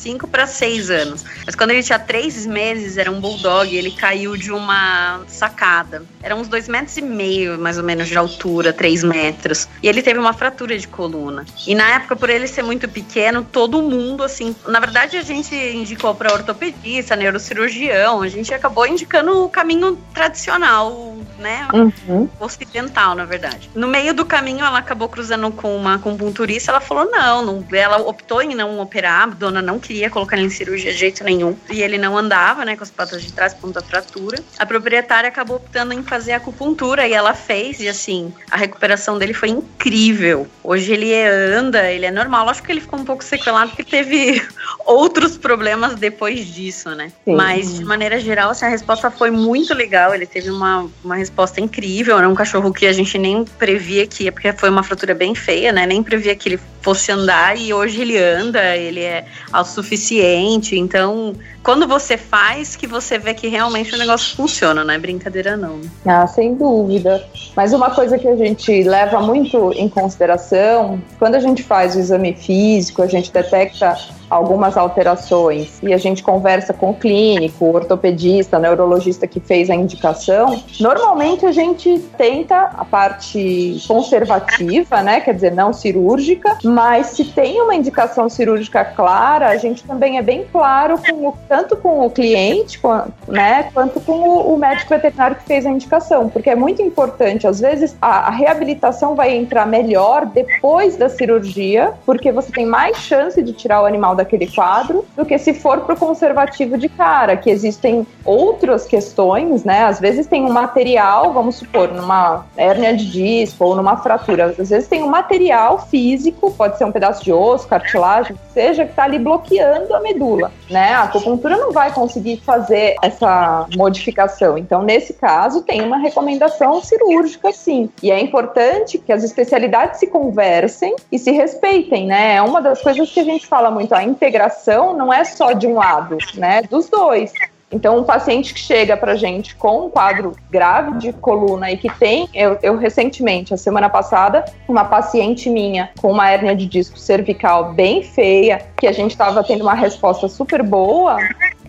5 0.00 0.26
para 0.26 0.46
6 0.46 0.90
anos. 0.90 1.24
Mas 1.44 1.54
quando 1.54 1.70
ele 1.70 1.82
tinha 1.82 1.98
3 1.98 2.46
meses, 2.46 2.96
era 2.96 3.10
um 3.10 3.20
bulldog, 3.20 3.74
ele 3.74 3.90
caiu 3.90 4.36
de 4.36 4.50
uma 4.50 5.20
sacada. 5.28 6.02
Era 6.22 6.34
uns 6.34 6.48
2 6.48 6.68
metros 6.68 6.96
e 6.96 7.02
meio, 7.02 7.58
mais 7.58 7.76
ou 7.76 7.84
menos, 7.84 8.08
de 8.08 8.16
altura, 8.16 8.72
3 8.72 9.04
metros. 9.04 9.68
E 9.82 9.88
ele 9.88 10.02
teve 10.02 10.18
uma 10.18 10.32
fratura 10.32 10.78
de 10.78 10.88
coluna. 10.88 11.44
E 11.66 11.74
na 11.74 11.96
época, 11.96 12.16
por 12.16 12.30
ele 12.30 12.46
ser 12.46 12.62
muito 12.62 12.88
pequeno, 12.88 13.44
todo 13.44 13.82
mundo, 13.82 14.22
assim. 14.22 14.54
Na 14.66 14.80
verdade, 14.80 15.16
a 15.16 15.22
gente 15.22 15.54
indicou 15.54 16.14
para 16.14 16.32
ortopedista, 16.32 17.14
neurocirurgião, 17.14 18.22
a 18.22 18.28
gente 18.28 18.52
acabou 18.54 18.86
indicando 18.86 19.44
o 19.44 19.48
caminho 19.48 19.98
tradicional, 20.14 21.16
né? 21.40 21.66
Uhum. 21.72 22.28
Ocidental, 22.38 23.14
na 23.14 23.24
verdade. 23.24 23.70
No 23.74 23.88
meio 23.88 24.14
do 24.14 24.24
caminho, 24.24 24.64
ela 24.64 24.78
acabou 24.78 25.08
cruzando 25.08 25.50
com 25.50 25.76
uma 25.76 25.94
acupunturista. 25.94 26.70
Ela 26.70 26.80
falou: 26.80 27.10
não, 27.10 27.44
não 27.44 27.64
ela 27.72 27.98
optou 27.98 28.42
em 28.42 28.54
não 28.54 28.78
operar, 28.78 29.22
a 29.22 29.26
dona 29.26 29.62
não 29.62 29.78
queria 29.78 30.10
colocar 30.10 30.36
ele 30.36 30.46
em 30.46 30.50
cirurgia 30.50 30.92
de 30.92 30.98
jeito 30.98 31.24
nenhum. 31.24 31.56
E 31.70 31.82
ele 31.82 31.98
não 31.98 32.16
andava, 32.16 32.64
né, 32.64 32.76
com 32.76 32.82
as 32.82 32.90
patas 32.90 33.22
de 33.22 33.32
trás, 33.32 33.54
ponto 33.54 33.74
da 33.74 33.82
fratura. 33.82 34.38
A 34.58 34.66
proprietária 34.66 35.28
acabou 35.28 35.56
optando 35.56 35.92
em 35.92 36.02
fazer 36.02 36.32
acupuntura 36.32 37.08
e 37.08 37.12
ela 37.12 37.34
fez, 37.34 37.80
e 37.80 37.88
assim, 37.88 38.32
a 38.50 38.56
recuperação 38.56 39.18
dele 39.18 39.32
foi 39.32 39.48
incrível. 39.48 40.46
Hoje 40.62 40.92
ele 40.92 41.12
anda, 41.14 41.90
ele 41.90 42.06
é 42.06 42.10
normal. 42.10 42.48
Acho 42.48 42.62
que 42.62 42.70
ele 42.70 42.80
ficou 42.80 42.98
um 42.98 43.04
pouco 43.04 43.24
sequelado 43.24 43.70
porque 43.70 43.84
teve 43.84 44.46
outros 44.84 45.38
problemas 45.38 45.94
depois 45.94 46.46
disso, 46.46 46.90
né? 46.90 47.12
Sim. 47.24 47.34
Mas, 47.34 47.78
de 47.78 47.84
maneira 47.84 48.20
geral, 48.20 48.50
assim, 48.50 48.66
a 48.66 48.68
resposta 48.68 49.10
foi 49.10 49.30
muito 49.30 49.72
legal. 49.74 50.14
Ele 50.14 50.26
teve 50.26 50.50
uma, 50.50 50.88
uma 51.02 51.16
resposta 51.16 51.29
incrível. 51.60 52.18
Era 52.18 52.28
um 52.28 52.34
cachorro 52.34 52.72
que 52.72 52.86
a 52.86 52.92
gente 52.92 53.16
nem 53.18 53.44
previa 53.44 54.06
que 54.06 54.30
porque 54.30 54.52
foi 54.52 54.68
uma 54.68 54.82
fratura 54.82 55.14
bem 55.14 55.34
feia, 55.34 55.72
né? 55.72 55.86
Nem 55.86 56.02
previa 56.02 56.34
que 56.34 56.48
ele 56.48 56.60
fosse 56.80 57.12
andar 57.12 57.56
e 57.56 57.72
hoje 57.72 58.00
ele 58.00 58.18
anda, 58.18 58.76
ele 58.76 59.00
é 59.00 59.24
suficiente. 59.64 60.78
Então, 60.78 61.34
quando 61.62 61.86
você 61.86 62.16
faz, 62.16 62.74
que 62.74 62.86
você 62.86 63.18
vê 63.18 63.34
que 63.34 63.48
realmente 63.48 63.94
o 63.94 63.98
negócio 63.98 64.34
funciona, 64.34 64.82
não 64.82 64.94
é 64.94 64.98
brincadeira 64.98 65.56
não. 65.56 65.80
Ah, 66.06 66.26
sem 66.26 66.54
dúvida. 66.54 67.24
Mas 67.54 67.72
uma 67.72 67.90
coisa 67.90 68.18
que 68.18 68.28
a 68.28 68.36
gente 68.36 68.82
leva 68.82 69.20
muito 69.20 69.72
em 69.72 69.88
consideração, 69.88 71.00
quando 71.18 71.34
a 71.34 71.40
gente 71.40 71.62
faz 71.62 71.94
o 71.94 72.00
exame 72.00 72.34
físico, 72.34 73.02
a 73.02 73.06
gente 73.06 73.32
detecta 73.32 73.96
algumas 74.30 74.76
alterações 74.76 75.80
e 75.82 75.92
a 75.92 75.98
gente 75.98 76.22
conversa 76.22 76.72
com 76.72 76.90
o 76.90 76.94
clínico, 76.94 77.64
o 77.64 77.74
ortopedista, 77.74 78.56
o 78.56 78.60
neurologista 78.60 79.26
que 79.26 79.40
fez 79.40 79.68
a 79.68 79.74
indicação, 79.74 80.62
normalmente 80.78 81.44
a 81.44 81.52
gente 81.52 81.98
tenta 82.16 82.70
a 82.76 82.84
parte 82.84 83.82
conservativa, 83.88 85.02
né, 85.02 85.20
quer 85.20 85.34
dizer, 85.34 85.52
não 85.52 85.72
cirúrgica, 85.72 86.56
Mas 86.70 87.08
se 87.08 87.24
tem 87.24 87.60
uma 87.60 87.74
indicação 87.74 88.28
cirúrgica 88.28 88.84
clara, 88.84 89.48
a 89.48 89.56
gente 89.56 89.82
também 89.82 90.18
é 90.18 90.22
bem 90.22 90.46
claro 90.50 90.98
com 90.98 91.28
o, 91.28 91.34
tanto 91.48 91.76
com 91.76 92.06
o 92.06 92.10
cliente, 92.10 92.78
com, 92.78 93.02
né, 93.26 93.70
quanto 93.74 94.00
com 94.00 94.12
o, 94.12 94.54
o, 94.54 94.58
médico 94.58 94.90
veterinário 94.90 95.36
que 95.36 95.44
fez 95.44 95.66
a 95.66 95.70
indicação, 95.70 96.28
porque 96.28 96.48
é 96.48 96.54
muito 96.54 96.80
importante. 96.80 97.46
Às 97.46 97.60
vezes 97.60 97.96
a, 98.00 98.28
a 98.28 98.30
reabilitação 98.30 99.14
vai 99.14 99.36
entrar 99.36 99.66
melhor 99.66 100.26
depois 100.26 100.96
da 100.96 101.08
cirurgia, 101.08 101.92
porque 102.06 102.30
você 102.30 102.52
tem 102.52 102.64
mais 102.64 102.96
chance 102.98 103.42
de 103.42 103.52
tirar 103.52 103.82
o 103.82 103.86
animal 103.86 104.14
daquele 104.14 104.46
quadro 104.46 105.04
do 105.16 105.24
que 105.24 105.36
se 105.38 105.52
for 105.52 105.80
para 105.80 105.94
o 105.94 105.98
conservativo 105.98 106.78
de 106.78 106.88
cara, 106.88 107.36
que 107.36 107.50
existem 107.50 108.06
outras 108.24 108.86
questões, 108.86 109.64
né? 109.64 109.84
Às 109.84 109.98
vezes 109.98 110.26
tem 110.26 110.44
um 110.44 110.52
material, 110.52 111.32
vamos 111.32 111.56
supor, 111.56 111.92
numa 111.92 112.46
hérnia 112.56 112.96
de 112.96 113.10
disco 113.10 113.64
ou 113.64 113.74
numa 113.74 113.96
fratura, 113.96 114.54
às 114.58 114.70
vezes 114.70 114.86
tem 114.88 115.02
um 115.02 115.08
material 115.08 115.86
físico, 115.86 116.52
pode 116.60 116.76
ser 116.76 116.84
um 116.84 116.92
pedaço 116.92 117.24
de 117.24 117.32
osso, 117.32 117.66
cartilagem, 117.66 118.36
seja 118.52 118.84
que 118.84 118.90
está 118.90 119.04
ali 119.04 119.18
bloqueando 119.18 119.94
a 119.94 120.00
medula, 120.00 120.52
né? 120.68 120.92
A 120.92 121.04
acupuntura 121.04 121.56
não 121.56 121.72
vai 121.72 121.90
conseguir 121.90 122.36
fazer 122.44 122.96
essa 123.02 123.66
modificação. 123.74 124.58
Então, 124.58 124.82
nesse 124.82 125.14
caso, 125.14 125.62
tem 125.62 125.80
uma 125.80 125.96
recomendação 125.96 126.82
cirúrgica, 126.82 127.50
sim. 127.50 127.88
E 128.02 128.10
é 128.10 128.20
importante 128.20 128.98
que 128.98 129.10
as 129.10 129.24
especialidades 129.24 130.00
se 130.00 130.08
conversem 130.08 130.94
e 131.10 131.18
se 131.18 131.30
respeitem, 131.30 132.06
né? 132.06 132.34
É 132.34 132.42
uma 132.42 132.60
das 132.60 132.82
coisas 132.82 133.10
que 133.10 133.20
a 133.20 133.24
gente 133.24 133.46
fala 133.46 133.70
muito, 133.70 133.94
a 133.94 134.04
integração 134.04 134.94
não 134.94 135.10
é 135.10 135.24
só 135.24 135.52
de 135.52 135.66
um 135.66 135.76
lado, 135.76 136.18
né? 136.34 136.60
Dos 136.68 136.90
dois. 136.90 137.32
Então, 137.72 137.98
um 137.98 138.04
paciente 138.04 138.52
que 138.52 138.60
chega 138.60 138.96
para 138.96 139.14
gente 139.14 139.54
com 139.54 139.86
um 139.86 139.90
quadro 139.90 140.32
grave 140.50 140.98
de 140.98 141.12
coluna 141.12 141.70
e 141.70 141.76
que 141.76 141.88
tem, 141.98 142.28
eu, 142.34 142.58
eu, 142.62 142.76
recentemente, 142.76 143.54
a 143.54 143.56
semana 143.56 143.88
passada, 143.88 144.44
uma 144.66 144.84
paciente 144.84 145.48
minha 145.48 145.90
com 146.00 146.10
uma 146.10 146.28
hérnia 146.28 146.56
de 146.56 146.66
disco 146.66 146.98
cervical 146.98 147.72
bem 147.72 148.02
feia, 148.02 148.60
que 148.76 148.88
a 148.88 148.92
gente 148.92 149.12
estava 149.12 149.44
tendo 149.44 149.62
uma 149.62 149.74
resposta 149.74 150.28
super 150.28 150.62
boa, 150.64 151.16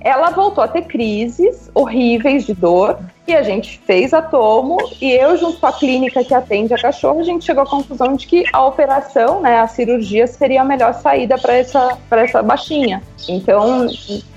ela 0.04 0.32
voltou 0.32 0.64
a 0.64 0.68
ter 0.68 0.84
crises 0.84 1.70
horríveis 1.74 2.45
de 2.45 2.54
dor 2.54 2.97
e 3.28 3.36
a 3.36 3.43
gente 3.43 3.80
fez 3.86 4.14
a 4.14 4.22
tomo 4.22 4.78
e 4.99 5.12
eu 5.12 5.38
junto 5.38 5.60
com 5.60 5.68
a 5.68 5.74
clínica 5.74 6.24
que 6.24 6.34
atende 6.34 6.74
a 6.74 6.78
cachorro 6.78 7.20
a 7.20 7.24
gente 7.24 7.45
chegou 7.45 7.64
à 7.64 7.68
conclusão 7.68 8.16
de 8.16 8.26
que 8.26 8.43
a 8.52 8.66
operação, 8.66 9.39
né, 9.41 9.60
a 9.60 9.68
cirurgia 9.68 10.26
seria 10.26 10.62
a 10.62 10.66
melhor 10.66 10.95
saída 10.95 11.38
para 11.38 11.54
essa 11.54 11.97
para 12.10 12.24
essa 12.24 12.41
baixinha. 12.41 13.02
Então, 13.28 13.88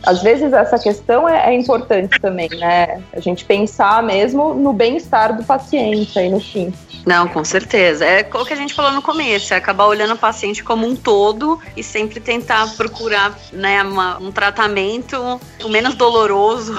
às 0.03 0.23
vezes 0.23 0.53
essa 0.53 0.79
questão 0.79 1.29
é, 1.29 1.51
é, 1.51 1.55
importante 1.55 2.21
também, 2.21 2.49
né? 2.51 3.03
A 3.13 3.21
gente 3.21 3.45
pensar 3.45 4.03
mesmo 4.03 4.55
no 4.55 4.73
bem-estar 4.73 5.37
do 5.37 5.45
paciente 5.45 6.19
aí 6.19 6.29
no 6.29 6.41
fim. 6.41 6.73
Não, 7.07 7.29
com 7.29 7.45
certeza. 7.45 8.05
É 8.05 8.27
o 8.33 8.45
que 8.45 8.53
a 8.53 8.57
gente 8.57 8.73
falou 8.73 8.93
no 8.93 9.03
começo, 9.03 9.53
é 9.53 9.57
acabar 9.57 9.87
olhando 9.87 10.15
o 10.15 10.19
paciente 10.19 10.65
como 10.65 10.87
um 10.87 10.97
todo 10.97 11.61
e 11.77 11.83
sempre 11.83 12.19
tentar 12.19 12.75
procurar 12.77 13.39
né, 13.53 13.83
uma, 13.83 14.19
um 14.19 14.33
tratamento 14.33 15.41
o 15.63 15.69
menos 15.69 15.95
doloroso. 15.95 16.75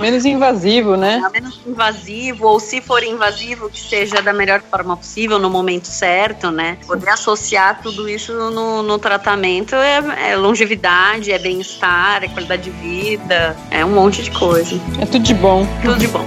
Menos 0.00 0.24
invasivo, 0.24 0.96
né? 0.96 1.22
É, 1.24 1.40
menos 1.40 1.60
invasivo, 1.66 2.46
ou 2.46 2.60
se 2.60 2.80
for 2.80 3.02
invasivo, 3.02 3.70
que 3.70 3.80
seja 3.80 4.20
da 4.20 4.32
melhor 4.32 4.60
forma 4.60 4.96
possível, 4.96 5.38
no 5.38 5.48
momento 5.48 5.86
certo, 5.86 6.50
né? 6.50 6.78
Poder 6.86 7.08
associar 7.08 7.80
tudo 7.82 8.08
isso 8.08 8.32
no, 8.32 8.82
no 8.82 8.98
tratamento 8.98 9.74
é, 9.74 10.30
é 10.30 10.36
longevidade, 10.36 11.32
é 11.34 11.38
bem-estar, 11.38 12.22
é 12.22 12.28
qualidade 12.28 12.62
de 12.62 12.70
vida, 12.70 13.56
é 13.70 13.84
um 13.84 13.90
monte 13.90 14.22
de 14.22 14.30
coisa. 14.30 14.80
É 15.00 15.06
tudo 15.06 15.24
de 15.24 15.34
bom. 15.34 15.66
Tudo 15.82 15.98
de 15.98 16.06
bom. 16.06 16.24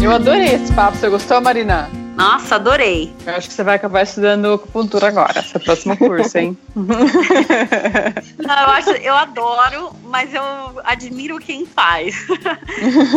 Eu 0.00 0.12
adorei 0.12 0.54
esse 0.54 0.72
papo. 0.72 0.96
Você 0.96 1.08
gostou, 1.10 1.38
Marina? 1.40 1.97
Nossa, 2.18 2.56
adorei. 2.56 3.14
Eu 3.24 3.36
acho 3.36 3.46
que 3.46 3.54
você 3.54 3.62
vai 3.62 3.76
acabar 3.76 4.02
estudando 4.02 4.52
acupuntura 4.52 5.06
agora, 5.06 5.40
seu 5.40 5.60
próximo 5.60 5.96
curso, 5.96 6.36
hein? 6.36 6.58
Não, 6.74 8.60
eu, 8.60 8.68
acho, 8.70 8.90
eu 8.90 9.14
adoro, 9.14 9.92
mas 10.02 10.34
eu 10.34 10.42
admiro 10.82 11.38
quem 11.38 11.64
faz. 11.64 12.16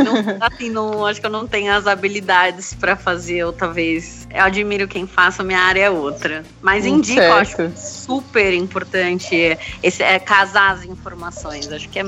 Não, 0.05 0.37
assim, 0.39 0.69
não, 0.69 1.05
acho 1.05 1.19
que 1.19 1.25
eu 1.25 1.31
não 1.31 1.47
tenho 1.47 1.73
as 1.73 1.87
habilidades 1.87 2.75
para 2.75 2.95
fazer, 2.95 3.43
ou 3.43 3.51
talvez. 3.51 4.20
Eu 4.33 4.43
admiro 4.43 4.87
quem 4.87 5.05
faça, 5.05 5.43
minha 5.43 5.59
área 5.59 5.81
é 5.81 5.89
outra. 5.89 6.43
Mas 6.61 6.85
hum, 6.85 6.97
indico, 6.97 7.19
eu 7.19 7.33
acho 7.33 7.71
super 7.75 8.53
importante 8.53 9.57
esse, 9.81 10.03
é, 10.03 10.19
casar 10.19 10.73
as 10.73 10.85
informações. 10.85 11.71
Acho 11.71 11.89
que 11.89 11.99
é, 11.99 12.03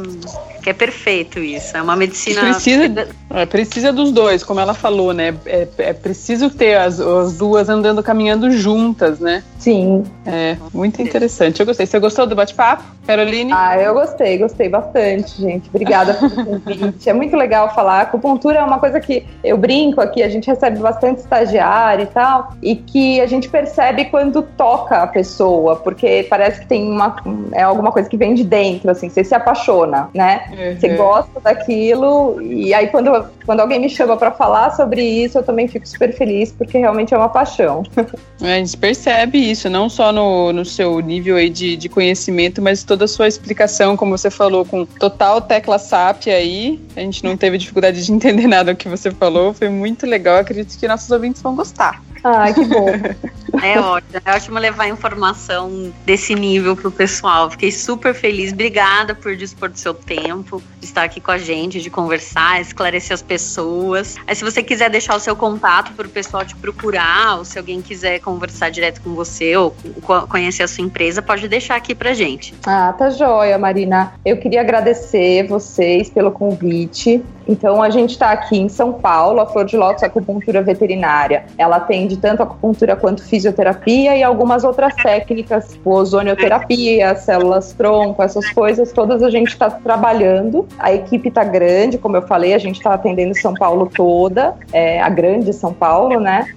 que 0.62 0.70
é 0.70 0.74
perfeito 0.74 1.40
isso. 1.40 1.76
É 1.76 1.82
uma 1.82 1.96
medicina. 1.96 2.42
Precisa, 2.42 3.08
é, 3.30 3.46
precisa 3.46 3.92
dos 3.92 4.12
dois, 4.12 4.44
como 4.44 4.60
ela 4.60 4.74
falou, 4.74 5.14
né? 5.14 5.36
É, 5.46 5.68
é 5.78 5.94
preciso 5.94 6.50
ter 6.50 6.76
as, 6.76 7.00
as 7.00 7.38
duas 7.38 7.70
andando, 7.70 8.02
caminhando 8.02 8.52
juntas, 8.52 9.20
né? 9.20 9.44
Sim. 9.58 10.04
É, 10.26 10.58
muito 10.74 11.02
interessante. 11.02 11.60
Eu 11.60 11.66
gostei. 11.66 11.86
Você 11.86 12.00
gostou 12.00 12.28
do 12.28 12.36
bate-papo, 12.36 12.84
Caroline? 13.08 13.52
Ah, 13.54 13.78
eu 13.78 13.94
gostei, 13.94 14.38
gostei 14.38 14.70
bastante, 14.70 15.42
gente. 15.42 15.70
Obrigada 15.70 16.14
pelo 16.14 16.60
convite. 16.60 17.10
É 17.10 17.14
muito 17.14 17.36
legal 17.36 17.74
falar. 17.74 18.02
Acupuntura 18.02 18.60
é 18.60 18.64
uma 18.64 18.80
coisa 18.80 19.00
que 19.00 19.26
eu 19.44 19.58
brinco 19.58 20.02
aqui, 20.02 20.22
a 20.22 20.30
gente 20.30 20.48
recebe 20.48 20.80
bastante 20.80 21.20
estagiário 21.20 22.04
e 22.04 22.13
tal, 22.14 22.54
e 22.62 22.76
que 22.76 23.20
a 23.20 23.28
gente 23.28 23.50
percebe 23.50 24.06
quando 24.06 24.42
toca 24.42 25.04
a 25.04 25.08
pessoa, 25.08 25.76
porque 25.78 26.26
parece 26.30 26.62
que 26.62 26.68
tem 26.68 26.90
uma. 26.90 27.16
É 27.52 27.64
alguma 27.64 27.92
coisa 27.92 28.10
que 28.10 28.18
vem 28.18 28.34
de 28.34 28.44
dentro, 28.44 28.92
assim, 28.92 29.10
você 29.10 29.24
se 29.24 29.34
apaixona, 29.34 30.10
né? 30.14 30.46
Uhum. 30.52 30.80
Você 30.80 30.90
gosta 30.90 31.40
daquilo, 31.40 32.42
e 32.42 32.74
aí 32.74 32.88
quando, 32.88 33.26
quando 33.46 33.60
alguém 33.60 33.80
me 33.80 33.90
chama 33.90 34.18
para 34.18 34.32
falar 34.32 34.72
sobre 34.76 35.02
isso, 35.02 35.38
eu 35.38 35.44
também 35.44 35.68
fico 35.68 35.88
super 35.88 36.14
feliz, 36.14 36.52
porque 36.52 36.78
realmente 36.78 37.14
é 37.14 37.18
uma 37.18 37.30
paixão. 37.30 37.84
A 38.42 38.58
gente 38.58 38.76
percebe 38.78 39.38
isso, 39.38 39.70
não 39.70 39.88
só 39.90 40.12
no, 40.12 40.52
no 40.52 40.66
seu 40.66 41.00
nível 41.00 41.38
aí 41.38 41.50
de, 41.50 41.78
de 41.78 41.88
conhecimento, 41.88 42.62
mas 42.62 42.84
toda 42.84 43.06
a 43.06 43.08
sua 43.08 43.28
explicação, 43.28 43.96
como 43.96 44.18
você 44.18 44.30
falou, 44.30 44.66
com 44.66 44.86
total 44.86 45.40
tecla 45.42 45.80
SAP 45.80 46.28
aí. 46.28 46.80
A 46.96 47.00
gente 47.00 47.24
não 47.24 47.38
teve 47.38 47.58
dificuldade 47.58 48.06
de 48.06 48.12
entender 48.14 48.48
nada 48.48 48.74
do 48.74 48.78
que 48.78 48.90
você 48.90 49.12
falou, 49.12 49.54
foi 49.54 49.70
muito 49.70 50.06
legal. 50.06 50.38
Acredito 50.38 50.78
que 50.78 50.88
nossos 50.88 51.10
ouvintes 51.10 51.42
vão 51.42 51.56
gostar. 51.56 52.03
Ai, 52.24 52.54
que 52.54 52.66
bom. 52.66 52.88
É 53.62 53.80
ótimo, 53.80 54.22
é 54.26 54.36
ótimo 54.36 54.60
levar 54.60 54.88
informação 54.88 55.94
desse 56.06 56.34
nível 56.34 56.76
pro 56.76 56.90
pessoal. 56.92 57.52
Fiquei 57.52 57.72
super 57.72 58.14
feliz. 58.14 58.52
Obrigada 58.52 59.14
por 59.14 59.36
dispor 59.36 59.70
do 59.70 59.78
seu 59.78 59.94
tempo, 59.94 60.62
de 60.80 60.86
estar 60.86 61.04
aqui 61.04 61.22
com 61.22 61.32
a 61.32 61.38
gente, 61.38 61.80
de 61.80 61.90
conversar, 61.90 62.60
esclarecer 62.60 63.14
as 63.14 63.22
pessoas. 63.22 64.16
Aí, 64.26 64.36
se 64.36 64.44
você 64.44 64.64
quiser 64.64 64.90
deixar 64.90 65.16
o 65.16 65.20
seu 65.20 65.36
contato 65.36 65.94
para 65.94 66.08
o 66.08 66.10
pessoal 66.10 66.44
te 66.44 66.56
procurar, 66.56 67.38
ou 67.38 67.46
se 67.46 67.60
alguém 67.60 67.82
quiser 67.82 68.20
conversar 68.20 68.70
direto 68.70 69.02
com 69.02 69.14
você 69.14 69.56
ou 69.56 69.76
conhecer 70.28 70.64
a 70.64 70.68
sua 70.68 70.84
empresa, 70.84 71.22
pode 71.22 71.48
deixar 71.48 71.76
aqui 71.76 71.94
pra 71.94 72.14
gente. 72.14 72.56
Ah, 72.66 72.94
tá 72.98 73.12
joia, 73.12 73.58
Marina. 73.58 74.14
Eu 74.26 74.38
queria 74.38 74.62
agradecer 74.62 75.48
vocês 75.48 76.10
pelo 76.10 76.32
convite. 76.32 77.24
Então, 77.54 77.84
a 77.84 77.90
gente 77.92 78.10
está 78.10 78.32
aqui 78.32 78.58
em 78.58 78.68
São 78.68 78.92
Paulo, 78.92 79.40
a 79.40 79.46
Flor 79.46 79.64
de 79.66 79.78
Lótus 79.78 80.02
Acupuntura 80.02 80.64
Veterinária. 80.64 81.46
Ela 81.56 81.76
atende 81.76 82.18
tanto 82.18 82.42
acupuntura 82.42 82.96
quanto 82.96 83.24
fisioterapia 83.24 84.18
e 84.18 84.24
algumas 84.24 84.64
outras 84.64 84.96
técnicas, 84.96 85.74
tipo 85.74 85.92
ozonioterapia, 85.92 87.16
células 87.16 87.72
tronco, 87.74 88.24
essas 88.24 88.50
coisas, 88.50 88.92
todas 88.92 89.22
a 89.22 89.30
gente 89.30 89.50
está 89.50 89.70
trabalhando. 89.70 90.68
A 90.80 90.92
equipe 90.92 91.30
está 91.30 91.44
grande, 91.44 92.00
como 92.00 92.18
eu 92.18 92.24
falei, 92.24 92.56
a 92.56 92.58
gente 92.58 92.78
está 92.78 92.96
atendendo 92.96 93.38
São 93.38 93.54
Paulo 93.54 93.88
toda, 93.96 94.56
é, 94.72 95.00
a 95.00 95.10
grande 95.10 95.54
São 95.54 95.72
Paulo, 95.72 96.20
né? 96.20 96.48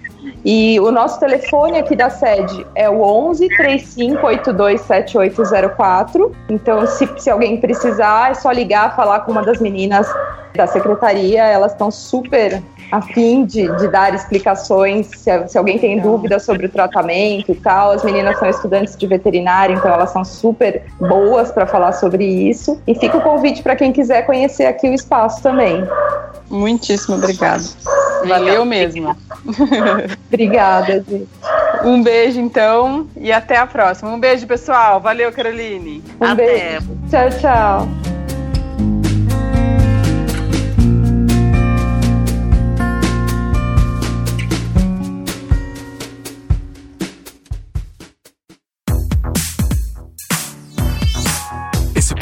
E 0.45 0.79
o 0.81 0.91
nosso 0.91 1.19
telefone 1.19 1.79
aqui 1.79 1.97
da 1.97 2.09
sede 2.09 2.67
é 2.75 2.89
o 2.89 3.03
11 3.03 3.49
3582 3.49 4.81
7804. 4.83 6.33
Então, 6.49 6.87
se, 6.87 7.09
se 7.19 7.31
alguém 7.31 7.61
precisar, 7.61 8.31
é 8.31 8.35
só 8.35 8.51
ligar, 8.51 8.95
falar 8.95 9.21
com 9.21 9.33
uma 9.33 9.43
das 9.43 9.61
meninas 9.61 10.07
da 10.55 10.67
secretaria. 10.67 11.43
Elas 11.45 11.73
estão 11.73 11.91
super 11.91 12.63
a 12.91 13.01
fim 13.01 13.45
de, 13.45 13.69
de 13.77 13.89
dar 13.89 14.15
explicações, 14.15 15.07
se, 15.09 15.49
se, 15.49 15.59
alguém 15.59 15.79
tem 15.79 16.01
dúvidas 16.01 16.45
sobre 16.45 16.67
o 16.67 16.69
tratamento 16.69 17.53
e 17.53 17.55
tal. 17.55 17.93
As 17.93 18.05
meninas 18.05 18.39
são 18.39 18.49
estudantes 18.49 18.97
de 18.97 19.07
veterinária, 19.07 19.75
então 19.75 19.93
elas 19.93 20.11
são 20.11 20.25
super 20.25 20.85
boas 21.01 21.51
para 21.51 21.67
falar 21.67 21.93
sobre 21.93 22.25
isso. 22.25 22.81
E 22.87 22.95
fica 22.95 23.17
o 23.19 23.21
convite 23.21 23.63
para 23.63 23.77
quem 23.77 23.93
quiser 23.93 24.23
conhecer 24.27 24.67
aqui 24.67 24.89
o 24.89 24.95
espaço 24.95 25.43
também. 25.43 25.85
Muitíssimo 26.49 27.17
obrigada. 27.17 27.65
Valeu 28.27 28.65
mesmo. 28.65 29.17
Obrigada, 30.29 31.05
gente. 31.09 31.29
Um 31.85 32.03
beijo, 32.03 32.41
então, 32.41 33.07
e 33.17 33.33
até 33.33 33.57
a 33.57 33.67
próxima. 33.67 34.11
Um 34.11 34.19
beijo, 34.19 34.47
pessoal. 34.47 35.01
Valeu, 35.01 35.33
Caroline. 35.33 36.03
Um 36.21 36.25
até. 36.25 36.35
beijo. 36.35 36.87
Tchau, 37.11 37.41
tchau. 37.41 38.16